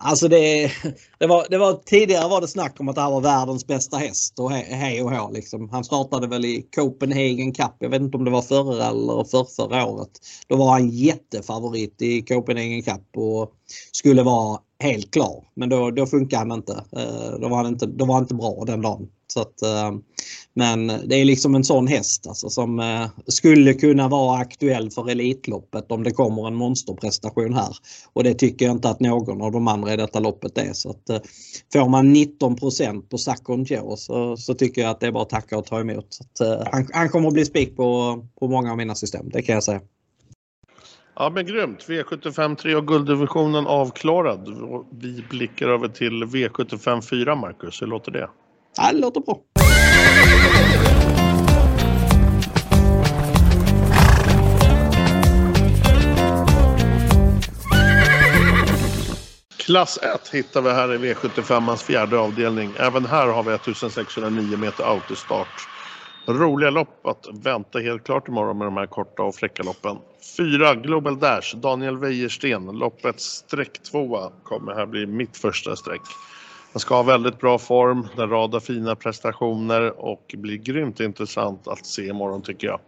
Alltså 0.00 0.28
det, 0.28 0.70
det, 1.18 1.26
var, 1.26 1.46
det 1.50 1.58
var 1.58 1.72
tidigare 1.72 2.28
var 2.28 2.40
det 2.40 2.48
snack 2.48 2.80
om 2.80 2.88
att 2.88 2.94
det 2.94 3.00
här 3.00 3.10
var 3.10 3.20
världens 3.20 3.66
bästa 3.66 3.96
häst 3.96 4.38
och 4.38 4.50
hej 4.50 5.02
och 5.02 5.10
hå 5.10 5.30
liksom. 5.30 5.68
Han 5.70 5.84
startade 5.84 6.26
väl 6.26 6.44
i 6.44 6.66
Copenhagen 6.76 7.52
Cup. 7.52 7.72
Jag 7.78 7.90
vet 7.90 8.02
inte 8.02 8.16
om 8.16 8.24
det 8.24 8.30
var 8.30 8.42
förra 8.42 8.84
eller 8.84 9.24
för 9.24 9.44
förra 9.44 9.86
året. 9.86 10.10
Då 10.46 10.56
var 10.56 10.70
han 10.70 10.88
jättefavorit 10.88 12.02
i 12.02 12.22
Copenhagen 12.22 12.82
Cup 12.82 13.16
och 13.16 13.52
skulle 13.92 14.22
vara 14.22 14.60
helt 14.82 15.12
klar. 15.12 15.44
Men 15.54 15.68
då, 15.68 15.90
då 15.90 16.06
funkade 16.06 16.48
han 16.48 16.52
inte. 16.52 16.72
Eh, 16.72 17.40
då 17.40 17.48
var 17.48 17.56
han 17.56 17.66
inte, 17.66 17.86
då 17.86 18.04
var 18.04 18.14
han 18.14 18.22
inte 18.22 18.34
bra 18.34 18.64
den 18.66 18.82
dagen. 18.82 19.08
Så 19.32 19.40
att, 19.40 19.62
eh, 19.62 19.92
men 20.54 20.86
det 20.86 21.16
är 21.16 21.24
liksom 21.24 21.54
en 21.54 21.64
sån 21.64 21.86
häst 21.86 22.26
alltså, 22.26 22.50
som 22.50 22.80
eh, 22.80 23.06
skulle 23.26 23.74
kunna 23.74 24.08
vara 24.08 24.38
aktuell 24.38 24.90
för 24.90 25.10
Elitloppet 25.10 25.92
om 25.92 26.02
det 26.02 26.10
kommer 26.10 26.46
en 26.46 26.54
monsterprestation 26.54 27.54
här. 27.54 27.76
Och 28.12 28.24
det 28.24 28.34
tycker 28.34 28.66
jag 28.66 28.74
inte 28.74 28.88
att 28.88 29.00
någon 29.00 29.42
av 29.42 29.52
de 29.52 29.68
andra 29.68 29.92
i 29.92 29.96
detta 29.96 30.20
loppet 30.20 30.58
är. 30.58 30.72
Så 30.72 30.90
att, 30.90 31.10
eh, 31.10 31.20
får 31.72 31.88
man 31.88 32.12
19% 32.12 33.10
på 33.10 33.18
Sacon 33.18 33.64
Joe 33.64 33.96
så, 33.96 34.36
så 34.36 34.54
tycker 34.54 34.82
jag 34.82 34.90
att 34.90 35.00
det 35.00 35.06
är 35.06 35.12
bara 35.12 35.22
att 35.22 35.30
tacka 35.30 35.58
och 35.58 35.66
ta 35.66 35.80
emot. 35.80 36.06
Så 36.08 36.24
att, 36.24 36.68
han, 36.72 36.88
han 36.92 37.08
kommer 37.08 37.28
att 37.28 37.34
bli 37.34 37.44
spik 37.44 37.76
på, 37.76 38.18
på 38.40 38.48
många 38.48 38.70
av 38.70 38.76
mina 38.76 38.94
system, 38.94 39.28
det 39.28 39.42
kan 39.42 39.54
jag 39.54 39.64
säga. 39.64 39.80
Ja 41.20 41.30
men 41.30 41.46
grymt. 41.46 41.84
V75 41.88 42.56
3 42.56 42.74
och 42.74 42.86
gulddivisionen 42.86 43.66
avklarad. 43.66 44.48
Vi 44.90 45.24
blickar 45.30 45.68
över 45.68 45.88
till 45.88 46.24
V75 46.24 47.00
4 47.00 47.34
Marcus. 47.34 47.82
Hur 47.82 47.86
låter 47.86 48.12
det? 48.12 48.28
Ja, 48.80 48.92
det 48.92 48.98
låter 48.98 49.20
bra. 49.20 49.38
Klass 59.56 59.98
1 59.98 60.28
hittar 60.32 60.62
vi 60.62 60.70
här 60.70 60.94
i 60.94 60.98
V75ans 60.98 61.76
fjärde 61.76 62.18
avdelning. 62.18 62.72
Även 62.78 63.06
här 63.06 63.26
har 63.26 63.42
vi 63.42 63.52
1609 63.52 64.56
meter 64.56 64.84
autostart. 64.84 65.68
Roliga 66.26 66.70
lopp 66.70 67.06
att 67.06 67.26
vänta 67.32 67.78
helt 67.78 68.04
klart 68.04 68.28
imorgon 68.28 68.58
med 68.58 68.66
de 68.66 68.76
här 68.76 68.86
korta 68.86 69.22
och 69.22 69.34
fräcka 69.34 69.62
loppen. 69.62 69.96
4. 70.36 70.74
Global 70.74 71.18
Dash, 71.18 71.56
Daniel 71.56 71.98
Wäjersten, 71.98 72.64
loppets 72.66 73.24
streck 73.24 73.82
tvåa 73.82 74.32
kommer 74.42 74.74
här 74.74 74.86
bli 74.86 75.06
mitt 75.06 75.36
första 75.36 75.76
streck. 75.76 76.02
Den 76.72 76.80
ska 76.80 76.94
ha 76.94 77.02
väldigt 77.02 77.38
bra 77.38 77.58
form, 77.58 78.08
den 78.16 78.30
radar 78.30 78.60
fina 78.60 78.96
prestationer 78.96 80.00
och 80.00 80.34
blir 80.38 80.56
grymt 80.56 81.00
intressant 81.00 81.68
att 81.68 81.86
se 81.86 82.06
imorgon 82.06 82.42
tycker 82.42 82.66
jag. 82.66 82.80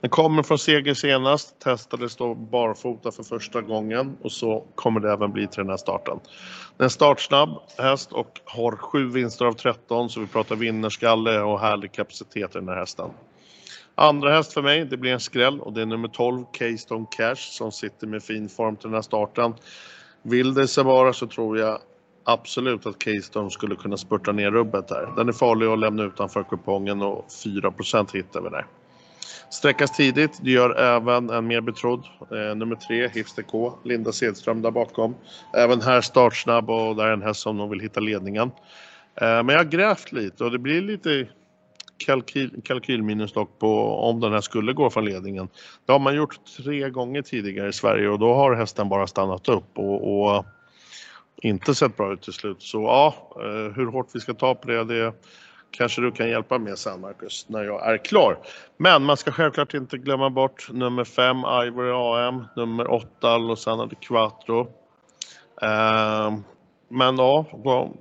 Den 0.00 0.10
kommer 0.10 0.42
från 0.42 0.58
seger 0.58 0.94
senast, 0.94 1.60
testades 1.60 2.16
då 2.16 2.34
barfota 2.34 3.12
för 3.12 3.22
första 3.22 3.60
gången 3.60 4.16
och 4.22 4.32
så 4.32 4.64
kommer 4.74 5.00
det 5.00 5.12
även 5.12 5.32
bli 5.32 5.46
till 5.46 5.58
den 5.58 5.70
här 5.70 5.76
starten. 5.76 6.20
Den 6.76 6.84
är 6.84 6.88
startsnabb 6.88 7.50
häst 7.78 8.12
och 8.12 8.40
har 8.44 8.76
sju 8.76 9.08
vinster 9.08 9.44
av 9.44 9.52
13 9.52 10.10
så 10.10 10.20
vi 10.20 10.26
pratar 10.26 10.56
vinnarskalle 10.56 11.40
och 11.40 11.60
härlig 11.60 11.92
kapacitet 11.92 12.56
i 12.56 12.58
den 12.58 12.68
här 12.68 12.76
hästen. 12.76 13.10
Andra 13.94 14.32
häst 14.32 14.52
för 14.52 14.62
mig, 14.62 14.84
det 14.84 14.96
blir 14.96 15.12
en 15.12 15.20
skräll 15.20 15.60
och 15.60 15.72
det 15.72 15.82
är 15.82 15.86
nummer 15.86 16.08
12, 16.08 16.44
Keystone 16.58 17.06
Cash 17.16 17.36
som 17.36 17.72
sitter 17.72 18.06
med 18.06 18.22
fin 18.22 18.48
form 18.48 18.76
till 18.76 18.88
den 18.88 18.94
här 18.94 19.02
starten. 19.02 19.54
Vill 20.22 20.54
det 20.54 20.68
sig 20.68 20.84
bara 20.84 21.12
så 21.12 21.26
tror 21.26 21.58
jag 21.58 21.78
absolut 22.24 22.86
att 22.86 23.02
Keystone 23.02 23.50
skulle 23.50 23.76
kunna 23.76 23.96
spurta 23.96 24.32
ner 24.32 24.50
rubbet 24.50 24.88
där. 24.88 25.12
Den 25.16 25.28
är 25.28 25.32
farlig 25.32 25.66
att 25.66 25.78
lämna 25.78 26.02
utanför 26.02 26.42
kupongen 26.42 27.02
och 27.02 27.26
4% 27.44 28.12
hittar 28.12 28.40
vi 28.40 28.48
där. 28.48 28.66
Sträckas 29.50 29.96
tidigt, 29.96 30.38
det 30.42 30.50
gör 30.50 30.80
även 30.80 31.30
en 31.30 31.46
mer 31.46 31.60
betrodd, 31.60 32.04
eh, 32.20 32.56
nummer 32.56 32.76
tre, 32.76 33.08
Hipster 33.08 33.42
K, 33.42 33.72
Linda 33.84 34.12
Sedström 34.12 34.62
där 34.62 34.70
bakom. 34.70 35.14
Även 35.56 35.80
här 35.80 36.00
startsnabb 36.00 36.70
och 36.70 36.96
där 36.96 37.04
är 37.04 37.12
en 37.12 37.22
häst 37.22 37.40
som 37.40 37.56
nog 37.56 37.70
vill 37.70 37.80
hitta 37.80 38.00
ledningen. 38.00 38.50
Eh, 39.14 39.42
men 39.42 39.48
jag 39.48 39.58
har 39.58 39.64
grävt 39.64 40.12
lite 40.12 40.44
och 40.44 40.50
det 40.50 40.58
blir 40.58 40.82
lite 40.82 41.28
kalkyl, 42.06 42.62
kalkylminusdock 42.64 43.58
på 43.58 43.94
om 43.94 44.20
den 44.20 44.32
här 44.32 44.40
skulle 44.40 44.72
gå 44.72 44.90
från 44.90 45.04
ledningen. 45.04 45.48
Det 45.86 45.92
har 45.92 45.98
man 45.98 46.16
gjort 46.16 46.38
tre 46.56 46.90
gånger 46.90 47.22
tidigare 47.22 47.68
i 47.68 47.72
Sverige 47.72 48.08
och 48.08 48.18
då 48.18 48.34
har 48.34 48.54
hästen 48.54 48.88
bara 48.88 49.06
stannat 49.06 49.48
upp 49.48 49.78
och, 49.78 50.22
och 50.22 50.44
inte 51.40 51.74
sett 51.74 51.96
bra 51.96 52.12
ut 52.12 52.22
till 52.22 52.32
slut. 52.32 52.62
Så 52.62 52.82
ja, 52.82 53.14
eh, 53.36 53.72
hur 53.76 53.86
hårt 53.86 54.08
vi 54.12 54.20
ska 54.20 54.34
ta 54.34 54.54
på 54.54 54.68
det, 54.68 54.84
det 54.84 55.12
kanske 55.70 56.00
du 56.00 56.12
kan 56.12 56.28
hjälpa 56.28 56.58
med 56.58 56.78
sen 56.78 57.00
Marcus, 57.00 57.46
när 57.48 57.64
jag 57.64 57.92
är 57.92 57.98
klar. 57.98 58.38
Men 58.76 59.02
man 59.02 59.16
ska 59.16 59.32
självklart 59.32 59.74
inte 59.74 59.98
glömma 59.98 60.30
bort 60.30 60.68
nummer 60.72 61.04
5 61.04 61.36
Ivory 61.38 61.92
AM, 61.92 62.44
nummer 62.56 62.90
8 62.90 63.38
Lozana 63.38 63.86
de 63.86 63.94
Quattro. 63.94 64.68
Ehm, 65.62 66.44
men 66.88 67.18
ja, 67.18 67.46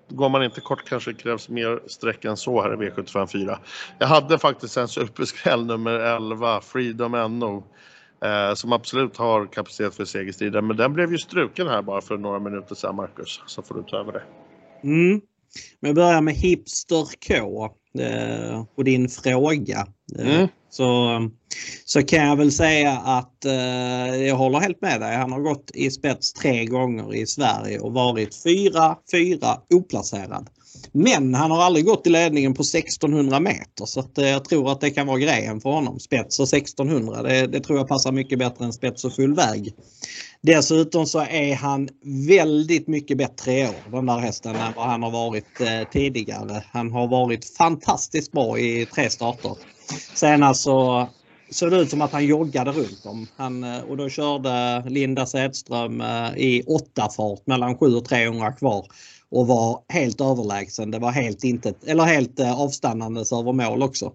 går 0.10 0.30
man 0.30 0.44
inte 0.44 0.62
kort 0.62 0.90
kanske 0.90 1.12
det 1.12 1.18
krävs 1.18 1.50
mer 1.50 1.80
streck 1.88 2.26
än 2.26 2.38
så 2.38 2.62
här 2.62 2.74
i 2.74 2.90
V754. 2.90 3.58
Jag 4.00 4.08
hade 4.08 4.38
faktiskt 4.38 4.78
en 4.78 4.88
superskräll 4.88 5.66
nummer 5.66 5.92
11, 5.92 6.62
Freedom 6.62 7.40
NO. 7.40 7.64
Eh, 8.22 8.54
som 8.54 8.74
absolut 8.74 9.18
har 9.18 9.46
kapacitet 9.46 9.96
för 9.96 10.06
segerstriden, 10.06 10.68
men 10.68 10.78
den 10.78 10.94
blev 10.94 11.12
ju 11.12 11.18
struken 11.18 11.68
här 11.68 11.82
bara 11.82 12.02
för 12.02 12.18
några 12.18 12.40
minuter 12.40 12.76
sedan 12.76 12.96
Marcus. 12.96 13.42
Så 13.46 13.62
får 13.62 13.76
du 13.76 13.84
ta 13.84 13.98
över 13.98 14.12
det. 14.12 14.24
Mm. 14.84 15.22
Men 15.80 15.90
jag 15.90 15.96
börjar 15.96 16.22
med 16.22 16.34
Hipster 16.34 17.06
K 17.28 17.66
eh, 18.00 18.64
och 18.76 18.84
din 18.84 19.10
fråga. 19.10 19.88
Eh, 20.20 20.36
mm. 20.36 20.48
Så, 20.70 21.20
så 21.86 22.04
kan 22.04 22.28
jag 22.28 22.36
väl 22.36 22.52
säga 22.52 22.92
att 22.92 23.46
eh, 23.46 24.16
jag 24.16 24.36
håller 24.36 24.60
helt 24.60 24.82
med 24.82 25.02
dig. 25.02 25.16
Han 25.16 25.32
har 25.32 25.40
gått 25.40 25.72
i 25.74 25.92
spets 25.92 26.34
tre 26.34 26.66
gånger 26.66 27.16
i 27.16 27.26
Sverige 27.26 27.80
och 27.80 27.94
varit 27.94 28.46
4-4 28.46 29.58
oplacerad. 29.74 30.50
Men 30.92 31.36
han 31.36 31.52
har 31.52 31.62
aldrig 31.62 31.86
gått 31.86 32.08
i 32.08 32.10
ledningen 32.10 32.54
på 32.54 32.62
1600 32.62 33.40
meter 33.40 33.86
så 33.86 34.00
att, 34.00 34.18
eh, 34.18 34.30
jag 34.30 34.46
tror 34.46 34.72
att 34.72 34.82
det 34.82 34.90
kan 34.90 35.08
vara 35.08 35.20
grejen 35.20 35.62
för 35.62 35.70
honom. 35.70 36.00
Spets 36.00 36.40
och 36.40 36.48
1600 36.48 37.24
det, 37.24 37.48
det 37.48 37.60
tror 37.60 37.78
jag 37.78 37.88
passar 37.88 38.12
mycket 38.12 38.40
bättre 38.40 38.66
än 38.66 38.74
spets 38.74 39.06
och 39.06 39.16
full 39.16 39.36
väg. 39.36 39.74
Dessutom 40.42 41.06
så 41.06 41.20
är 41.20 41.56
han 41.56 41.90
väldigt 42.28 42.88
mycket 42.88 43.18
bättre 43.18 43.54
i 43.54 43.68
år 43.68 43.92
den 43.92 44.06
där 44.06 44.18
hästen 44.18 44.56
än 44.56 44.74
vad 44.76 44.86
han 44.86 45.04
har 45.04 45.12
varit 45.12 45.62
eh, 45.62 45.90
tidigare. 45.92 46.64
Han 46.72 46.92
har 46.92 47.08
varit 47.08 47.58
fantastiskt 47.58 48.32
bra 48.32 48.60
i 48.60 48.86
tre 48.86 49.10
starter. 49.10 49.56
Senast 50.14 50.68
alltså 50.68 51.08
såg 51.52 51.72
det 51.72 51.78
ut 51.78 51.90
som 51.90 52.02
att 52.02 52.12
han 52.12 52.26
joggade 52.26 52.72
runt 52.72 53.04
dem. 53.04 53.28
Han, 53.36 53.64
eh, 53.64 53.80
och 53.80 53.98
då 53.98 54.10
körde 54.10 54.84
Linda 54.90 55.26
Sedström 55.26 56.02
eh, 56.02 56.38
i 56.38 56.64
åtta 56.68 57.10
fart 57.10 57.48
mellan 57.48 57.78
7 57.78 57.96
och 57.96 58.06
300 58.06 58.52
kvar 58.52 58.86
och 59.32 59.48
var 59.48 59.82
helt 59.90 60.22
överlägsen. 60.22 60.92
Det 60.92 61.00
var 61.00 61.12
helt, 61.12 61.44
intet, 61.44 61.84
eller 61.84 62.04
helt 62.04 62.40
eh, 62.40 62.62
avstannandes 62.62 63.34
över 63.34 63.54
mål 63.54 63.84
också. 63.84 64.14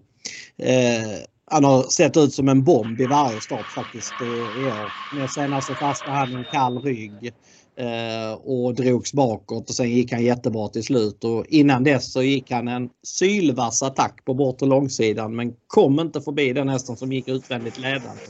Eh, 0.57 1.19
han 1.51 1.63
har 1.63 1.83
sett 1.83 2.17
ut 2.17 2.33
som 2.33 2.49
en 2.49 2.63
bomb 2.63 3.01
i 3.01 3.05
varje 3.05 3.41
start 3.41 3.65
faktiskt 3.65 4.13
eh, 4.21 4.27
i, 4.27 4.65
år. 4.67 5.15
Men 5.15 5.29
senast 5.29 5.67
så 5.67 5.73
fastnade 5.73 6.19
han 6.19 6.31
i 6.31 6.35
en 6.35 6.45
kall 6.51 6.81
rygg 6.81 7.33
eh, 7.77 8.33
och 8.33 8.75
drogs 8.75 9.13
bakåt 9.13 9.69
och 9.69 9.75
sen 9.75 9.89
gick 9.89 10.11
han 10.11 10.23
jättebra 10.23 10.67
till 10.67 10.83
slut. 10.83 11.23
Och 11.23 11.45
innan 11.45 11.83
dess 11.83 12.13
så 12.13 12.23
gick 12.23 12.51
han 12.51 12.67
en 12.67 12.89
sylvass 13.03 13.83
attack 13.83 14.25
på 14.25 14.33
bortre 14.33 14.65
långsidan 14.65 15.35
men 15.35 15.53
kom 15.67 15.99
inte 15.99 16.21
förbi 16.21 16.53
den 16.53 16.69
hästen 16.69 16.97
som 16.97 17.13
gick 17.13 17.27
utvändigt 17.27 17.77
ledande. 17.77 18.21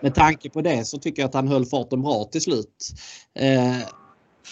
Med 0.00 0.14
tanke 0.14 0.50
på 0.50 0.60
det 0.60 0.84
så 0.84 0.98
tycker 0.98 1.22
jag 1.22 1.28
att 1.28 1.34
han 1.34 1.48
höll 1.48 1.66
farten 1.66 2.02
bra 2.02 2.24
till 2.24 2.42
slut. 2.42 2.92
Eh, 3.34 3.78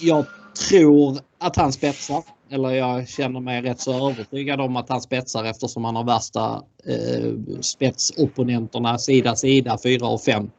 jag 0.00 0.24
tror 0.54 1.18
att 1.38 1.56
han 1.56 1.72
spetsar. 1.72 2.22
Eller 2.50 2.70
jag 2.70 3.08
känner 3.08 3.40
mig 3.40 3.62
rätt 3.62 3.80
så 3.80 4.10
övertygad 4.10 4.60
om 4.60 4.76
att 4.76 4.88
han 4.88 5.00
spetsar 5.00 5.44
eftersom 5.44 5.84
han 5.84 5.96
har 5.96 6.04
värsta 6.04 6.62
eh, 6.86 7.60
spetsopponenterna 7.60 8.98
sida 8.98 9.36
sida 9.36 9.78
4 9.82 10.06
och 10.06 10.20
5. 10.20 10.50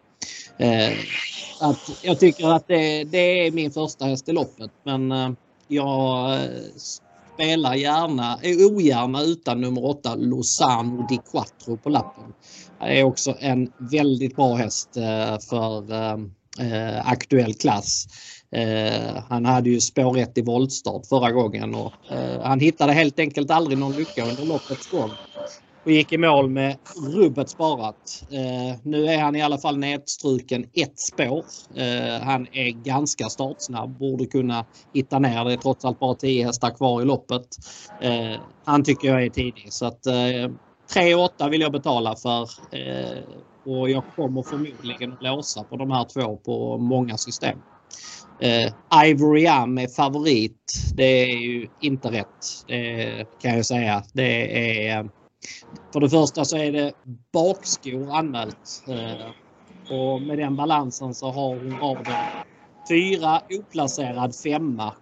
Eh, 0.57 0.91
att 1.59 1.99
jag 2.01 2.19
tycker 2.19 2.47
att 2.47 2.67
det, 2.67 3.03
det, 3.03 3.47
är 3.47 3.51
min 3.51 3.71
första 3.71 4.05
häst 4.05 4.29
i 4.29 4.31
loppet 4.31 4.71
men 4.83 5.11
eh, 5.11 5.29
jag 5.67 6.33
eh, 6.33 6.39
spelar 7.35 7.75
gärna, 7.75 8.39
eh, 8.41 8.57
ogärna 8.57 9.21
utan 9.21 9.61
nummer 9.61 9.85
8 9.85 10.15
Lozano 10.15 11.07
di 11.07 11.19
Quattro 11.31 11.77
på 11.77 11.89
lappen. 11.89 12.33
Det 12.79 12.99
är 12.99 13.03
också 13.03 13.35
en 13.39 13.71
väldigt 13.77 14.35
bra 14.35 14.55
häst 14.55 14.97
eh, 14.97 15.39
för 15.49 15.93
eh, 15.93 16.17
eh 16.59 17.07
aktuell 17.07 17.53
klass. 17.53 18.07
Eh, 18.55 19.23
han 19.29 19.45
hade 19.45 19.69
ju 19.69 19.79
spår 19.79 20.17
i 20.35 20.41
voltstart 20.41 21.05
förra 21.05 21.31
gången 21.31 21.75
och 21.75 21.93
eh, 22.09 22.41
han 22.41 22.59
hittade 22.59 22.93
helt 22.93 23.19
enkelt 23.19 23.51
aldrig 23.51 23.77
någon 23.77 23.91
lycka 23.91 24.25
under 24.25 24.45
loppets 24.45 24.91
gång. 24.91 25.11
Och 25.83 25.91
gick 25.91 26.13
i 26.13 26.17
mål 26.17 26.49
med 26.49 26.77
rubbet 27.15 27.49
sparat. 27.49 28.23
Eh, 28.31 28.79
nu 28.83 29.05
är 29.05 29.19
han 29.19 29.35
i 29.35 29.41
alla 29.41 29.57
fall 29.57 29.77
nedstruken 29.77 30.65
ett 30.73 30.99
spår. 30.99 31.45
Eh, 31.75 32.21
han 32.21 32.47
är 32.51 32.83
ganska 32.83 33.29
startsnabb, 33.29 33.97
borde 33.97 34.25
kunna 34.25 34.65
hitta 34.93 35.19
ner. 35.19 35.45
Det 35.45 35.53
är 35.53 35.57
trots 35.57 35.85
allt 35.85 35.99
bara 35.99 36.15
10 36.15 36.45
hästar 36.45 36.69
kvar 36.69 37.01
i 37.01 37.05
loppet. 37.05 37.47
Eh, 38.01 38.39
han 38.65 38.83
tycker 38.83 39.07
jag 39.07 39.23
är 39.23 39.29
tidig 39.29 39.67
så 39.69 39.85
att 39.85 40.05
eh, 40.05 40.13
3,8 40.13 41.49
vill 41.49 41.61
jag 41.61 41.71
betala 41.71 42.15
för. 42.15 42.49
Eh, 42.71 43.23
och 43.65 43.89
jag 43.89 44.03
kommer 44.15 44.43
förmodligen 44.43 45.13
att 45.13 45.23
låsa 45.23 45.63
på 45.63 45.75
de 45.77 45.91
här 45.91 46.05
två 46.13 46.37
på 46.37 46.77
många 46.77 47.17
system 47.17 47.57
eh, 48.39 49.05
Ivory 49.05 49.47
Am 49.47 49.77
är 49.77 49.87
favorit. 49.87 50.73
Det 50.93 51.03
är 51.03 51.37
ju 51.37 51.67
inte 51.81 52.11
rätt. 52.11 52.65
Det 52.67 53.25
kan 53.41 53.55
jag 53.55 53.65
säga. 53.65 54.03
Det 54.13 54.87
är 54.87 55.09
för 55.93 55.99
det 55.99 56.09
första 56.09 56.45
så 56.45 56.57
är 56.57 56.71
det 56.71 56.93
bakskor 57.33 58.15
anmält. 58.15 58.83
Eh, 58.87 59.27
och 59.97 60.21
med 60.21 60.37
den 60.37 60.55
balansen 60.55 61.13
så 61.13 61.31
har 61.31 61.49
hon 61.49 61.79
raden 61.79 62.13
fyra 62.89 63.41
oplacerad 63.59 64.35
femma. 64.35 64.93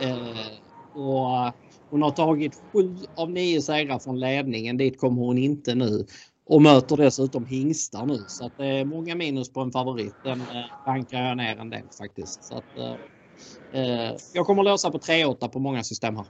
Eh, 0.00 1.00
och 1.02 1.54
hon 1.90 2.02
har 2.02 2.10
tagit 2.10 2.62
sju 2.72 2.96
av 3.16 3.30
nio 3.30 3.62
segrar 3.62 3.98
från 3.98 4.20
ledningen. 4.20 4.76
Dit 4.76 5.00
kommer 5.00 5.22
hon 5.22 5.38
inte 5.38 5.74
nu. 5.74 6.06
Och 6.48 6.62
möter 6.62 6.96
dessutom 6.96 7.46
hingstar 7.46 8.06
nu. 8.06 8.24
Så 8.26 8.46
att 8.46 8.52
det 8.56 8.66
är 8.66 8.84
många 8.84 9.14
minus 9.14 9.52
på 9.52 9.60
en 9.60 9.72
favorit. 9.72 10.14
Den 10.24 10.40
eh, 10.40 10.84
bankar 10.86 11.22
jag 11.22 11.36
ner 11.36 11.56
en 11.56 11.70
del 11.70 11.82
faktiskt. 11.98 12.44
Så 12.44 12.54
att, 12.54 12.78
eh, 12.78 13.80
eh 13.82 14.12
jag 14.32 14.46
kommer 14.46 14.62
låsa 14.62 14.90
på 14.90 14.98
3-8 14.98 15.48
på 15.48 15.58
många 15.58 15.82
system 15.82 16.16
här. 16.16 16.26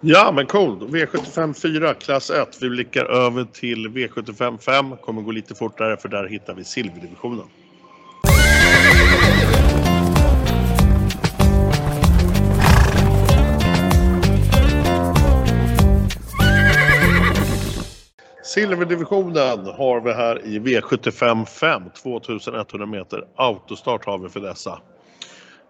Ja, 0.00 0.32
men 0.34 0.46
cool. 0.46 0.88
V75 0.88 1.54
4, 1.54 1.94
klass 1.94 2.30
1. 2.30 2.58
Vi 2.62 2.68
blickar 2.70 3.04
över 3.04 3.44
till 3.44 3.88
V75 3.88 4.58
5. 4.58 4.96
Kommer 4.96 5.22
gå 5.22 5.30
lite 5.30 5.54
fortare 5.54 5.96
för 5.96 6.08
där 6.08 6.28
hittar 6.28 6.54
vi 6.54 6.64
silverdivisionen. 6.64 7.46
Silverdivisionen 18.46 19.66
har 19.66 20.00
vi 20.00 20.12
här 20.12 20.46
i 20.46 20.58
V75 20.58 21.44
5, 21.44 21.82
2100 22.02 22.86
meter. 22.86 23.24
Autostart 23.36 24.06
har 24.06 24.18
vi 24.18 24.28
för 24.28 24.40
dessa. 24.40 24.78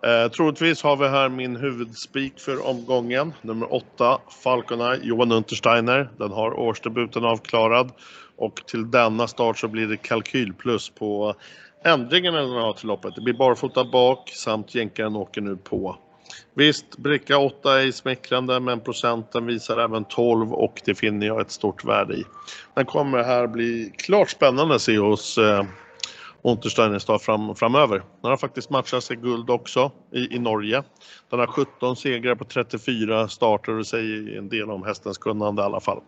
Eh, 0.07 0.31
troligtvis 0.31 0.83
har 0.83 0.97
vi 0.97 1.09
här 1.09 1.29
min 1.29 1.57
huvudspik 1.57 2.41
för 2.41 2.67
omgången, 2.67 3.33
nummer 3.43 3.75
8, 3.75 4.19
Falconeye, 4.45 5.01
Johan 5.03 5.33
Untersteiner. 5.33 6.11
Den 6.19 6.33
har 6.33 6.59
årsdebuten 6.59 7.25
avklarad 7.25 7.91
och 8.37 8.55
till 8.67 8.91
denna 8.91 9.29
start 9.29 9.59
så 9.59 9.69
blir 9.69 9.87
det 9.87 9.97
kalkyl 9.97 10.53
plus 10.55 10.91
på 10.91 11.35
ändringarna 11.85 12.41
den 12.41 12.51
har 12.51 12.73
till 12.73 12.89
loppet. 12.89 13.15
Det 13.15 13.21
blir 13.21 13.35
barfota 13.35 13.85
bak 13.85 14.31
samt 14.35 14.75
jänkaren 14.75 15.17
åker 15.17 15.41
nu 15.41 15.57
på. 15.57 15.97
Visst, 16.55 16.97
bricka 16.97 17.39
8 17.39 17.83
är 17.83 17.93
smickrande 17.93 18.61
men 18.61 18.81
procenten 18.81 19.47
visar 19.47 19.79
även 19.79 20.05
12 20.05 20.53
och 20.53 20.81
det 20.85 20.95
finner 20.95 21.27
jag 21.27 21.41
ett 21.41 21.51
stort 21.51 21.85
värde 21.85 22.15
i. 22.15 22.25
Den 22.75 22.87
kommer 22.87 23.23
här 23.23 23.47
bli 23.47 23.93
klart 23.99 24.31
spännande 24.31 24.75
att 24.75 24.83
se 24.83 24.99
hos 24.99 25.39
eh, 25.39 25.65
Untersteinestad 26.43 27.19
fram, 27.23 27.55
framöver. 27.55 28.03
Den 28.23 28.31
har 28.31 28.37
faktiskt 28.37 28.71
matchat 28.71 29.05
sig 29.05 29.17
guld 29.17 29.51
också 29.51 29.91
i, 30.15 30.35
i 30.35 30.39
Norge. 30.39 30.83
Den 31.31 31.39
har 31.39 31.47
17 31.47 31.97
segrar 31.97 32.35
på 32.35 32.45
34 32.45 33.29
starter 33.29 33.79
och 33.79 33.87
säger 33.87 34.39
en 34.39 34.49
del 34.49 34.71
om 34.71 34.83
hästens 34.83 35.19
kunnande 35.19 35.63
i 35.63 35.65
alla 35.65 35.81
fall. 35.81 36.01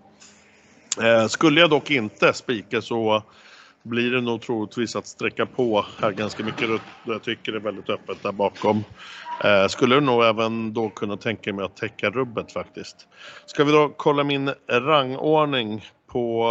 Eh, 1.02 1.26
skulle 1.26 1.60
jag 1.60 1.70
dock 1.70 1.90
inte 1.90 2.32
spika 2.32 2.82
så 2.82 3.22
blir 3.82 4.10
det 4.10 4.20
nog 4.20 4.42
troligtvis 4.42 4.96
att 4.96 5.06
sträcka 5.06 5.46
på 5.46 5.86
här 6.00 6.12
ganska 6.12 6.44
mycket. 6.44 6.70
Jag 7.04 7.22
tycker 7.22 7.52
det 7.52 7.58
är 7.58 7.62
väldigt 7.62 7.90
öppet 7.90 8.22
där 8.22 8.32
bakom. 8.32 8.84
Eh, 9.44 9.66
skulle 9.68 10.00
nog 10.00 10.24
även 10.24 10.72
då 10.72 10.88
kunna 10.88 11.16
tänka 11.16 11.52
mig 11.52 11.64
att 11.64 11.76
täcka 11.76 12.10
rubbet 12.10 12.52
faktiskt. 12.52 13.08
Ska 13.46 13.64
vi 13.64 13.72
då 13.72 13.92
kolla 13.96 14.24
min 14.24 14.50
rangordning 14.70 15.84
på 16.06 16.48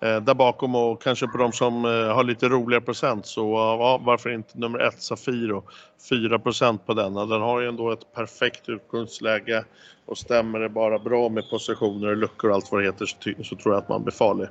eh, 0.00 0.10
eh 0.10 0.20
där 0.20 0.34
bakom 0.34 0.74
och 0.74 1.02
kanske 1.02 1.26
på 1.26 1.38
de 1.38 1.52
som 1.52 1.84
eh, 1.84 2.14
har 2.14 2.24
lite 2.24 2.48
roligare 2.48 2.84
procent 2.84 3.26
så 3.26 3.54
eh, 3.54 3.80
ja, 3.80 4.00
varför 4.04 4.30
inte 4.30 4.58
nummer 4.58 4.78
ett 4.78 5.02
Safiro 5.02 5.62
4% 6.10 6.78
på 6.86 6.94
denna. 6.94 7.26
Den 7.26 7.40
har 7.40 7.60
ju 7.60 7.68
ändå 7.68 7.90
ett 7.90 8.14
perfekt 8.14 8.68
utgångsläge 8.68 9.64
och 10.06 10.18
stämmer 10.18 10.58
det 10.58 10.68
bara 10.68 10.98
bra 10.98 11.28
med 11.28 11.50
positioner, 11.50 12.16
luckor 12.16 12.50
och 12.50 12.56
allt 12.56 12.72
vad 12.72 12.80
det 12.80 12.86
heter 12.86 13.06
så 13.42 13.56
tror 13.56 13.74
jag 13.74 13.82
att 13.82 13.88
man 13.88 14.02
blir 14.02 14.12
farlig. 14.12 14.48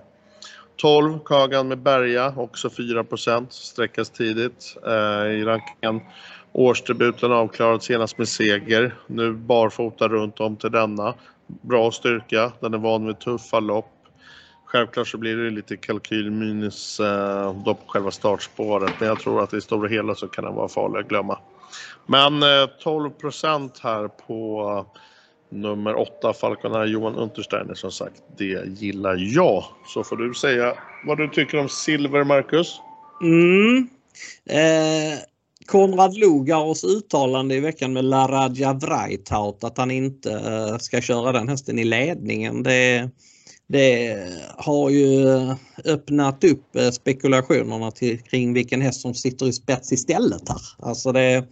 12 0.82 1.20
Kagan 1.26 1.67
med 1.67 1.78
Berga, 1.78 2.34
också 2.38 2.67
4% 2.67 3.46
sträckas 3.50 4.10
tidigt 4.10 4.78
eh, 4.88 5.32
i 5.32 5.44
rankingen. 5.46 6.02
Årsdebuten 6.54 7.32
avklarad 7.32 7.84
senast 7.84 8.18
med 8.18 8.28
seger. 8.28 8.96
Nu 9.08 9.34
barfota 9.34 10.08
runt 10.08 10.40
om 10.40 10.56
till 10.56 10.72
denna. 10.72 11.14
Bra 11.48 11.92
styrka, 11.92 12.52
den 12.60 12.74
är 12.74 12.78
van 12.78 13.06
vid 13.06 13.20
tuffa 13.20 13.60
lopp. 13.60 13.92
Självklart 14.66 15.08
så 15.08 15.18
blir 15.18 15.38
det 15.38 15.50
lite 15.50 15.78
kalkyl 15.78 16.32
minus 16.32 17.00
eh, 17.00 17.56
då 17.66 17.74
på 17.74 17.88
själva 17.88 18.12
startspåret 18.12 18.94
men 19.00 19.08
jag 19.08 19.20
tror 19.20 19.44
att 19.44 19.54
i 19.54 19.62
stora 19.62 19.90
hela 19.90 20.16
så 20.16 20.28
kan 20.28 20.44
den 20.44 20.56
vara 20.56 20.68
farlig 20.68 21.00
att 21.00 21.08
glömma. 21.08 21.40
Men 22.06 22.44
eh, 22.44 22.70
12% 22.84 23.72
här 23.84 24.08
på 24.08 24.68
eh, 24.78 25.02
nummer 25.58 25.96
8 25.96 26.34
Falconer 26.34 26.86
Johan 26.86 27.16
Untersteiner 27.16 27.74
som 27.74 27.92
sagt. 27.92 28.24
Det 28.38 28.68
gillar 28.68 29.16
jag. 29.20 29.64
Så 29.88 30.04
får 30.04 30.16
du 30.16 30.34
säga 30.34 30.74
vad 31.06 31.18
du 31.18 31.28
tycker 31.28 31.60
om 31.60 31.70
Silver 31.70 32.24
Marcus. 32.24 32.80
Mm. 33.22 33.88
Eh, 34.46 35.20
Konrad 35.72 36.18
Lugaros 36.18 36.84
uttalande 36.84 37.56
i 37.56 37.60
veckan 37.60 37.94
med 37.94 38.06
Laradja 38.06 38.74
Vrajtaut 38.74 39.64
att 39.64 39.78
han 39.78 39.92
inte 39.92 40.32
eh, 40.32 40.78
ska 40.78 41.02
köra 41.02 41.32
den 41.32 41.50
hästen 41.50 41.80
i 41.80 41.84
ledningen. 41.84 42.64
Det, 42.64 43.10
det 43.68 44.18
har 44.58 44.90
ju 44.90 45.28
öppnat 45.86 46.44
upp 46.44 46.76
eh, 46.76 46.92
spekulationerna 46.92 47.92
till, 47.92 48.22
kring 48.22 48.54
vilken 48.54 48.82
häst 48.82 49.02
som 49.02 49.14
sitter 49.14 49.48
i 49.48 49.54
spets 49.54 49.92
istället 49.92 50.50
här. 50.50 50.88
Alltså 50.88 51.12
det, 51.12 51.48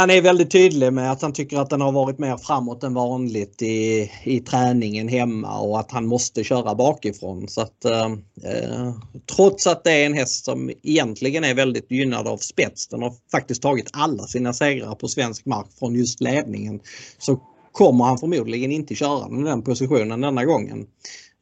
han 0.00 0.10
är 0.10 0.22
väldigt 0.22 0.50
tydlig 0.50 0.92
med 0.92 1.12
att 1.12 1.22
han 1.22 1.32
tycker 1.32 1.58
att 1.58 1.70
den 1.70 1.80
har 1.80 1.92
varit 1.92 2.18
mer 2.18 2.36
framåt 2.36 2.82
än 2.82 2.94
vanligt 2.94 3.62
i, 3.62 4.10
i 4.24 4.40
träningen 4.40 5.08
hemma 5.08 5.60
och 5.60 5.80
att 5.80 5.90
han 5.90 6.06
måste 6.06 6.44
köra 6.44 6.74
bakifrån. 6.74 7.48
Så 7.48 7.60
att, 7.60 7.84
eh, 7.84 8.04
eh, 8.44 8.92
trots 9.36 9.66
att 9.66 9.84
det 9.84 9.92
är 9.92 10.06
en 10.06 10.14
häst 10.14 10.44
som 10.44 10.70
egentligen 10.82 11.44
är 11.44 11.54
väldigt 11.54 11.90
gynnad 11.90 12.28
av 12.28 12.36
spets, 12.36 12.88
den 12.88 13.02
har 13.02 13.12
faktiskt 13.32 13.62
tagit 13.62 13.90
alla 13.92 14.22
sina 14.22 14.52
segrar 14.52 14.94
på 14.94 15.08
svensk 15.08 15.46
mark 15.46 15.66
från 15.78 15.94
just 15.94 16.20
ledningen, 16.20 16.80
så 17.18 17.40
kommer 17.72 18.04
han 18.04 18.18
förmodligen 18.18 18.72
inte 18.72 18.94
köra 18.94 19.28
den, 19.28 19.44
den 19.44 19.62
positionen 19.62 20.20
denna 20.20 20.44
gången. 20.44 20.86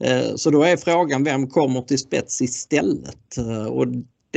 Eh, 0.05 0.35
så 0.37 0.51
då 0.51 0.63
är 0.63 0.77
frågan 0.77 1.25
vem 1.25 1.47
kommer 1.47 1.83
till 1.83 1.99
spets 1.99 2.43
istället? 2.43 3.39
Eh, 3.39 3.67
och 3.67 3.87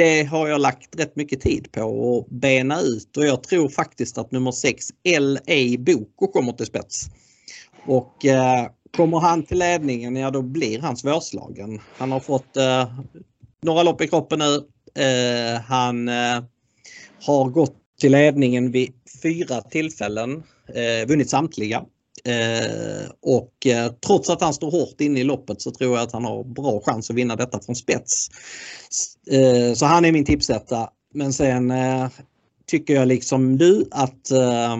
det 0.01 0.23
har 0.23 0.47
jag 0.47 0.61
lagt 0.61 0.99
rätt 0.99 1.15
mycket 1.15 1.41
tid 1.41 1.71
på 1.71 2.19
att 2.19 2.31
bena 2.31 2.81
ut 2.81 3.17
och 3.17 3.25
jag 3.25 3.43
tror 3.43 3.69
faktiskt 3.69 4.17
att 4.17 4.31
nummer 4.31 4.51
6 4.51 4.85
LA 5.19 5.77
Boko 5.79 6.27
kommer 6.27 6.51
till 6.51 6.65
spets. 6.65 7.05
Och 7.85 8.25
eh, 8.25 8.67
kommer 8.95 9.19
han 9.19 9.43
till 9.43 9.59
ledningen, 9.59 10.15
ja 10.15 10.31
då 10.31 10.41
blir 10.41 10.79
han 10.79 10.97
svårslagen. 10.97 11.79
Han 11.97 12.11
har 12.11 12.19
fått 12.19 12.57
eh, 12.57 12.99
några 13.61 13.83
lopp 13.83 14.01
i 14.01 14.07
kroppen 14.07 14.39
nu. 14.39 14.55
Eh, 15.03 15.61
han 15.61 16.09
eh, 16.09 16.43
har 17.25 17.49
gått 17.49 17.75
till 17.99 18.11
ledningen 18.11 18.71
vid 18.71 18.93
fyra 19.23 19.61
tillfällen, 19.61 20.43
eh, 20.67 21.07
vunnit 21.07 21.29
samtliga. 21.29 21.85
Eh, 22.25 23.09
och 23.21 23.67
eh, 23.67 23.91
trots 24.07 24.29
att 24.29 24.41
han 24.41 24.53
står 24.53 24.71
hårt 24.71 25.01
inne 25.01 25.19
i 25.19 25.23
loppet 25.23 25.61
så 25.61 25.71
tror 25.71 25.95
jag 25.95 26.03
att 26.03 26.11
han 26.11 26.25
har 26.25 26.43
bra 26.43 26.81
chans 26.85 27.09
att 27.09 27.15
vinna 27.15 27.35
detta 27.35 27.59
från 27.59 27.75
spets. 27.75 28.27
Eh, 29.31 29.73
så 29.73 29.85
han 29.85 30.05
är 30.05 30.11
min 30.11 30.25
tipsetta. 30.25 30.89
Men 31.13 31.33
sen 31.33 31.71
eh, 31.71 32.09
tycker 32.67 32.93
jag 32.93 33.07
liksom 33.07 33.57
du 33.57 33.87
att 33.91 34.31
eh, 34.31 34.77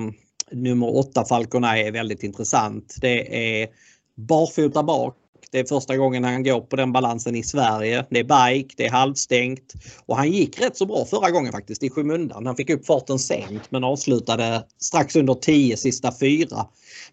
nummer 0.52 0.98
8 0.98 1.26
Falcon 1.26 1.64
är 1.64 1.92
väldigt 1.92 2.24
intressant. 2.24 2.96
Det 3.02 3.62
är 3.62 3.68
barfota 4.16 4.84
bak 4.84 5.16
det 5.52 5.60
är 5.60 5.66
första 5.66 5.98
gången 5.98 6.24
han 6.24 6.44
går 6.44 6.62
på 6.62 6.76
den 6.76 6.92
balansen 6.92 7.36
i 7.36 7.44
Sverige. 7.44 8.06
Det 8.10 8.20
är 8.20 8.54
bike, 8.54 8.74
det 8.78 8.86
är 8.86 8.92
halvstängt 8.92 9.74
och 10.06 10.18
han 10.18 10.32
gick 10.32 10.62
rätt 10.62 10.78
så 10.78 10.86
bra 10.86 11.06
förra 11.06 11.32
gången 11.32 11.52
faktiskt 11.52 11.84
i 11.84 11.90
skymundan. 11.90 12.46
Han 12.46 12.56
fick 12.56 12.70
upp 12.70 12.86
farten 12.86 13.20
sent 13.20 13.72
men 13.72 13.84
avslutade 13.84 14.64
strax 14.82 15.16
under 15.16 15.34
10 15.34 15.78
sista 15.78 16.12
fyra. 16.20 16.66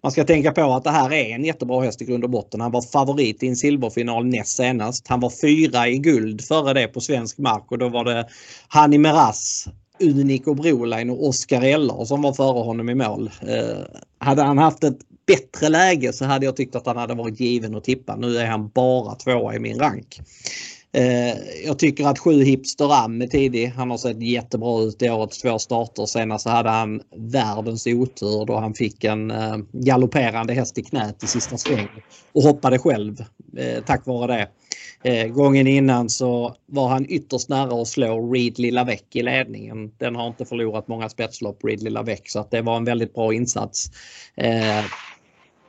Man 0.02 0.12
ska 0.12 0.24
tänka 0.24 0.52
på 0.52 0.72
att 0.72 0.84
det 0.84 0.90
här 0.90 1.12
är 1.12 1.34
en 1.34 1.44
jättebra 1.44 1.80
häst 1.80 2.02
i 2.02 2.04
grund 2.04 2.24
och 2.24 2.30
botten. 2.30 2.60
Han 2.60 2.72
var 2.72 2.82
favorit 2.82 3.42
i 3.42 3.48
en 3.48 3.56
silverfinal 3.56 4.26
näst 4.26 4.56
senast. 4.56 5.08
Han 5.08 5.20
var 5.20 5.30
fyra 5.30 5.88
i 5.88 5.98
guld 5.98 6.44
före 6.44 6.74
det 6.74 6.88
på 6.88 7.00
svensk 7.00 7.38
mark 7.38 7.72
och 7.72 7.78
då 7.78 7.88
var 7.88 8.04
det 8.04 8.28
Hani 8.68 8.98
Meras 8.98 9.68
Unico 10.00 10.54
Broline 10.54 11.10
och 11.10 11.26
Oscar 11.26 11.62
Eller 11.62 12.04
som 12.04 12.22
var 12.22 12.32
före 12.32 12.62
honom 12.62 12.88
i 12.88 12.94
mål. 12.94 13.30
Eh, 13.40 13.84
hade 14.18 14.42
han 14.42 14.58
haft 14.58 14.84
ett 14.84 14.98
bättre 15.28 15.68
läge 15.68 16.12
så 16.12 16.24
hade 16.24 16.46
jag 16.46 16.56
tyckt 16.56 16.76
att 16.76 16.86
han 16.86 16.96
hade 16.96 17.14
varit 17.14 17.40
given 17.40 17.74
att 17.74 17.84
tippa. 17.84 18.16
Nu 18.16 18.36
är 18.36 18.46
han 18.46 18.68
bara 18.68 19.14
tvåa 19.14 19.54
i 19.54 19.58
min 19.58 19.78
rank. 19.78 20.20
Eh, 20.92 21.38
jag 21.64 21.78
tycker 21.78 22.06
att 22.06 22.18
sju 22.18 22.42
Hipster 22.42 23.04
Am 23.04 23.22
är 23.22 23.26
tidig. 23.26 23.66
Han 23.66 23.90
har 23.90 23.98
sett 23.98 24.22
jättebra 24.22 24.82
ut 24.82 25.02
i 25.02 25.10
årets 25.10 25.38
två 25.38 25.58
starter. 25.58 26.06
Senast 26.06 26.44
så 26.44 26.50
hade 26.50 26.70
han 26.70 27.00
världens 27.16 27.86
otur 27.86 28.46
då 28.46 28.56
han 28.56 28.74
fick 28.74 29.04
en 29.04 29.30
eh, 29.30 29.56
galopperande 29.72 30.52
häst 30.52 30.78
i 30.78 30.82
knät 30.82 31.22
i 31.22 31.26
sista 31.26 31.56
sväng 31.56 31.88
och 32.32 32.42
hoppade 32.42 32.78
själv 32.78 33.20
eh, 33.56 33.84
tack 33.84 34.06
vare 34.06 34.36
det. 34.36 34.48
Gången 35.28 35.66
innan 35.66 36.08
så 36.08 36.56
var 36.66 36.88
han 36.88 37.06
ytterst 37.08 37.48
nära 37.48 37.82
att 37.82 37.88
slå 37.88 38.32
Reed 38.32 38.58
lilla 38.58 38.84
veck 38.84 39.16
i 39.16 39.22
ledningen. 39.22 39.92
Den 39.98 40.16
har 40.16 40.26
inte 40.26 40.44
förlorat 40.44 40.88
många 40.88 41.08
spetslopp, 41.08 41.64
Reed 41.64 41.82
lilla 41.82 42.02
veck, 42.02 42.30
så 42.30 42.40
att 42.40 42.50
det 42.50 42.62
var 42.62 42.76
en 42.76 42.84
väldigt 42.84 43.14
bra 43.14 43.34
insats. 43.34 43.90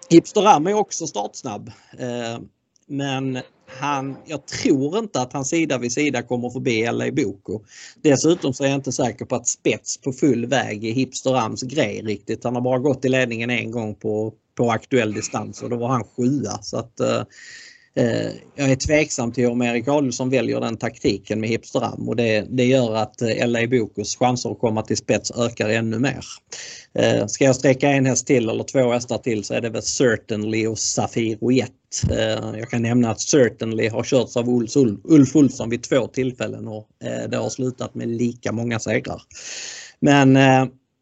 Hipster 0.09 0.41
Hipster 0.41 0.67
är 0.67 0.73
också 0.73 1.07
startsnabb. 1.07 1.71
Eh, 1.97 2.41
men 2.87 3.39
han, 3.79 4.17
jag 4.25 4.45
tror 4.45 4.97
inte 4.97 5.21
att 5.21 5.33
han 5.33 5.45
sida 5.45 5.77
vid 5.77 5.91
sida 5.91 6.21
kommer 6.21 6.49
förbi 6.49 6.91
LA 6.91 7.11
Boko. 7.11 7.61
Dessutom 8.01 8.53
så 8.53 8.63
är 8.63 8.67
jag 8.67 8.75
inte 8.75 8.91
säker 8.91 9.25
på 9.25 9.35
att 9.35 9.47
spets 9.47 9.97
på 9.97 10.13
full 10.13 10.45
väg 10.45 10.85
är 10.85 10.91
Hipster 10.91 11.29
Rams 11.29 11.61
grej 11.61 12.01
riktigt. 12.01 12.43
Han 12.43 12.55
har 12.55 12.61
bara 12.61 12.79
gått 12.79 13.05
i 13.05 13.09
ledningen 13.09 13.49
en 13.49 13.71
gång 13.71 13.95
på, 13.95 14.33
på 14.55 14.71
aktuell 14.71 15.13
distans 15.13 15.61
och 15.63 15.69
då 15.69 15.75
var 15.75 15.87
han 15.87 16.03
sjua. 16.03 16.57
Så 16.61 16.77
att, 16.77 16.99
Eh, 16.99 17.23
Eh, 17.95 18.31
jag 18.55 18.71
är 18.71 18.75
tveksam 18.75 19.31
till 19.31 19.47
om 19.47 19.61
Erik 19.61 19.87
Adolfsson 19.87 20.29
väljer 20.29 20.59
den 20.59 20.77
taktiken 20.77 21.39
med 21.39 21.49
Hipstram 21.49 22.09
och 22.09 22.15
det, 22.15 22.45
det 22.49 22.65
gör 22.65 22.95
att 22.95 23.21
eh, 23.21 23.47
LA 23.47 23.67
Bokus 23.67 24.15
chanser 24.15 24.51
att 24.51 24.59
komma 24.59 24.81
till 24.81 24.97
spets 24.97 25.31
ökar 25.31 25.69
ännu 25.69 25.99
mer. 25.99 26.25
Eh, 26.93 27.25
ska 27.25 27.43
jag 27.43 27.55
sträcka 27.55 27.89
en 27.89 28.05
häst 28.05 28.27
till 28.27 28.49
eller 28.49 28.63
två 28.63 28.91
hästar 28.91 29.17
till 29.17 29.43
så 29.43 29.53
är 29.53 29.61
det 29.61 29.69
väl 29.69 29.81
Certainly 29.81 30.67
och 30.67 30.79
Safiro 30.79 31.51
1. 31.51 31.71
Jag 32.57 32.69
kan 32.69 32.81
nämna 32.81 33.11
att 33.11 33.21
Certainly 33.21 33.87
har 33.87 34.03
körts 34.03 34.37
av 34.37 34.49
Ulf 35.03 35.35
Olsson 35.35 35.69
vid 35.69 35.83
två 35.83 36.07
tillfällen 36.07 36.67
och 36.67 36.87
det 37.29 37.37
har 37.37 37.49
slutat 37.49 37.95
med 37.95 38.07
lika 38.07 38.51
många 38.51 38.79
segrar. 38.79 39.21
Men 39.99 40.37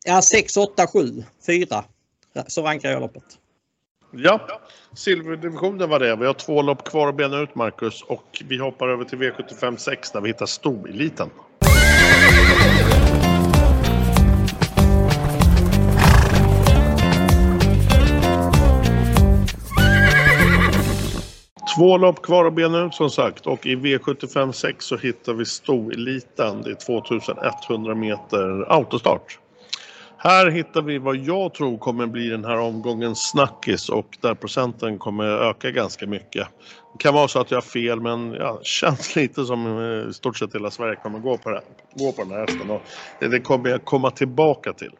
ja, 0.05 0.21
6, 0.21 0.57
8, 0.57 0.87
7, 0.87 1.23
4 1.45 1.85
så 2.47 2.61
rankar 2.61 2.91
jag 2.91 3.01
loppet. 3.01 3.23
Ja, 4.11 4.61
silverdivisionen 4.97 5.89
var 5.89 5.99
det. 5.99 6.15
Vi 6.15 6.25
har 6.25 6.33
två 6.33 6.61
lopp 6.61 6.89
kvar 6.89 7.09
att 7.09 7.17
bena 7.17 7.39
ut, 7.39 7.55
Marcus. 7.55 8.01
Och 8.01 8.43
vi 8.47 8.57
hoppar 8.57 8.87
över 8.87 9.03
till 9.05 9.17
V75 9.17 9.77
6 9.77 10.11
där 10.11 10.21
vi 10.21 10.27
hittar 10.27 10.45
stoeliten. 10.45 11.29
Två 21.77 21.97
lopp 21.97 22.21
kvar 22.21 22.45
att 22.45 22.53
bena 22.53 22.85
ut 22.85 22.93
som 22.93 23.09
sagt 23.09 23.47
och 23.47 23.65
i 23.65 23.75
V75 23.75 24.51
6 24.51 24.85
så 24.85 24.97
hittar 24.97 25.33
vi 25.33 25.45
stoeliten. 25.45 26.61
Det 26.61 26.69
är 26.69 26.85
2100 26.85 27.95
meter 27.95 28.71
autostart. 28.71 29.39
Här 30.19 30.49
hittar 30.49 30.81
vi 30.81 30.97
vad 30.97 31.15
jag 31.15 31.53
tror 31.53 31.77
kommer 31.77 32.07
bli 32.07 32.29
den 32.29 32.45
här 32.45 32.59
omgångens 32.59 33.29
snackis 33.29 33.89
och 33.89 34.17
där 34.21 34.33
procenten 34.33 34.99
kommer 34.99 35.25
öka 35.25 35.71
ganska 35.71 36.07
mycket. 36.07 36.47
Det 36.93 37.03
kan 37.03 37.13
vara 37.13 37.27
så 37.27 37.39
att 37.39 37.51
jag 37.51 37.57
har 37.57 37.61
fel 37.61 38.01
men 38.01 38.33
ja, 38.33 38.59
känns 38.63 39.15
lite 39.15 39.45
som 39.45 39.67
eh, 39.77 40.09
i 40.09 40.13
stort 40.13 40.37
sett 40.37 40.55
hela 40.55 40.71
Sverige 40.71 40.95
kommer 40.95 41.19
gå 41.19 41.37
på, 41.37 41.49
det, 41.49 41.61
gå 41.93 42.11
på 42.11 42.23
den 42.23 42.31
här 42.31 42.39
hästen 42.39 42.69
och 42.69 42.81
det 43.19 43.39
kommer 43.39 43.69
jag 43.69 43.85
komma 43.85 44.11
tillbaka 44.11 44.73
till. 44.73 44.91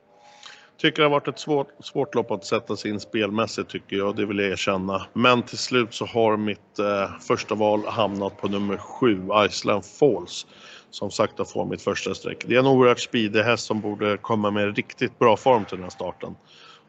Tycker 0.78 0.98
det 0.98 1.04
har 1.04 1.12
varit 1.12 1.28
ett 1.28 1.40
svårt, 1.40 1.68
svårt 1.80 2.16
lopp 2.16 2.32
att 2.32 2.46
sätta 2.46 2.76
sig 2.76 2.92
in 2.92 3.00
spelmässigt 3.00 3.70
tycker 3.70 3.96
jag, 3.96 4.16
det 4.16 4.26
vill 4.26 4.40
jag 4.40 4.50
erkänna. 4.52 5.06
Men 5.14 5.44
till 5.44 5.58
slut 5.58 5.94
så 5.94 6.06
har 6.06 6.38
mitt 6.38 6.80
eh, 6.80 7.20
första 7.28 7.56
val 7.56 7.86
hamnat 7.88 8.42
på 8.42 8.48
nummer 8.48 8.78
7, 8.78 9.22
Iceland 9.50 9.86
Falls 9.86 10.46
som 10.92 11.12
sagt 11.12 11.40
att 11.40 11.52
få 11.52 11.66
mitt 11.66 11.82
första 11.82 12.16
streck. 12.16 12.44
Det 12.48 12.56
är 12.56 12.60
en 12.60 12.68
oerhört 12.68 13.00
speedig 13.00 13.42
häst 13.42 13.66
som 13.66 13.82
borde 13.82 14.18
komma 14.18 14.52
med 14.52 14.76
riktigt 14.76 15.20
bra 15.20 15.38
form 15.38 15.66
till 15.66 15.78
den 15.78 15.84
här 15.84 15.90
starten. 15.90 16.36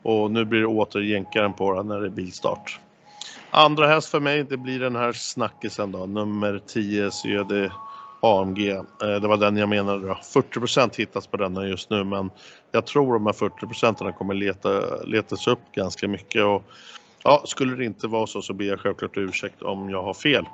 Och 0.02 0.30
nu 0.30 0.44
blir 0.44 0.60
det 0.60 0.66
åter 0.66 1.00
jänkaren 1.00 1.52
på 1.52 1.74
den 1.74 1.88
när 1.88 2.00
det 2.00 2.06
är 2.06 2.10
bilstart. 2.10 2.80
Andra 3.50 3.86
häst 3.86 4.08
för 4.08 4.20
mig, 4.20 4.44
det 4.44 4.56
blir 4.56 4.80
den 4.80 4.96
här 4.96 5.12
snackisen 5.12 5.92
då, 5.92 6.06
nummer 6.06 6.60
10 6.66 7.10
CD 7.10 7.70
AMG. 8.20 8.68
Eh, 8.68 8.84
det 9.00 9.28
var 9.28 9.36
den 9.36 9.56
jag 9.56 9.68
menade 9.68 10.08
då. 10.08 10.14
40% 10.14 10.96
hittas 10.96 11.26
på 11.26 11.36
denna 11.36 11.66
just 11.66 11.90
nu 11.90 12.04
men 12.04 12.30
jag 12.72 12.86
tror 12.86 13.12
de 13.12 13.26
här 13.26 13.32
40% 13.32 14.12
kommer 14.12 14.34
leta, 14.34 14.96
letas 15.04 15.46
upp 15.46 15.60
ganska 15.72 16.08
mycket. 16.08 16.44
Och, 16.44 16.62
ja, 17.22 17.42
skulle 17.46 17.76
det 17.76 17.84
inte 17.84 18.06
vara 18.06 18.26
så 18.26 18.42
så 18.42 18.52
ber 18.52 18.64
jag 18.64 18.80
självklart 18.80 19.16
ursäkt 19.16 19.62
om 19.62 19.90
jag 19.90 20.02
har 20.02 20.14
fel. 20.14 20.44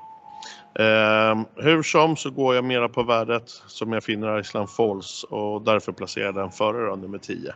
Eh, 0.79 1.43
hur 1.57 1.83
som 1.83 2.17
så 2.17 2.31
går 2.31 2.55
jag 2.55 2.65
mera 2.65 2.89
på 2.89 3.03
värdet 3.03 3.49
som 3.67 3.93
jag 3.93 4.05
finner 4.05 4.41
Island 4.41 4.71
Falls 4.71 5.25
och 5.25 5.63
därför 5.63 5.93
placerar 5.93 6.25
jag 6.25 6.35
den 6.35 6.51
före 6.51 6.91
då, 6.91 6.97
nummer 6.97 7.19
10. 7.19 7.49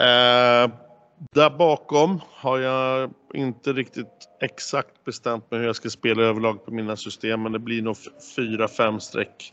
Eh, 0.00 0.70
där 1.34 1.50
bakom 1.50 2.20
har 2.30 2.58
jag 2.58 3.10
inte 3.34 3.72
riktigt 3.72 4.28
exakt 4.40 5.04
bestämt 5.04 5.50
mig 5.50 5.60
hur 5.60 5.66
jag 5.66 5.76
ska 5.76 5.90
spela 5.90 6.22
överlag 6.22 6.64
på 6.64 6.70
mina 6.70 6.96
system 6.96 7.42
men 7.42 7.52
det 7.52 7.58
blir 7.58 7.82
nog 7.82 7.96
4-5 8.36 8.98
streck 8.98 9.52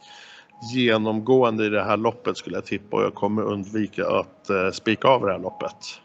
genomgående 0.74 1.66
i 1.66 1.70
det 1.70 1.84
här 1.84 1.98
loppet 1.98 2.38
skulle 2.38 2.58
jag 2.58 2.66
tippa 2.66 2.98
och 2.98 3.04
jag 3.04 3.16
kommer 3.16 3.42
undvika 3.42 4.08
att 4.08 4.50
eh, 4.50 4.72
spika 4.72 5.08
av 5.08 5.26
det 5.26 5.32
här 5.32 5.40
loppet. 5.40 6.02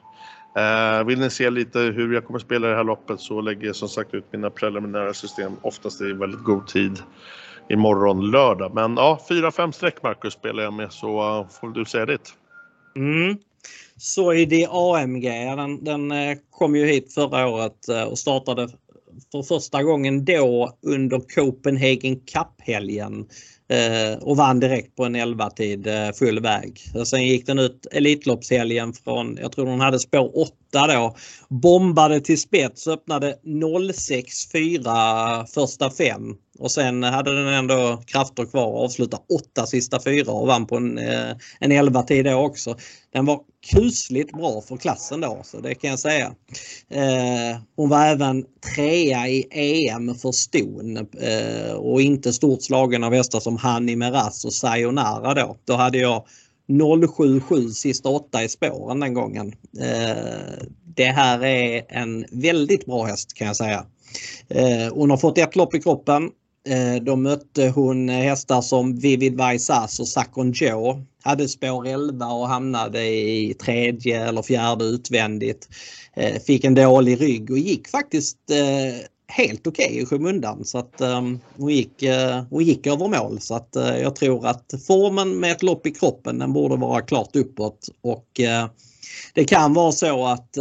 Eh, 0.56 1.04
vill 1.04 1.20
ni 1.20 1.30
se 1.30 1.50
lite 1.50 1.78
hur 1.78 2.14
jag 2.14 2.24
kommer 2.24 2.38
spela 2.38 2.68
det 2.68 2.76
här 2.76 2.84
loppet 2.84 3.20
så 3.20 3.40
lägger 3.40 3.66
jag 3.66 3.76
som 3.76 3.88
sagt 3.88 4.14
ut 4.14 4.24
mina 4.32 4.50
preliminära 4.50 5.14
system 5.14 5.52
oftast 5.62 6.00
i 6.00 6.12
väldigt 6.12 6.44
god 6.44 6.66
tid 6.66 6.98
imorgon 7.68 8.30
lördag. 8.30 8.74
Men 8.74 8.96
ja, 8.96 9.20
4-5 9.28 9.72
streck 9.72 10.02
Marcus 10.02 10.34
spelar 10.34 10.62
jag 10.62 10.72
med 10.72 10.92
så 10.92 11.38
uh, 11.40 11.48
får 11.48 11.68
du 11.68 11.84
säga 11.84 12.06
ditt. 12.06 12.34
Mm. 12.96 13.36
Så 13.96 14.32
är 14.32 14.46
det 14.46 14.66
AMG, 14.70 15.24
den, 15.56 15.84
den 15.84 16.12
eh, 16.12 16.38
kom 16.50 16.76
ju 16.76 16.86
hit 16.86 17.14
förra 17.14 17.48
året 17.48 17.88
eh, 17.88 18.02
och 18.02 18.18
startade 18.18 18.68
för 19.32 19.42
första 19.42 19.82
gången 19.82 20.24
då 20.24 20.78
under 20.82 21.20
Copenhagen 21.34 22.16
Cup-helgen 22.16 23.26
Eh, 23.26 23.53
Eh, 23.68 24.22
och 24.22 24.36
vann 24.36 24.60
direkt 24.60 24.96
på 24.96 25.04
en 25.04 25.16
11-tid 25.16 25.86
eh, 25.86 26.12
full 26.12 26.40
väg. 26.40 26.80
Sen 27.06 27.26
gick 27.26 27.46
den 27.46 27.58
ut 27.58 27.86
Elitloppshelgen 27.92 28.92
från, 28.92 29.38
jag 29.40 29.52
tror 29.52 29.66
hon 29.66 29.80
hade 29.80 29.98
spår 29.98 30.38
8 30.38 30.52
då. 30.72 31.16
Bombade 31.48 32.20
till 32.20 32.40
spets, 32.40 32.88
öppnade 32.88 33.38
06.4 33.44 35.46
första 35.46 35.90
fem. 35.90 36.34
Och 36.58 36.70
sen 36.70 37.02
hade 37.02 37.44
den 37.44 37.54
ändå 37.54 38.02
krafter 38.06 38.44
kvar 38.44 38.66
och 38.66 38.84
avslutade 38.84 39.22
åtta 39.34 39.66
sista 39.66 40.00
fyra 40.00 40.32
och 40.32 40.46
vann 40.46 40.66
på 40.66 40.76
en, 40.76 40.98
eh, 40.98 41.30
en 41.60 41.72
11 41.72 42.02
tid 42.02 42.24
då 42.24 42.34
också. 42.34 42.76
Den 43.12 43.24
var 43.26 43.40
kusligt 43.70 44.32
bra 44.32 44.60
för 44.60 44.76
klassen 44.76 45.20
då, 45.20 45.40
så 45.44 45.60
det 45.60 45.74
kan 45.74 45.90
jag 45.90 45.98
säga. 45.98 46.34
Eh, 46.90 47.58
hon 47.76 47.88
var 47.88 48.06
även 48.06 48.44
trea 48.74 49.28
i 49.28 49.46
EM 49.50 50.14
för 50.14 50.32
ston 50.32 50.96
eh, 50.96 51.72
och 51.72 52.02
inte 52.02 52.32
stort 52.32 52.62
slagen 52.62 53.04
av 53.04 53.14
hästar 53.14 53.40
som 53.40 53.56
Hanni 53.56 53.96
Meraz 53.96 54.44
och 54.44 54.52
Sayonara 54.52 55.34
då. 55.34 55.56
Då 55.64 55.74
hade 55.74 55.98
jag 55.98 56.24
077 57.16 57.70
sista 57.70 58.08
åtta 58.08 58.44
i 58.44 58.48
spåren 58.48 59.00
den 59.00 59.14
gången. 59.14 59.52
Eh, 59.80 60.64
det 60.96 61.04
här 61.04 61.44
är 61.44 61.84
en 61.88 62.24
väldigt 62.30 62.86
bra 62.86 63.04
häst 63.04 63.34
kan 63.34 63.46
jag 63.46 63.56
säga. 63.56 63.86
Eh, 64.48 64.94
hon 64.94 65.10
har 65.10 65.16
fått 65.16 65.38
ett 65.38 65.56
lopp 65.56 65.74
i 65.74 65.80
kroppen. 65.80 66.30
Eh, 66.68 67.02
då 67.02 67.16
mötte 67.16 67.68
hon 67.68 68.08
hästar 68.08 68.60
som 68.60 68.96
Vivid 68.96 69.36
Vaisas 69.36 70.00
och 70.00 70.08
Sakon 70.08 70.52
Joe. 70.52 71.04
Hade 71.22 71.48
spår 71.48 71.86
11 71.86 72.26
och 72.26 72.48
hamnade 72.48 73.06
i 73.06 73.54
tredje 73.54 74.28
eller 74.28 74.42
fjärde 74.42 74.84
utvändigt. 74.84 75.68
Eh, 76.14 76.42
fick 76.42 76.64
en 76.64 76.74
dålig 76.74 77.20
rygg 77.20 77.50
och 77.50 77.58
gick 77.58 77.88
faktiskt 77.88 78.38
eh, 78.50 79.06
helt 79.26 79.66
okej 79.66 79.86
okay 79.86 80.02
i 80.02 80.06
skymundan. 80.06 80.64
Så 80.64 80.78
att 80.78 81.00
ehm, 81.00 81.40
hon, 81.56 81.70
gick, 81.70 82.04
hon 82.50 82.64
gick 82.64 82.86
över 82.86 83.08
mål. 83.08 83.40
Så 83.40 83.54
att 83.54 83.68
jag 83.74 84.16
tror 84.16 84.46
att 84.46 84.74
formen 84.86 85.40
med 85.40 85.52
ett 85.52 85.62
lopp 85.62 85.86
i 85.86 85.90
kroppen 85.90 86.38
den 86.38 86.52
borde 86.52 86.76
vara 86.76 87.00
klart 87.00 87.36
uppåt. 87.36 87.88
Och 88.02 88.40
det 89.34 89.44
kan 89.44 89.74
vara 89.74 89.92
så 89.92 90.26
att 90.26 90.58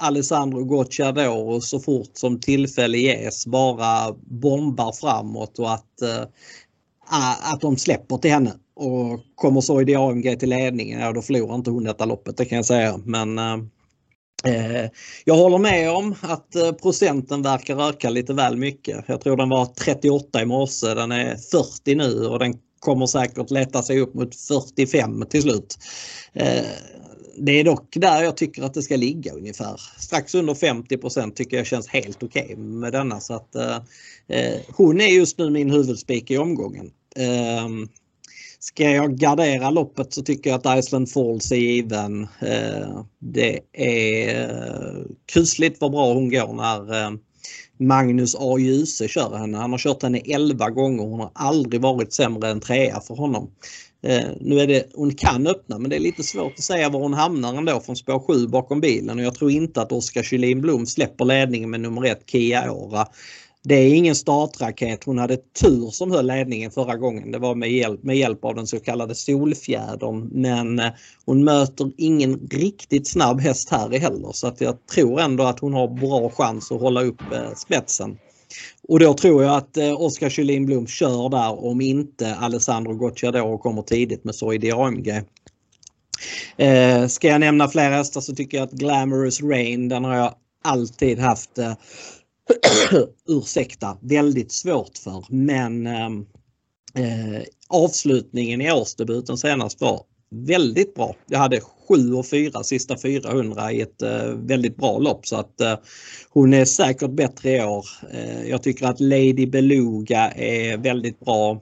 Alessandro 0.00 0.64
Gocciador 0.64 1.60
så 1.60 1.80
fort 1.80 2.10
som 2.12 2.40
tillfälle 2.40 2.98
ges 2.98 3.46
bara 3.46 4.14
bombar 4.20 4.92
framåt 4.92 5.58
och 5.58 5.72
att, 5.72 6.02
äh, 6.02 7.52
att 7.52 7.60
de 7.60 7.76
släpper 7.76 8.16
till 8.16 8.30
henne. 8.30 8.52
Och 8.76 9.20
kommer 9.34 9.60
så 9.60 9.80
i 9.80 9.84
det 9.84 9.94
AMG 9.94 10.36
till 10.36 10.48
ledningen, 10.50 11.00
ja 11.00 11.12
då 11.12 11.22
förlorar 11.22 11.54
inte 11.54 11.70
hon 11.70 11.84
detta 11.84 12.04
loppet, 12.04 12.36
det 12.36 12.44
kan 12.44 12.56
jag 12.56 12.66
säga. 12.66 13.00
Men 13.04 13.38
äh, 13.38 14.90
jag 15.24 15.34
håller 15.34 15.58
med 15.58 15.90
om 15.90 16.14
att 16.20 16.80
procenten 16.82 17.42
verkar 17.42 17.88
öka 17.88 18.10
lite 18.10 18.34
väl 18.34 18.56
mycket. 18.56 19.04
Jag 19.06 19.20
tror 19.20 19.36
den 19.36 19.48
var 19.48 19.66
38 19.66 20.42
i 20.42 20.46
morse, 20.46 20.94
den 20.94 21.12
är 21.12 21.36
40 21.36 21.94
nu 21.94 22.26
och 22.26 22.38
den 22.38 22.54
kommer 22.80 23.06
säkert 23.06 23.50
leta 23.50 23.82
sig 23.82 24.00
upp 24.00 24.14
mot 24.14 24.36
45 24.36 25.24
till 25.30 25.42
slut. 25.42 25.78
Eh, 26.32 26.64
det 27.38 27.60
är 27.60 27.64
dock 27.64 27.96
där 27.96 28.22
jag 28.22 28.36
tycker 28.36 28.62
att 28.62 28.74
det 28.74 28.82
ska 28.82 28.96
ligga 28.96 29.32
ungefär. 29.32 29.80
Strax 29.98 30.34
under 30.34 30.54
50% 30.54 31.32
tycker 31.32 31.56
jag 31.56 31.66
känns 31.66 31.88
helt 31.88 32.22
okej 32.22 32.44
okay 32.44 32.56
med 32.56 32.92
denna. 32.92 33.20
Så 33.20 33.34
att, 33.34 33.54
eh, 33.54 33.76
eh, 34.28 34.60
hon 34.68 35.00
är 35.00 35.06
just 35.06 35.38
nu 35.38 35.50
min 35.50 35.70
huvudspik 35.70 36.30
i 36.30 36.38
omgången. 36.38 36.90
Ehm, 37.16 37.88
ska 38.58 38.90
jag 38.90 39.18
gardera 39.18 39.70
loppet 39.70 40.12
så 40.12 40.22
tycker 40.22 40.50
jag 40.50 40.66
att 40.66 40.78
Iceland 40.78 41.10
Falls 41.10 41.52
är 41.52 41.56
given. 41.56 42.22
Eh, 42.22 43.04
det 43.18 43.60
är 43.72 44.50
eh, 44.50 45.04
kusligt 45.32 45.80
vad 45.80 45.90
bra 45.90 46.12
hon 46.12 46.30
går 46.30 46.52
när, 46.52 47.04
eh, 47.04 47.10
Magnus 47.78 48.36
A. 48.38 48.58
Djuse 48.58 49.08
kör 49.08 49.36
henne. 49.36 49.58
Han 49.58 49.70
har 49.70 49.78
kört 49.78 50.02
henne 50.02 50.18
11 50.18 50.70
gånger. 50.70 51.02
Hon 51.02 51.20
har 51.20 51.30
aldrig 51.34 51.80
varit 51.80 52.12
sämre 52.12 52.48
än 52.48 52.60
trea 52.60 53.00
för 53.00 53.14
honom. 53.14 53.50
Eh, 54.02 54.28
nu 54.40 54.60
är 54.60 54.66
det, 54.66 54.86
hon 54.94 55.14
kan 55.14 55.46
öppna 55.46 55.78
men 55.78 55.90
det 55.90 55.96
är 55.96 56.00
lite 56.00 56.22
svårt 56.22 56.52
att 56.52 56.64
säga 56.64 56.88
var 56.88 57.00
hon 57.00 57.14
hamnar 57.14 57.54
ändå 57.54 57.80
från 57.80 57.96
spår 57.96 58.18
7 58.18 58.46
bakom 58.46 58.80
bilen 58.80 59.18
och 59.18 59.24
jag 59.24 59.34
tror 59.34 59.50
inte 59.50 59.82
att 59.82 59.92
Oskar 59.92 60.22
Kylin 60.22 60.60
Blom 60.60 60.86
släpper 60.86 61.24
ledningen 61.24 61.70
med 61.70 61.80
nummer 61.80 62.04
1 62.04 62.22
Kia 62.26 62.70
Ora. 62.72 63.06
Det 63.62 63.74
är 63.74 63.94
ingen 63.94 64.14
startraket. 64.14 65.04
Hon 65.04 65.18
hade 65.18 65.36
tur 65.36 65.90
som 65.90 66.10
höll 66.10 66.26
ledningen 66.26 66.70
förra 66.70 66.96
gången. 66.96 67.30
Det 67.30 67.38
var 67.38 67.54
med 67.54 67.72
hjälp, 67.72 68.02
med 68.02 68.16
hjälp 68.16 68.44
av 68.44 68.54
den 68.54 68.66
så 68.66 68.80
kallade 68.80 69.14
solfjädern. 69.14 70.28
Men 70.32 70.78
eh, 70.78 70.90
hon 71.26 71.44
möter 71.44 71.92
ingen 71.96 72.48
riktigt 72.50 73.08
snabb 73.08 73.40
häst 73.40 73.70
här 73.70 73.98
heller 73.98 74.32
så 74.32 74.46
att 74.46 74.60
jag 74.60 74.86
tror 74.86 75.20
ändå 75.20 75.44
att 75.44 75.60
hon 75.60 75.74
har 75.74 75.88
bra 75.88 76.30
chans 76.30 76.72
att 76.72 76.80
hålla 76.80 77.02
upp 77.02 77.20
eh, 77.32 77.54
spetsen. 77.56 78.18
Och 78.90 78.98
då 78.98 79.14
tror 79.14 79.42
jag 79.44 79.56
att 79.56 79.76
Oskar 79.76 80.30
Kjellin 80.30 80.66
Blom 80.66 80.86
kör 80.86 81.28
där 81.28 81.64
om 81.64 81.80
inte 81.80 82.34
Alessandro 82.34 82.94
Gocciadoro 82.94 83.58
kommer 83.58 83.82
tidigt 83.82 84.24
med 84.24 84.34
Soidi 84.34 84.70
AMG. 84.70 85.08
Eh, 86.56 87.06
ska 87.06 87.28
jag 87.28 87.40
nämna 87.40 87.68
fler 87.68 87.90
hästar 87.90 88.20
så 88.20 88.34
tycker 88.34 88.58
jag 88.58 88.64
att 88.64 88.72
Glamorous 88.72 89.42
Rain 89.42 89.88
den 89.88 90.04
har 90.04 90.16
jag 90.16 90.34
alltid 90.64 91.18
haft 91.18 91.58
eh, 91.58 91.72
ursäkta, 93.28 93.98
väldigt 94.00 94.52
svårt 94.52 94.98
för. 94.98 95.24
Men 95.28 95.86
ehm, 95.86 96.26
eh, 96.94 97.42
avslutningen 97.68 98.60
i 98.60 98.72
årsdebuten 98.72 99.38
senast 99.38 99.80
var 99.80 100.02
väldigt 100.30 100.94
bra. 100.94 101.14
Jag 101.26 101.38
hade 101.38 101.60
7 101.90 102.14
och 102.14 102.26
4 102.26 102.64
sista 102.64 102.96
400 102.98 103.72
i 103.72 103.80
ett 103.80 104.02
eh, 104.02 104.24
väldigt 104.34 104.76
bra 104.76 104.98
lopp 104.98 105.26
så 105.26 105.36
att 105.36 105.60
eh, 105.60 105.74
hon 106.30 106.54
är 106.54 106.64
säkert 106.64 107.10
bättre 107.10 107.56
i 107.56 107.64
år. 107.64 107.86
Eh, 108.12 108.48
jag 108.48 108.62
tycker 108.62 108.86
att 108.86 109.00
Lady 109.00 109.46
Beluga 109.46 110.30
är 110.30 110.76
väldigt 110.76 111.20
bra. 111.20 111.60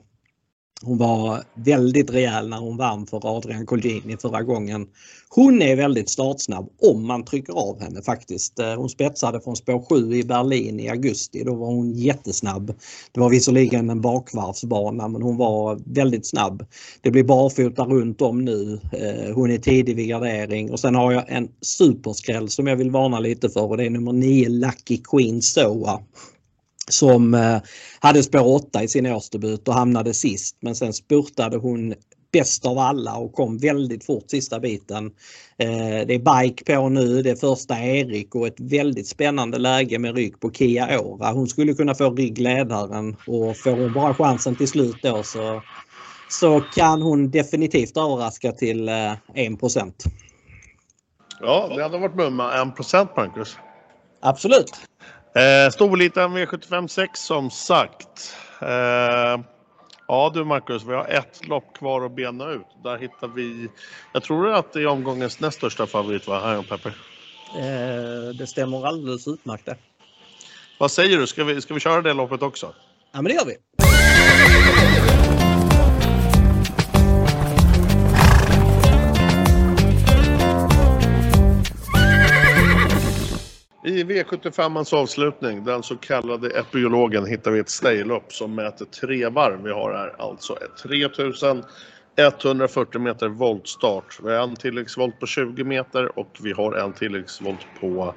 Hon 0.83 0.97
var 0.97 1.43
väldigt 1.53 2.09
rejäl 2.09 2.49
när 2.49 2.57
hon 2.57 2.77
vann 2.77 3.07
för 3.07 3.37
Adrian 3.37 3.65
Colgjini 3.65 4.17
förra 4.17 4.43
gången. 4.43 4.87
Hon 5.29 5.61
är 5.61 5.75
väldigt 5.75 6.09
startsnabb 6.09 6.69
om 6.81 7.07
man 7.07 7.25
trycker 7.25 7.53
av 7.53 7.81
henne 7.81 8.01
faktiskt. 8.01 8.59
Eh, 8.59 8.75
hon 8.75 8.89
spetsade 8.89 9.41
från 9.41 9.55
spår 9.55 9.85
7 9.89 10.15
i 10.15 10.23
Berlin 10.23 10.79
i 10.79 10.89
augusti. 10.89 11.43
Då 11.43 11.55
var 11.55 11.67
hon 11.67 11.91
jättesnabb. 11.91 12.73
Det 13.11 13.19
var 13.19 13.29
visserligen 13.29 13.89
en 13.89 14.01
bakvarvsbana 14.01 15.07
men 15.07 15.21
hon 15.21 15.37
var 15.37 15.79
väldigt 15.85 16.27
snabb. 16.27 16.65
Det 17.01 17.11
blir 17.11 17.23
barfota 17.23 17.83
runt 17.83 18.21
om 18.21 18.45
nu. 18.45 18.79
Eh, 18.91 19.35
hon 19.35 19.51
är 19.51 19.57
tidig 19.57 19.95
vid 19.95 20.07
gardering 20.07 20.71
och 20.71 20.79
sen 20.79 20.95
har 20.95 21.11
jag 21.11 21.23
en 21.27 21.49
superskräll 21.61 22.49
som 22.49 22.67
jag 22.67 22.75
vill 22.75 22.91
varna 22.91 23.19
lite 23.19 23.49
för 23.49 23.63
och 23.63 23.77
det 23.77 23.85
är 23.85 23.89
nummer 23.89 24.13
9 24.13 24.49
Lucky 24.49 24.97
Queen 24.97 25.41
Soa 25.41 26.01
som 26.91 27.33
eh, 27.33 27.57
hade 27.99 28.23
spår 28.23 28.47
8 28.47 28.83
i 28.83 28.87
sin 28.87 29.05
årsdebut 29.05 29.67
och 29.67 29.73
hamnade 29.73 30.13
sist 30.13 30.57
men 30.59 30.75
sen 30.75 30.93
spurtade 30.93 31.57
hon 31.57 31.93
bäst 32.31 32.65
av 32.65 32.77
alla 32.77 33.15
och 33.15 33.33
kom 33.33 33.57
väldigt 33.57 34.05
fort 34.05 34.29
sista 34.29 34.59
biten. 34.59 35.05
Eh, 35.57 36.07
det 36.07 36.13
är 36.13 36.43
bike 36.43 36.75
på 36.75 36.89
nu, 36.89 37.21
det 37.21 37.29
är 37.29 37.35
första 37.35 37.79
Erik 37.79 38.35
och 38.35 38.47
ett 38.47 38.59
väldigt 38.59 39.07
spännande 39.07 39.57
läge 39.57 39.99
med 39.99 40.15
rygg 40.15 40.39
på 40.39 40.51
Kia 40.51 40.99
Ora. 40.99 41.31
Hon 41.31 41.47
skulle 41.47 41.73
kunna 41.73 41.95
få 41.95 42.09
ryggledaren 42.09 43.15
och 43.27 43.57
får 43.57 43.71
hon 43.71 43.93
bara 43.93 44.13
chansen 44.13 44.55
till 44.55 44.67
slut 44.67 44.97
då 45.03 45.23
så, 45.23 45.61
så 46.29 46.61
kan 46.61 47.01
hon 47.01 47.31
definitivt 47.31 47.97
överraska 47.97 48.51
till 48.51 48.89
1 48.89 49.19
eh, 49.35 49.83
Ja, 51.41 51.71
det 51.75 51.83
hade 51.83 51.97
varit 51.97 52.15
mumma 52.15 52.53
1% 52.53 53.07
Marcus. 53.17 53.57
Absolut. 54.21 54.71
Eh, 55.35 55.71
Storliten 55.71 56.37
V75 56.37 56.87
6 56.87 57.19
som 57.19 57.51
sagt. 57.51 58.35
Eh, 58.61 59.39
Ja 60.11 60.31
du 60.33 60.43
Marcus, 60.43 60.83
vi 60.83 60.93
har 60.93 61.05
ett 61.05 61.47
lopp 61.47 61.77
kvar 61.77 62.05
att 62.05 62.15
bena 62.15 62.49
ut. 62.51 62.65
Där 62.83 62.97
hittar 62.97 63.27
vi, 63.27 63.69
jag 64.13 64.23
tror 64.23 64.49
att 64.49 64.73
det 64.73 64.81
är 64.81 64.87
omgångens 64.87 65.39
näst 65.39 65.57
största 65.57 65.87
favorit 65.87 66.27
va, 66.27 66.53
Iron 66.53 66.63
Pepper? 66.63 66.93
Eh, 67.55 68.35
det 68.39 68.47
stämmer 68.47 68.87
alldeles 68.87 69.27
utmärkt 69.27 69.65
det. 69.65 69.75
Vad 70.77 70.91
säger 70.91 71.17
du, 71.17 71.27
ska 71.27 71.43
vi, 71.43 71.61
ska 71.61 71.73
vi 71.73 71.79
köra 71.79 72.01
det 72.01 72.13
loppet 72.13 72.41
också? 72.41 72.73
Ja 73.11 73.21
men 73.21 73.23
det 73.23 73.33
gör 73.33 73.45
vi. 73.45 73.55
I 83.83 84.03
V75ans 84.03 84.93
avslutning, 84.95 85.63
den 85.63 85.83
så 85.83 85.95
kallade 85.97 86.49
epiologen, 86.59 87.25
hittar 87.25 87.51
vi 87.51 87.59
ett 87.59 87.69
staylopp 87.69 88.33
som 88.33 88.55
mäter 88.55 88.85
tre 88.85 89.29
varv. 89.29 89.63
Vi 89.63 89.71
har 89.71 89.93
här 89.93 90.15
alltså 90.17 90.57
3000 90.83 91.63
140 92.19 92.99
meter 93.01 93.29
voltstart. 93.29 94.17
Vi 94.23 94.31
har 94.35 94.43
en 94.43 94.55
tilläggsvolt 94.55 95.19
på 95.19 95.25
20 95.27 95.63
meter 95.63 96.19
och 96.19 96.37
vi 96.43 96.51
har 96.51 96.73
en 96.75 96.93
tilläggsvolt 96.93 97.73
på 97.73 98.15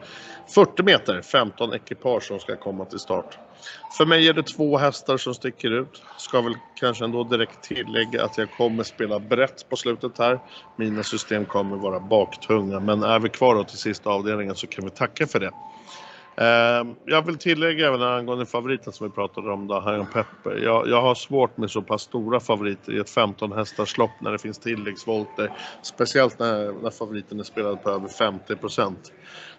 40 0.55 0.83
meter. 0.83 1.23
15 1.23 1.75
ekipage 1.75 2.23
som 2.25 2.41
ska 2.41 2.57
komma 2.57 2.85
till 2.87 2.99
start. 2.99 3.39
För 3.97 4.07
mig 4.07 4.29
är 4.29 4.33
det 4.35 4.43
två 4.43 4.77
hästar 4.79 5.17
som 5.17 5.35
sticker 5.35 5.71
ut. 5.71 6.03
Ska 6.17 6.41
väl 6.41 6.55
kanske 6.81 7.05
ändå 7.05 7.25
direkt 7.25 7.63
tillägga 7.63 8.25
att 8.25 8.39
jag 8.39 8.51
kommer 8.51 8.83
spela 8.83 9.21
brett 9.21 9.69
på 9.71 9.77
slutet 9.77 10.19
här. 10.19 10.41
Mina 10.77 11.03
system 11.03 11.47
kommer 11.47 11.77
vara 11.77 12.01
baktunga 12.01 12.81
men 12.81 13.03
är 13.03 13.21
vi 13.21 13.29
kvar 13.29 13.55
då 13.55 13.65
till 13.65 13.79
sista 13.79 14.11
avdelningen 14.11 14.57
så 14.57 14.67
kan 14.67 14.85
vi 14.85 14.91
tacka 14.91 15.27
för 15.27 15.41
det. 15.41 15.53
Ehm, 16.37 16.95
jag 17.07 17.27
vill 17.27 17.39
tillägga 17.39 17.87
även 17.87 18.03
angående 18.03 18.47
favoriten 18.47 18.93
som 18.93 19.07
vi 19.07 19.13
pratade 19.13 19.53
om, 19.53 19.67
då, 19.67 19.81
Hiron 19.81 20.07
Pepper. 20.07 20.61
Jag, 20.65 20.89
jag, 20.89 21.03
har 21.03 21.15
svårt 21.15 21.57
med 21.57 21.71
så 21.71 21.83
pass 21.83 22.03
stora 22.03 22.41
favoriter 22.41 22.93
i 22.93 22.99
ett 22.99 23.11
15 23.11 23.53
hästars 23.53 23.99
lopp 23.99 24.11
när 24.21 24.33
det 24.33 24.39
finns 24.39 24.59
tilläggsvolter. 24.59 25.53
Speciellt 25.83 26.39
när, 26.39 26.83
när 26.83 26.91
favoriten 26.91 27.41
är 27.41 27.45
spelad 27.45 27.83
på 27.83 27.91
över 27.91 28.09
50% 28.09 28.95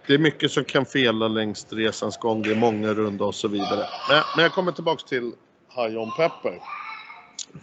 Det 0.08 0.14
är 0.14 0.18
mycket 0.18 0.52
som 0.52 0.64
kan 0.64 0.86
fela 0.86 1.28
längs 1.28 1.74
resans 1.74 2.18
gång, 2.18 2.42
det 2.42 2.52
är 2.52 2.56
många 2.56 2.94
runda 2.94 3.26
och 3.26 3.36
så 3.36 3.48
vidare. 3.48 3.86
Men, 4.10 4.24
men 4.36 4.44
jag 4.44 4.52
kommer 4.52 4.72
tillbaks 4.72 5.04
till 5.04 5.32
Hiron 5.76 6.12
Pepper. 6.18 6.60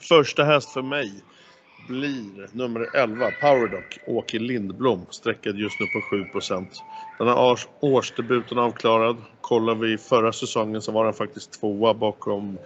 Första 0.01 0.45
häst 0.45 0.73
för 0.73 0.83
mig 0.83 1.23
blir 1.91 2.49
nummer 2.53 2.89
11, 2.95 3.31
Powerdock, 3.41 3.99
Åke 4.07 4.39
Lindblom, 4.39 5.07
sträckad 5.11 5.57
just 5.57 5.81
nu 5.81 5.87
på 5.87 6.01
7 6.11 6.25
Den 7.19 7.29
här 7.29 7.59
årsdebuten 7.81 8.59
avklarad. 8.59 9.17
Kollar 9.41 9.75
vi 9.75 9.99
förra 9.99 10.33
säsongen 10.33 10.83
så 10.83 10.93
var 10.93 11.05
han 11.05 11.15
faktiskt 11.15 11.61
tvåa 11.61 11.95
bakom 11.95 12.59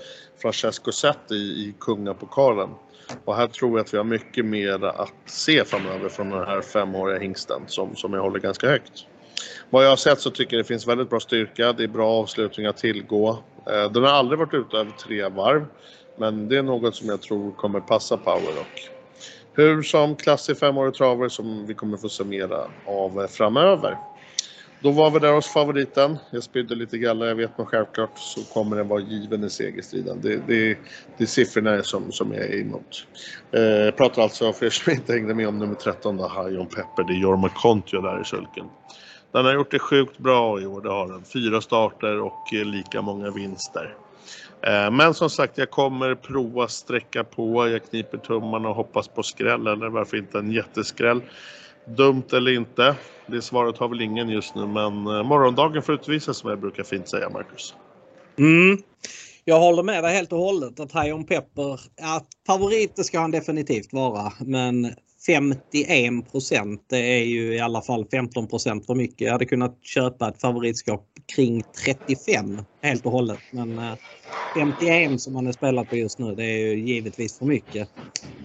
Francesco 0.42 0.92
Setti 0.92 1.34
i 1.34 1.74
Kungapokalen. 1.80 2.68
Och 3.24 3.36
här 3.36 3.46
tror 3.46 3.70
jag 3.70 3.84
att 3.84 3.94
vi 3.94 3.98
har 3.98 4.04
mycket 4.04 4.44
mer 4.44 4.84
att 4.84 5.14
se 5.26 5.64
framöver 5.64 6.08
från 6.08 6.30
den 6.30 6.46
här 6.46 6.60
femåriga 6.60 7.18
hingsten 7.18 7.62
som, 7.66 7.96
som 7.96 8.12
jag 8.12 8.22
håller 8.22 8.40
ganska 8.40 8.68
högt. 8.68 9.06
Vad 9.70 9.84
jag 9.84 9.88
har 9.88 9.96
sett 9.96 10.20
så 10.20 10.30
tycker 10.30 10.56
jag 10.56 10.64
det 10.64 10.68
finns 10.68 10.86
väldigt 10.86 11.10
bra 11.10 11.20
styrka, 11.20 11.72
det 11.72 11.84
är 11.84 11.88
bra 11.88 12.08
avslutningar 12.08 12.70
att 12.70 12.76
tillgå. 12.76 13.38
Eh, 13.66 13.92
den 13.92 14.02
har 14.02 14.10
aldrig 14.10 14.38
varit 14.38 14.54
ute 14.54 14.76
över 14.76 14.90
tre 14.90 15.28
varv. 15.28 15.66
Men 16.16 16.48
det 16.48 16.56
är 16.56 16.62
något 16.62 16.96
som 16.96 17.08
jag 17.08 17.22
tror 17.22 17.52
kommer 17.52 17.80
passa 17.80 18.16
Powerrock. 18.16 18.93
Hur 19.56 19.82
som 19.82 20.16
klass 20.16 20.50
i 20.50 20.54
femårig 20.54 20.94
travare 20.94 21.30
som 21.30 21.66
vi 21.66 21.74
kommer 21.74 21.96
få 21.96 22.08
summera 22.08 22.60
av 22.86 23.20
eh, 23.20 23.26
framöver. 23.26 23.98
Då 24.80 24.90
var 24.90 25.10
vi 25.10 25.18
där 25.18 25.32
hos 25.32 25.46
favoriten. 25.46 26.18
Jag 26.30 26.42
spydde 26.42 26.74
lite 26.74 26.98
galla, 26.98 27.26
jag 27.26 27.34
vet 27.34 27.58
men 27.58 27.66
självklart 27.66 28.18
så 28.18 28.40
kommer 28.44 28.76
den 28.76 28.88
vara 28.88 29.00
given 29.00 29.44
i 29.44 29.50
segerstriden. 29.50 30.20
Det, 30.22 30.36
det, 30.36 30.78
det 31.16 31.24
är 31.24 31.26
siffrorna 31.26 31.82
som, 31.82 32.12
som 32.12 32.32
jag 32.32 32.44
är 32.44 32.60
emot. 32.60 33.06
Eh, 33.52 33.62
jag 33.62 33.96
pratar 33.96 34.22
alltså, 34.22 34.52
för 34.52 34.66
er 34.66 34.70
som 34.70 34.92
inte 34.92 35.12
hängde 35.12 35.34
med 35.34 35.48
om 35.48 35.58
nummer 35.58 35.74
13, 35.74 36.16
då, 36.16 36.28
High 36.28 36.60
on 36.60 36.66
Pepper. 36.66 37.04
Det 37.04 37.12
är 37.12 37.18
Jorma 37.18 37.48
Kontio 37.48 38.00
där 38.00 38.20
i 38.20 38.24
sulken. 38.24 38.66
Den 39.32 39.44
har 39.44 39.54
gjort 39.54 39.70
det 39.70 39.78
sjukt 39.78 40.18
bra 40.18 40.60
i 40.60 40.66
år, 40.66 40.80
det 40.80 40.90
har 40.90 41.08
den. 41.08 41.24
Fyra 41.32 41.60
starter 41.60 42.20
och 42.20 42.54
eh, 42.54 42.64
lika 42.64 43.02
många 43.02 43.30
vinster. 43.30 43.94
Eh, 44.66 44.90
men 44.90 45.14
som 45.14 45.30
sagt, 45.30 45.58
jag 45.58 45.70
kommer 45.70 46.14
prova 46.14 46.68
sträcka 46.68 47.24
på. 47.24 47.68
Jag 47.68 47.90
kniper 47.90 48.18
tummarna 48.18 48.68
och 48.68 48.74
hoppas 48.74 49.08
på 49.08 49.22
skräll 49.22 49.66
eller 49.66 49.88
varför 49.88 50.16
inte 50.16 50.38
en 50.38 50.50
jätteskräll. 50.50 51.22
Dumt 51.96 52.24
eller 52.32 52.52
inte, 52.52 52.96
det 53.26 53.42
svaret 53.42 53.78
har 53.78 53.88
väl 53.88 54.00
ingen 54.00 54.28
just 54.28 54.54
nu 54.54 54.66
men 54.66 55.06
eh, 55.06 55.22
morgondagen 55.22 55.82
får 55.82 55.94
utvisa 55.94 56.34
som 56.34 56.50
jag 56.50 56.60
brukar 56.60 56.82
fint 56.82 57.08
säga 57.08 57.30
Marcus. 57.30 57.74
Mm. 58.38 58.78
Jag 59.44 59.60
håller 59.60 59.82
med 59.82 60.04
dig 60.04 60.14
helt 60.14 60.32
och 60.32 60.38
hållet 60.38 60.80
att 60.80 61.04
Hion 61.04 61.26
Pepper, 61.26 61.80
att 62.00 62.26
favoriter 62.46 63.02
ska 63.02 63.20
han 63.20 63.30
definitivt 63.30 63.92
vara 63.92 64.32
men 64.38 64.94
51 65.26 66.24
det 66.88 67.20
är 67.20 67.24
ju 67.24 67.54
i 67.54 67.60
alla 67.60 67.82
fall 67.82 68.04
15% 68.04 68.86
för 68.86 68.94
mycket. 68.94 69.20
Jag 69.20 69.32
hade 69.32 69.44
kunnat 69.44 69.78
köpa 69.82 70.28
ett 70.28 70.40
favoritskap 70.40 71.06
kring 71.34 71.62
35 71.84 72.62
helt 72.82 73.06
och 73.06 73.12
hållet. 73.12 73.38
Men 73.50 73.78
eh, 73.78 73.94
51 74.54 75.20
som 75.20 75.34
han 75.34 75.46
är 75.46 75.52
spelat 75.52 75.88
på 75.88 75.96
just 75.96 76.18
nu 76.18 76.34
det 76.34 76.44
är 76.44 76.58
ju 76.58 76.86
givetvis 76.86 77.38
för 77.38 77.46
mycket. 77.46 77.88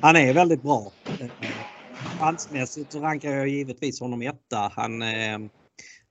Han 0.01 0.15
är 0.15 0.33
väldigt 0.33 0.61
bra. 0.61 0.91
Eh, 1.19 1.27
chansmässigt 2.19 2.91
så 2.91 2.99
rankar 2.99 3.31
jag 3.31 3.47
givetvis 3.47 3.99
honom 3.99 4.21
etta. 4.21 4.71
Han, 4.75 5.01
eh, 5.01 5.39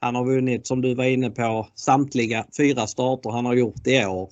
Han 0.00 0.14
har 0.14 0.24
vunnit, 0.24 0.66
som 0.66 0.80
du 0.80 0.94
var 0.94 1.04
inne 1.04 1.30
på, 1.30 1.68
samtliga 1.74 2.46
fyra 2.56 2.86
starter 2.86 3.30
han 3.30 3.46
har 3.46 3.54
gjort 3.54 3.86
i 3.86 4.04
år. 4.04 4.28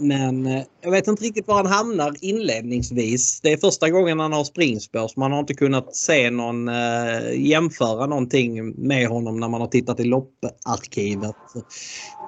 Men 0.00 0.46
eh, 0.46 0.62
jag 0.80 0.90
vet 0.90 1.06
inte 1.06 1.24
riktigt 1.24 1.48
var 1.48 1.56
han 1.56 1.66
hamnar 1.66 2.16
inledningsvis. 2.20 3.40
Det 3.40 3.52
är 3.52 3.56
första 3.56 3.90
gången 3.90 4.20
han 4.20 4.32
har 4.32 4.44
springspår 4.44 5.08
så 5.08 5.20
man 5.20 5.32
har 5.32 5.40
inte 5.40 5.54
kunnat 5.54 5.96
se 5.96 6.30
någon 6.30 6.68
eh, 6.68 7.32
jämföra 7.34 8.06
någonting 8.06 8.74
med 8.86 9.08
honom 9.08 9.40
när 9.40 9.48
man 9.48 9.60
har 9.60 9.68
tittat 9.68 10.00
i 10.00 10.04
lopparkivet. 10.04 11.36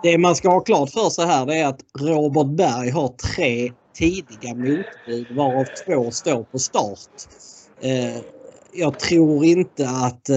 Det 0.03 0.19
man 0.19 0.37
ska 0.37 0.49
ha 0.49 0.61
klart 0.61 0.91
för 0.91 1.11
sig 1.11 1.27
här 1.27 1.47
det 1.47 1.57
är 1.57 1.67
att 1.67 1.81
Robert 2.01 2.57
Berg 2.57 2.91
har 2.91 3.09
tre 3.09 3.73
tidiga 3.95 4.55
motbud 4.55 5.37
varav 5.37 5.65
två 5.87 6.11
står 6.11 6.45
på 6.45 6.59
start. 6.59 7.09
Eh, 7.83 8.23
jag 8.73 8.99
tror 8.99 9.45
inte 9.45 9.89
att 9.89 10.29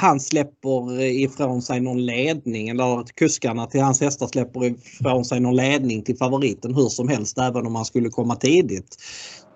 han 0.00 0.20
släpper 0.20 1.00
ifrån 1.02 1.62
sig 1.62 1.80
någon 1.80 2.06
ledning 2.06 2.68
eller 2.68 3.00
att 3.00 3.14
kuskarna 3.14 3.66
till 3.66 3.80
hans 3.80 4.00
hästar 4.00 4.26
släpper 4.26 4.64
ifrån 4.64 5.24
sig 5.24 5.40
någon 5.40 5.56
ledning 5.56 6.02
till 6.02 6.16
favoriten 6.16 6.74
hur 6.74 6.88
som 6.88 7.08
helst 7.08 7.38
även 7.38 7.66
om 7.66 7.74
han 7.74 7.84
skulle 7.84 8.08
komma 8.08 8.36
tidigt. 8.36 8.96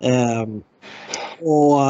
Ehm, 0.05 0.61
och 1.41 1.81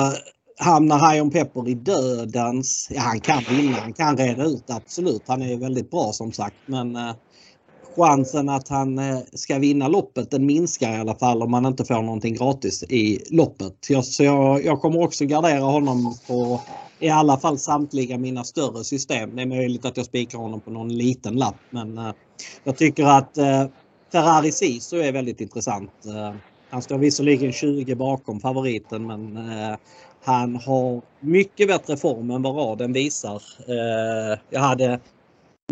hamnar 0.59 1.13
Hion 1.13 1.31
Pepper 1.31 1.69
i 1.69 1.75
dödens, 1.75 2.89
ja 2.91 3.01
han 3.01 3.21
kan 3.21 3.43
vinna, 3.57 3.77
han 3.81 3.93
kan 3.93 4.17
reda 4.17 4.45
ut 4.45 4.71
absolut. 4.71 5.23
Han 5.27 5.43
är 5.43 5.57
väldigt 5.57 5.91
bra 5.91 6.13
som 6.13 6.33
sagt 6.33 6.57
men 6.67 6.97
eh, 6.97 7.15
chansen 7.97 8.49
att 8.49 8.69
han 8.69 8.99
eh, 8.99 9.19
ska 9.33 9.59
vinna 9.59 9.89
loppet 9.89 10.31
den 10.31 10.47
minskar 10.47 10.97
i 10.97 11.01
alla 11.01 11.15
fall 11.15 11.43
om 11.43 11.51
man 11.51 11.67
inte 11.67 11.85
får 11.85 12.03
någonting 12.03 12.35
gratis 12.35 12.83
i 12.83 13.19
loppet. 13.31 13.87
Jag, 13.89 14.05
så 14.05 14.25
jag, 14.25 14.65
jag 14.65 14.81
kommer 14.81 15.03
också 15.03 15.25
gardera 15.25 15.65
honom 15.65 16.15
på 16.29 16.61
i 17.03 17.09
alla 17.09 17.37
fall 17.37 17.59
samtliga 17.59 18.19
mina 18.19 18.45
större 18.45 18.85
system. 18.85 19.37
Det 19.37 19.43
är 19.43 19.47
möjligt 19.47 19.85
att 19.85 19.97
jag 19.97 20.07
spikar 20.07 20.39
honom 20.39 20.61
på 20.61 20.71
någon 20.71 20.97
liten 20.97 21.35
lapp 21.35 21.57
men 21.71 21.99
eh, 21.99 22.13
jag 22.65 22.77
tycker 22.77 23.05
att 23.05 23.39
eh, 23.39 23.67
Ferrari 24.13 24.53
Sisu 24.53 25.01
är 25.01 25.13
väldigt 25.13 25.41
intressant. 25.41 26.07
Eh, 26.07 26.35
han 26.71 26.83
står 26.83 26.99
visserligen 26.99 27.53
20 27.53 27.95
bakom 27.95 28.41
favoriten 28.41 29.07
men 29.07 29.39
han 30.25 30.57
har 30.57 31.03
mycket 31.21 31.69
bättre 31.69 31.97
form 31.97 32.31
än 32.31 32.43
vad 32.43 32.57
raden 32.57 32.93
visar. 32.93 33.43
jag 34.51 34.61
hade 34.61 35.01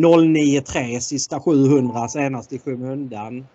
093 0.00 1.00
sista 1.00 1.40
700 1.40 2.08
senast 2.08 2.52
i 2.52 2.58
skymundan. 2.58 3.46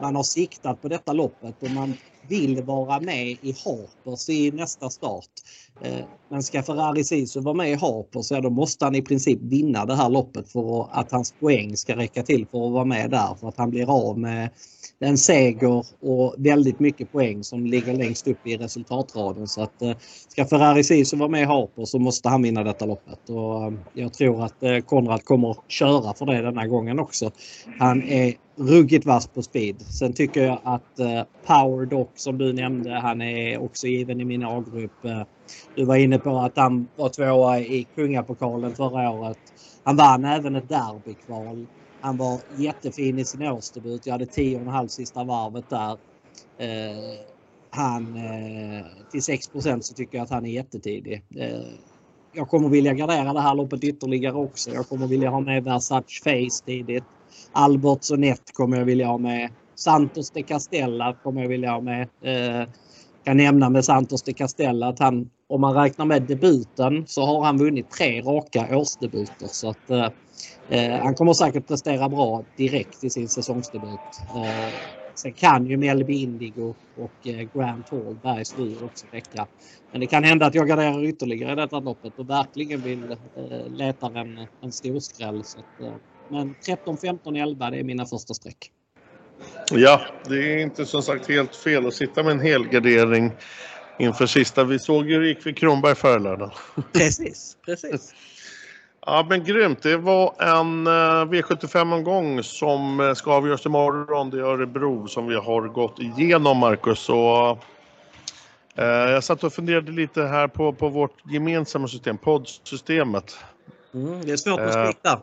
Man 0.00 0.16
har 0.16 0.22
siktat 0.22 0.82
på 0.82 0.88
detta 0.88 1.12
loppet 1.12 1.54
och 1.62 1.70
man 1.70 1.94
vill 2.28 2.62
vara 2.62 3.00
med 3.00 3.26
i 3.26 3.54
Harpers 3.64 4.28
i 4.28 4.50
nästa 4.50 4.90
start. 4.90 5.30
Eh, 5.82 6.04
men 6.30 6.42
ska 6.42 6.62
Ferrari 6.62 7.04
Sisu 7.04 7.40
vara 7.40 7.54
med 7.54 7.70
i 7.70 7.74
Harper 7.74 8.22
så 8.22 8.40
då 8.40 8.50
måste 8.50 8.84
han 8.84 8.94
i 8.94 9.02
princip 9.02 9.38
vinna 9.42 9.86
det 9.86 9.94
här 9.94 10.08
loppet 10.08 10.48
för 10.48 10.88
att 10.92 11.12
hans 11.12 11.34
poäng 11.40 11.76
ska 11.76 11.96
räcka 11.96 12.22
till 12.22 12.46
för 12.46 12.66
att 12.66 12.72
vara 12.72 12.84
med 12.84 13.10
där. 13.10 13.34
För 13.40 13.48
att 13.48 13.56
han 13.56 13.70
blir 13.70 14.08
av 14.08 14.18
med 14.18 14.50
en 14.98 15.18
seger 15.18 15.86
och 16.00 16.34
väldigt 16.38 16.80
mycket 16.80 17.12
poäng 17.12 17.44
som 17.44 17.66
ligger 17.66 17.94
längst 17.94 18.28
upp 18.28 18.46
i 18.46 18.56
resultatraden. 18.56 19.46
Så 19.46 19.62
att 19.62 19.82
eh, 19.82 19.96
ska 20.28 20.44
Ferrari 20.44 20.84
Sisu 20.84 21.16
vara 21.16 21.28
med 21.28 21.42
i 21.42 21.44
Harper 21.44 21.84
så 21.84 21.98
måste 21.98 22.28
han 22.28 22.42
vinna 22.42 22.64
detta 22.64 22.86
loppet. 22.86 23.30
Och 23.30 23.64
eh, 23.64 23.72
jag 23.92 24.12
tror 24.12 24.44
att 24.44 24.86
Konrad 24.86 25.24
kommer 25.24 25.56
köra 25.68 26.14
för 26.14 26.26
det 26.26 26.42
denna 26.42 26.66
gången 26.66 26.98
också. 26.98 27.30
Han 27.78 28.02
är 28.02 28.34
ruggigt 28.56 29.06
vass 29.06 29.26
på 29.26 29.42
speed. 29.42 29.82
Sen 29.82 30.12
tycker 30.12 30.44
jag 30.44 30.58
att 30.64 30.96
Power 31.46 31.86
Dock 31.86 32.10
som 32.14 32.38
du 32.38 32.52
nämnde, 32.52 32.90
han 32.90 33.22
är 33.22 33.62
också 33.62 33.86
given 33.86 34.20
i 34.20 34.24
min 34.24 34.44
A-grupp. 34.44 35.26
Du 35.74 35.84
var 35.84 35.96
inne 35.96 36.18
på 36.18 36.38
att 36.38 36.56
han 36.56 36.88
var 36.96 37.08
tvåa 37.08 37.60
i 37.60 37.86
kungapokalen 37.94 38.74
förra 38.74 39.10
året. 39.10 39.38
Han 39.84 39.96
vann 39.96 40.24
även 40.24 40.56
ett 40.56 40.68
derbykval. 40.68 41.66
Han 42.00 42.16
var 42.16 42.40
jättefin 42.56 43.18
i 43.18 43.24
sin 43.24 43.42
årsdebut. 43.42 44.06
Jag 44.06 44.12
hade 44.12 44.24
10,5 44.24 44.86
sista 44.86 45.24
varvet 45.24 45.70
där. 45.70 45.90
Eh, 46.58 47.20
han, 47.70 48.16
eh, 48.16 48.84
till 49.10 49.22
6% 49.22 49.84
så 49.84 49.94
tycker 49.94 50.18
jag 50.18 50.24
att 50.24 50.30
han 50.30 50.46
är 50.46 50.50
jättetidig. 50.50 51.22
Eh, 51.36 51.60
jag 52.32 52.48
kommer 52.48 52.68
vilja 52.68 52.94
gardera 52.94 53.32
det 53.32 53.40
här 53.40 53.54
loppet 53.54 53.84
ytterligare 53.84 54.34
också. 54.34 54.70
Jag 54.70 54.88
kommer 54.88 55.06
vilja 55.06 55.30
ha 55.30 55.40
med 55.40 55.64
Versace 55.64 56.22
Face 56.24 56.64
tidigt. 56.66 57.04
Alberts 57.52 58.10
och 58.10 58.18
Nett 58.18 58.54
kommer 58.54 58.78
jag 58.78 58.84
vilja 58.84 59.06
ha 59.06 59.18
med. 59.18 59.50
Santos 59.74 60.30
de 60.30 60.42
Castella 60.42 61.16
kommer 61.22 61.42
jag 61.42 61.48
vilja 61.48 61.70
ha 61.70 61.80
med. 61.80 62.08
Eh, 62.22 62.68
kan 63.24 63.36
nämna 63.36 63.70
med 63.70 63.84
Santos 63.84 64.22
de 64.22 64.32
Castella 64.32 64.88
att 64.88 64.98
han, 64.98 65.30
om 65.48 65.60
man 65.60 65.74
räknar 65.74 66.04
med 66.04 66.22
debuten, 66.22 67.06
så 67.06 67.26
har 67.26 67.44
han 67.44 67.58
vunnit 67.58 67.90
tre 67.90 68.20
raka 68.20 68.76
årsdebuter. 68.76 69.46
Så 69.46 69.70
att, 69.70 69.90
eh, 69.90 70.08
eh 70.68 71.02
han 71.02 71.14
kommer 71.14 71.32
säkert 71.32 71.68
prestera 71.68 72.08
bra 72.08 72.44
direkt 72.56 73.04
i 73.04 73.10
sin 73.10 73.28
säsongsdebut. 73.28 74.00
Eh, 74.36 74.74
sen 75.14 75.32
kan 75.32 75.66
ju 75.66 75.76
Melby 75.76 76.14
Indigo 76.22 76.74
och 76.98 77.26
eh, 77.28 77.48
Grant 77.54 77.90
Hall, 77.90 78.16
Bergs 78.22 78.54
också 78.82 79.06
räcka. 79.12 79.46
Men 79.92 80.00
det 80.00 80.06
kan 80.06 80.24
hända 80.24 80.46
att 80.46 80.54
jag 80.54 80.68
garderar 80.68 81.04
ytterligare 81.04 81.52
i 81.52 81.56
detta 81.56 81.80
loppet 81.80 82.18
och 82.18 82.30
verkligen 82.30 82.80
vill 82.80 83.10
eh, 83.10 83.68
leta 83.68 84.06
en, 84.06 84.46
en 84.60 84.72
storskräll. 84.72 85.44
Så 85.44 85.58
att, 85.58 85.80
eh, 85.86 85.94
men 86.28 86.54
13, 86.54 86.96
15, 86.96 87.36
11 87.36 87.70
det 87.70 87.78
är 87.78 87.84
mina 87.84 88.06
första 88.06 88.34
streck. 88.34 88.70
Ja, 89.70 90.00
det 90.28 90.54
är 90.54 90.58
inte 90.58 90.86
som 90.86 91.02
sagt 91.02 91.28
helt 91.28 91.56
fel 91.56 91.86
att 91.86 91.94
sitta 91.94 92.22
med 92.22 92.32
en 92.32 92.40
helgardering 92.40 93.32
inför 93.98 94.26
sista. 94.26 94.64
Vi 94.64 94.78
såg 94.78 95.06
ju 95.06 95.14
hur 95.14 95.20
det 95.20 95.28
gick 95.28 95.42
för 95.42 95.52
Kronberg 95.52 95.94
förra 95.94 96.18
lördagen. 96.18 96.54
Precis, 96.92 97.56
precis. 97.64 98.14
Ja 99.06 99.26
men 99.28 99.44
grymt. 99.44 99.82
Det 99.82 99.96
var 99.96 100.34
en 100.38 100.86
eh, 100.86 100.90
V75-omgång 101.24 102.42
som 102.42 103.00
eh, 103.00 103.14
ska 103.14 103.32
avgöras 103.32 103.66
imorgon. 103.66 104.30
Det 104.30 104.38
är 104.38 104.42
Örebro 104.42 105.08
som 105.08 105.26
vi 105.26 105.34
har 105.34 105.68
gått 105.68 105.98
igenom 105.98 106.58
Marcus. 106.58 107.08
Och, 107.08 107.58
eh, 108.74 108.84
jag 108.84 109.24
satt 109.24 109.44
och 109.44 109.52
funderade 109.52 109.92
lite 109.92 110.22
här 110.22 110.48
på, 110.48 110.72
på 110.72 110.88
vårt 110.88 111.16
gemensamma 111.32 111.88
system, 111.88 112.18
poddsystemet. 112.18 113.36
Mm, 113.94 114.20
det 114.24 114.32
är 114.32 114.36
svårt 114.36 114.60
att 114.60 114.72
splitta. 114.72 115.12
Eh, 115.12 115.18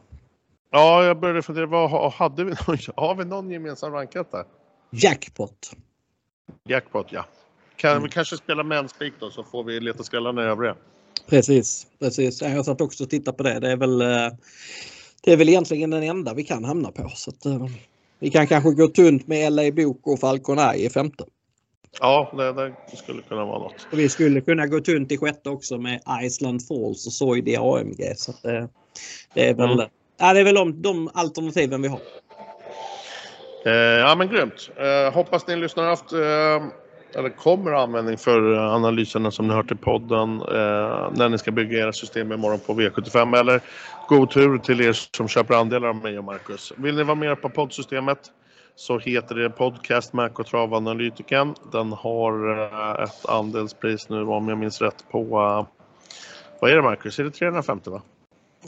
Ja, 0.71 1.05
jag 1.05 1.19
började 1.19 1.41
fundera, 1.41 1.65
vad, 1.65 2.11
hade 2.11 2.43
vi, 2.43 2.51
har 2.95 3.15
vi 3.15 3.25
någon 3.25 3.51
gemensam 3.51 3.93
rankat 3.93 4.31
där? 4.31 4.45
Jackpot. 4.91 5.71
Jackpot, 6.67 7.07
ja. 7.11 7.25
Kan 7.75 7.91
mm. 7.91 8.03
vi 8.03 8.09
kanske 8.09 8.37
spela 8.37 8.63
mänspik 8.63 9.13
då 9.19 9.29
så 9.29 9.43
får 9.43 9.63
vi 9.63 9.79
leta 9.79 10.03
skrällarna 10.03 10.43
i 10.43 10.45
övriga. 10.45 10.75
Precis, 11.29 11.87
precis. 11.99 12.41
Jag 12.41 12.65
satt 12.65 12.81
också 12.81 13.03
och 13.03 13.09
tittade 13.09 13.37
på 13.37 13.43
det. 13.43 13.59
Det 13.59 13.71
är 13.71 13.77
väl, 13.77 14.01
eh, 14.01 14.31
det 15.23 15.33
är 15.33 15.37
väl 15.37 15.49
egentligen 15.49 15.89
den 15.89 16.03
enda 16.03 16.33
vi 16.33 16.43
kan 16.43 16.63
hamna 16.63 16.91
på. 16.91 17.09
Så 17.15 17.29
att, 17.29 17.45
uh, 17.45 17.65
vi 18.19 18.29
kan 18.29 18.47
kanske 18.47 18.71
gå 18.71 18.87
tunt 18.87 19.27
med 19.27 19.53
LA 19.53 19.71
Bok 19.71 20.07
och 20.07 20.19
Falcon 20.19 20.59
Eye 20.59 20.85
i 20.85 20.89
femte. 20.89 21.23
Ja, 21.99 22.31
det, 22.37 22.53
det, 22.91 22.97
skulle 22.97 23.21
kunna 23.21 23.45
vara 23.45 23.59
något. 23.59 23.87
Och 23.91 23.99
vi 23.99 24.09
skulle 24.09 24.41
kunna 24.41 24.67
gå 24.67 24.79
tunt 24.79 25.11
i 25.11 25.17
sjätte 25.17 25.49
också 25.49 25.77
med 25.77 26.01
Iceland 26.23 26.67
Falls 26.67 27.07
och 27.07 27.13
Soid 27.13 27.47
i 27.47 27.57
AMG. 27.57 28.13
Så 28.15 28.31
att, 28.31 28.45
uh, 28.45 28.65
det 29.33 29.49
är 29.49 29.53
väl 29.53 29.71
mm. 29.71 29.87
Ja, 30.17 30.33
det 30.33 30.39
är 30.39 30.43
väl 30.43 30.55
de, 30.55 30.81
de 30.81 31.09
alternativen 31.13 31.81
vi 31.81 31.87
har. 31.87 31.99
Eh, 33.65 33.73
ja 33.73 34.15
men 34.15 34.27
grymt. 34.27 34.69
Eh, 34.75 35.13
hoppas 35.13 35.47
ni 35.47 35.55
lyssnar 35.55 35.83
haft 35.83 36.13
eh, 36.13 36.67
eller 37.15 37.29
kommer 37.29 37.71
användning 37.71 38.17
för 38.17 38.53
eh, 38.53 38.73
analyserna 38.73 39.31
som 39.31 39.47
ni 39.47 39.53
hört 39.53 39.71
i 39.71 39.75
podden 39.75 40.41
eh, 40.41 41.11
när 41.15 41.29
ni 41.29 41.37
ska 41.37 41.51
bygga 41.51 41.79
era 41.79 41.93
system 41.93 42.31
imorgon 42.31 42.59
på 42.59 42.73
V75 42.73 43.39
eller 43.39 43.61
god 44.07 44.29
tur 44.29 44.57
till 44.57 44.81
er 44.81 44.93
som 45.17 45.27
köper 45.27 45.53
andelar 45.55 45.87
av 45.87 45.95
mig 45.95 46.17
och 46.17 46.23
Marcus. 46.23 46.73
Vill 46.75 46.95
ni 46.95 47.03
vara 47.03 47.15
med 47.15 47.41
på 47.41 47.49
poddsystemet 47.49 48.19
så 48.75 48.99
heter 48.99 49.35
det 49.35 49.49
Podcast 49.49 50.13
Mac 50.13 50.29
och 50.29 50.45
Travanalytiken. 50.45 51.55
Den 51.71 51.93
har 51.93 52.61
eh, 52.63 53.03
ett 53.03 53.25
andelspris 53.29 54.09
nu 54.09 54.21
om 54.21 54.47
jag 54.47 54.57
minns 54.57 54.81
rätt 54.81 55.05
på 55.11 55.23
vad 56.59 56.71
är 56.71 56.75
det 56.75 56.81
Marcus? 56.81 57.19
Är 57.19 57.23
det 57.23 57.31
350 57.31 57.89
va? 57.89 58.01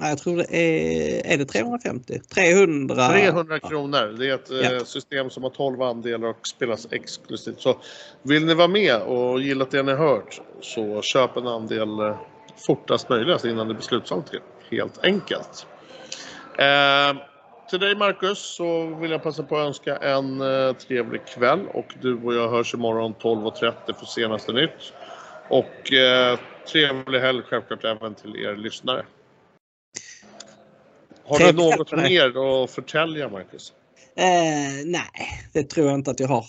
Jag 0.01 0.17
tror 0.17 0.37
det 0.37 0.55
är, 0.55 1.33
är 1.33 1.37
det 1.37 1.45
350? 1.45 2.19
300? 2.33 3.07
300 3.07 3.59
kronor. 3.59 4.15
Det 4.19 4.29
är 4.29 4.35
ett 4.35 4.49
ja. 4.49 4.75
Eh, 4.75 4.83
system 4.83 5.29
som 5.29 5.43
har 5.43 5.49
12 5.49 5.81
andelar 5.81 6.27
och 6.27 6.47
spelas 6.47 6.87
exklusivt. 6.91 7.61
Så 7.61 7.77
vill 8.21 8.45
ni 8.45 8.53
vara 8.53 8.67
med 8.67 9.01
och 9.01 9.41
gilla 9.41 9.65
det 9.71 9.83
ni 9.83 9.93
hört 9.93 10.41
så 10.61 11.01
köp 11.01 11.37
en 11.37 11.47
andel 11.47 11.99
eh, 11.99 12.15
fortast 12.67 13.09
möjligt 13.09 13.45
innan 13.45 13.67
det 13.67 13.73
blir 13.73 13.83
slutsålt 13.83 14.31
helt 14.71 15.05
enkelt. 15.05 15.67
Eh, 16.57 17.21
till 17.69 17.79
dig 17.79 17.95
Marcus 17.95 18.55
så 18.55 18.85
vill 18.85 19.11
jag 19.11 19.23
passa 19.23 19.43
på 19.43 19.57
att 19.57 19.67
önska 19.67 19.97
en 19.97 20.41
eh, 20.41 20.73
trevlig 20.73 21.21
kväll 21.25 21.67
och 21.73 21.93
du 22.01 22.15
och 22.23 22.35
jag 22.35 22.49
hörs 22.49 22.73
imorgon 22.73 23.13
12.30 23.21 23.73
för 23.99 24.05
senaste 24.05 24.53
nytt. 24.53 24.93
Och 25.49 25.93
eh, 25.93 26.39
trevlig 26.71 27.19
helg 27.19 27.41
självklart 27.49 27.83
även 27.83 28.15
till 28.15 28.35
er 28.35 28.55
lyssnare. 28.55 29.05
Har 31.29 31.39
du 31.39 31.53
något 31.53 31.91
mer 31.91 32.63
att 32.63 32.71
förtälja, 32.71 33.29
Marcus? 33.29 33.73
Eh, 34.15 34.85
nej, 34.85 35.09
det 35.53 35.63
tror 35.63 35.87
jag 35.87 35.95
inte 35.95 36.11
att 36.11 36.19
jag 36.19 36.27
har. 36.27 36.45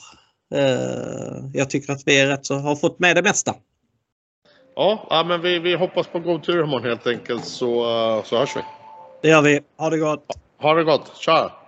Eh, 0.54 1.44
jag 1.52 1.70
tycker 1.70 1.92
att 1.92 2.02
vi 2.06 2.20
är 2.20 2.26
rätt 2.26 2.46
så 2.46 2.54
har 2.54 2.76
fått 2.76 2.98
med 2.98 3.16
det 3.16 3.22
mesta. 3.22 3.54
Ja, 4.76 5.06
ja 5.10 5.24
men 5.24 5.40
vi, 5.40 5.58
vi 5.58 5.74
hoppas 5.74 6.06
på 6.06 6.18
god 6.18 6.42
tur 6.42 6.64
imorgon 6.64 6.84
helt 6.84 7.06
enkelt 7.06 7.44
så, 7.44 7.84
så 8.24 8.38
hörs 8.38 8.56
vi. 8.56 8.60
Det 9.22 9.28
gör 9.28 9.42
vi. 9.42 9.60
Ha 9.78 9.90
det 9.90 9.98
gott! 9.98 10.26
Ha 10.58 10.74
det 10.74 10.84
gott. 10.84 11.12
Tja! 11.16 11.59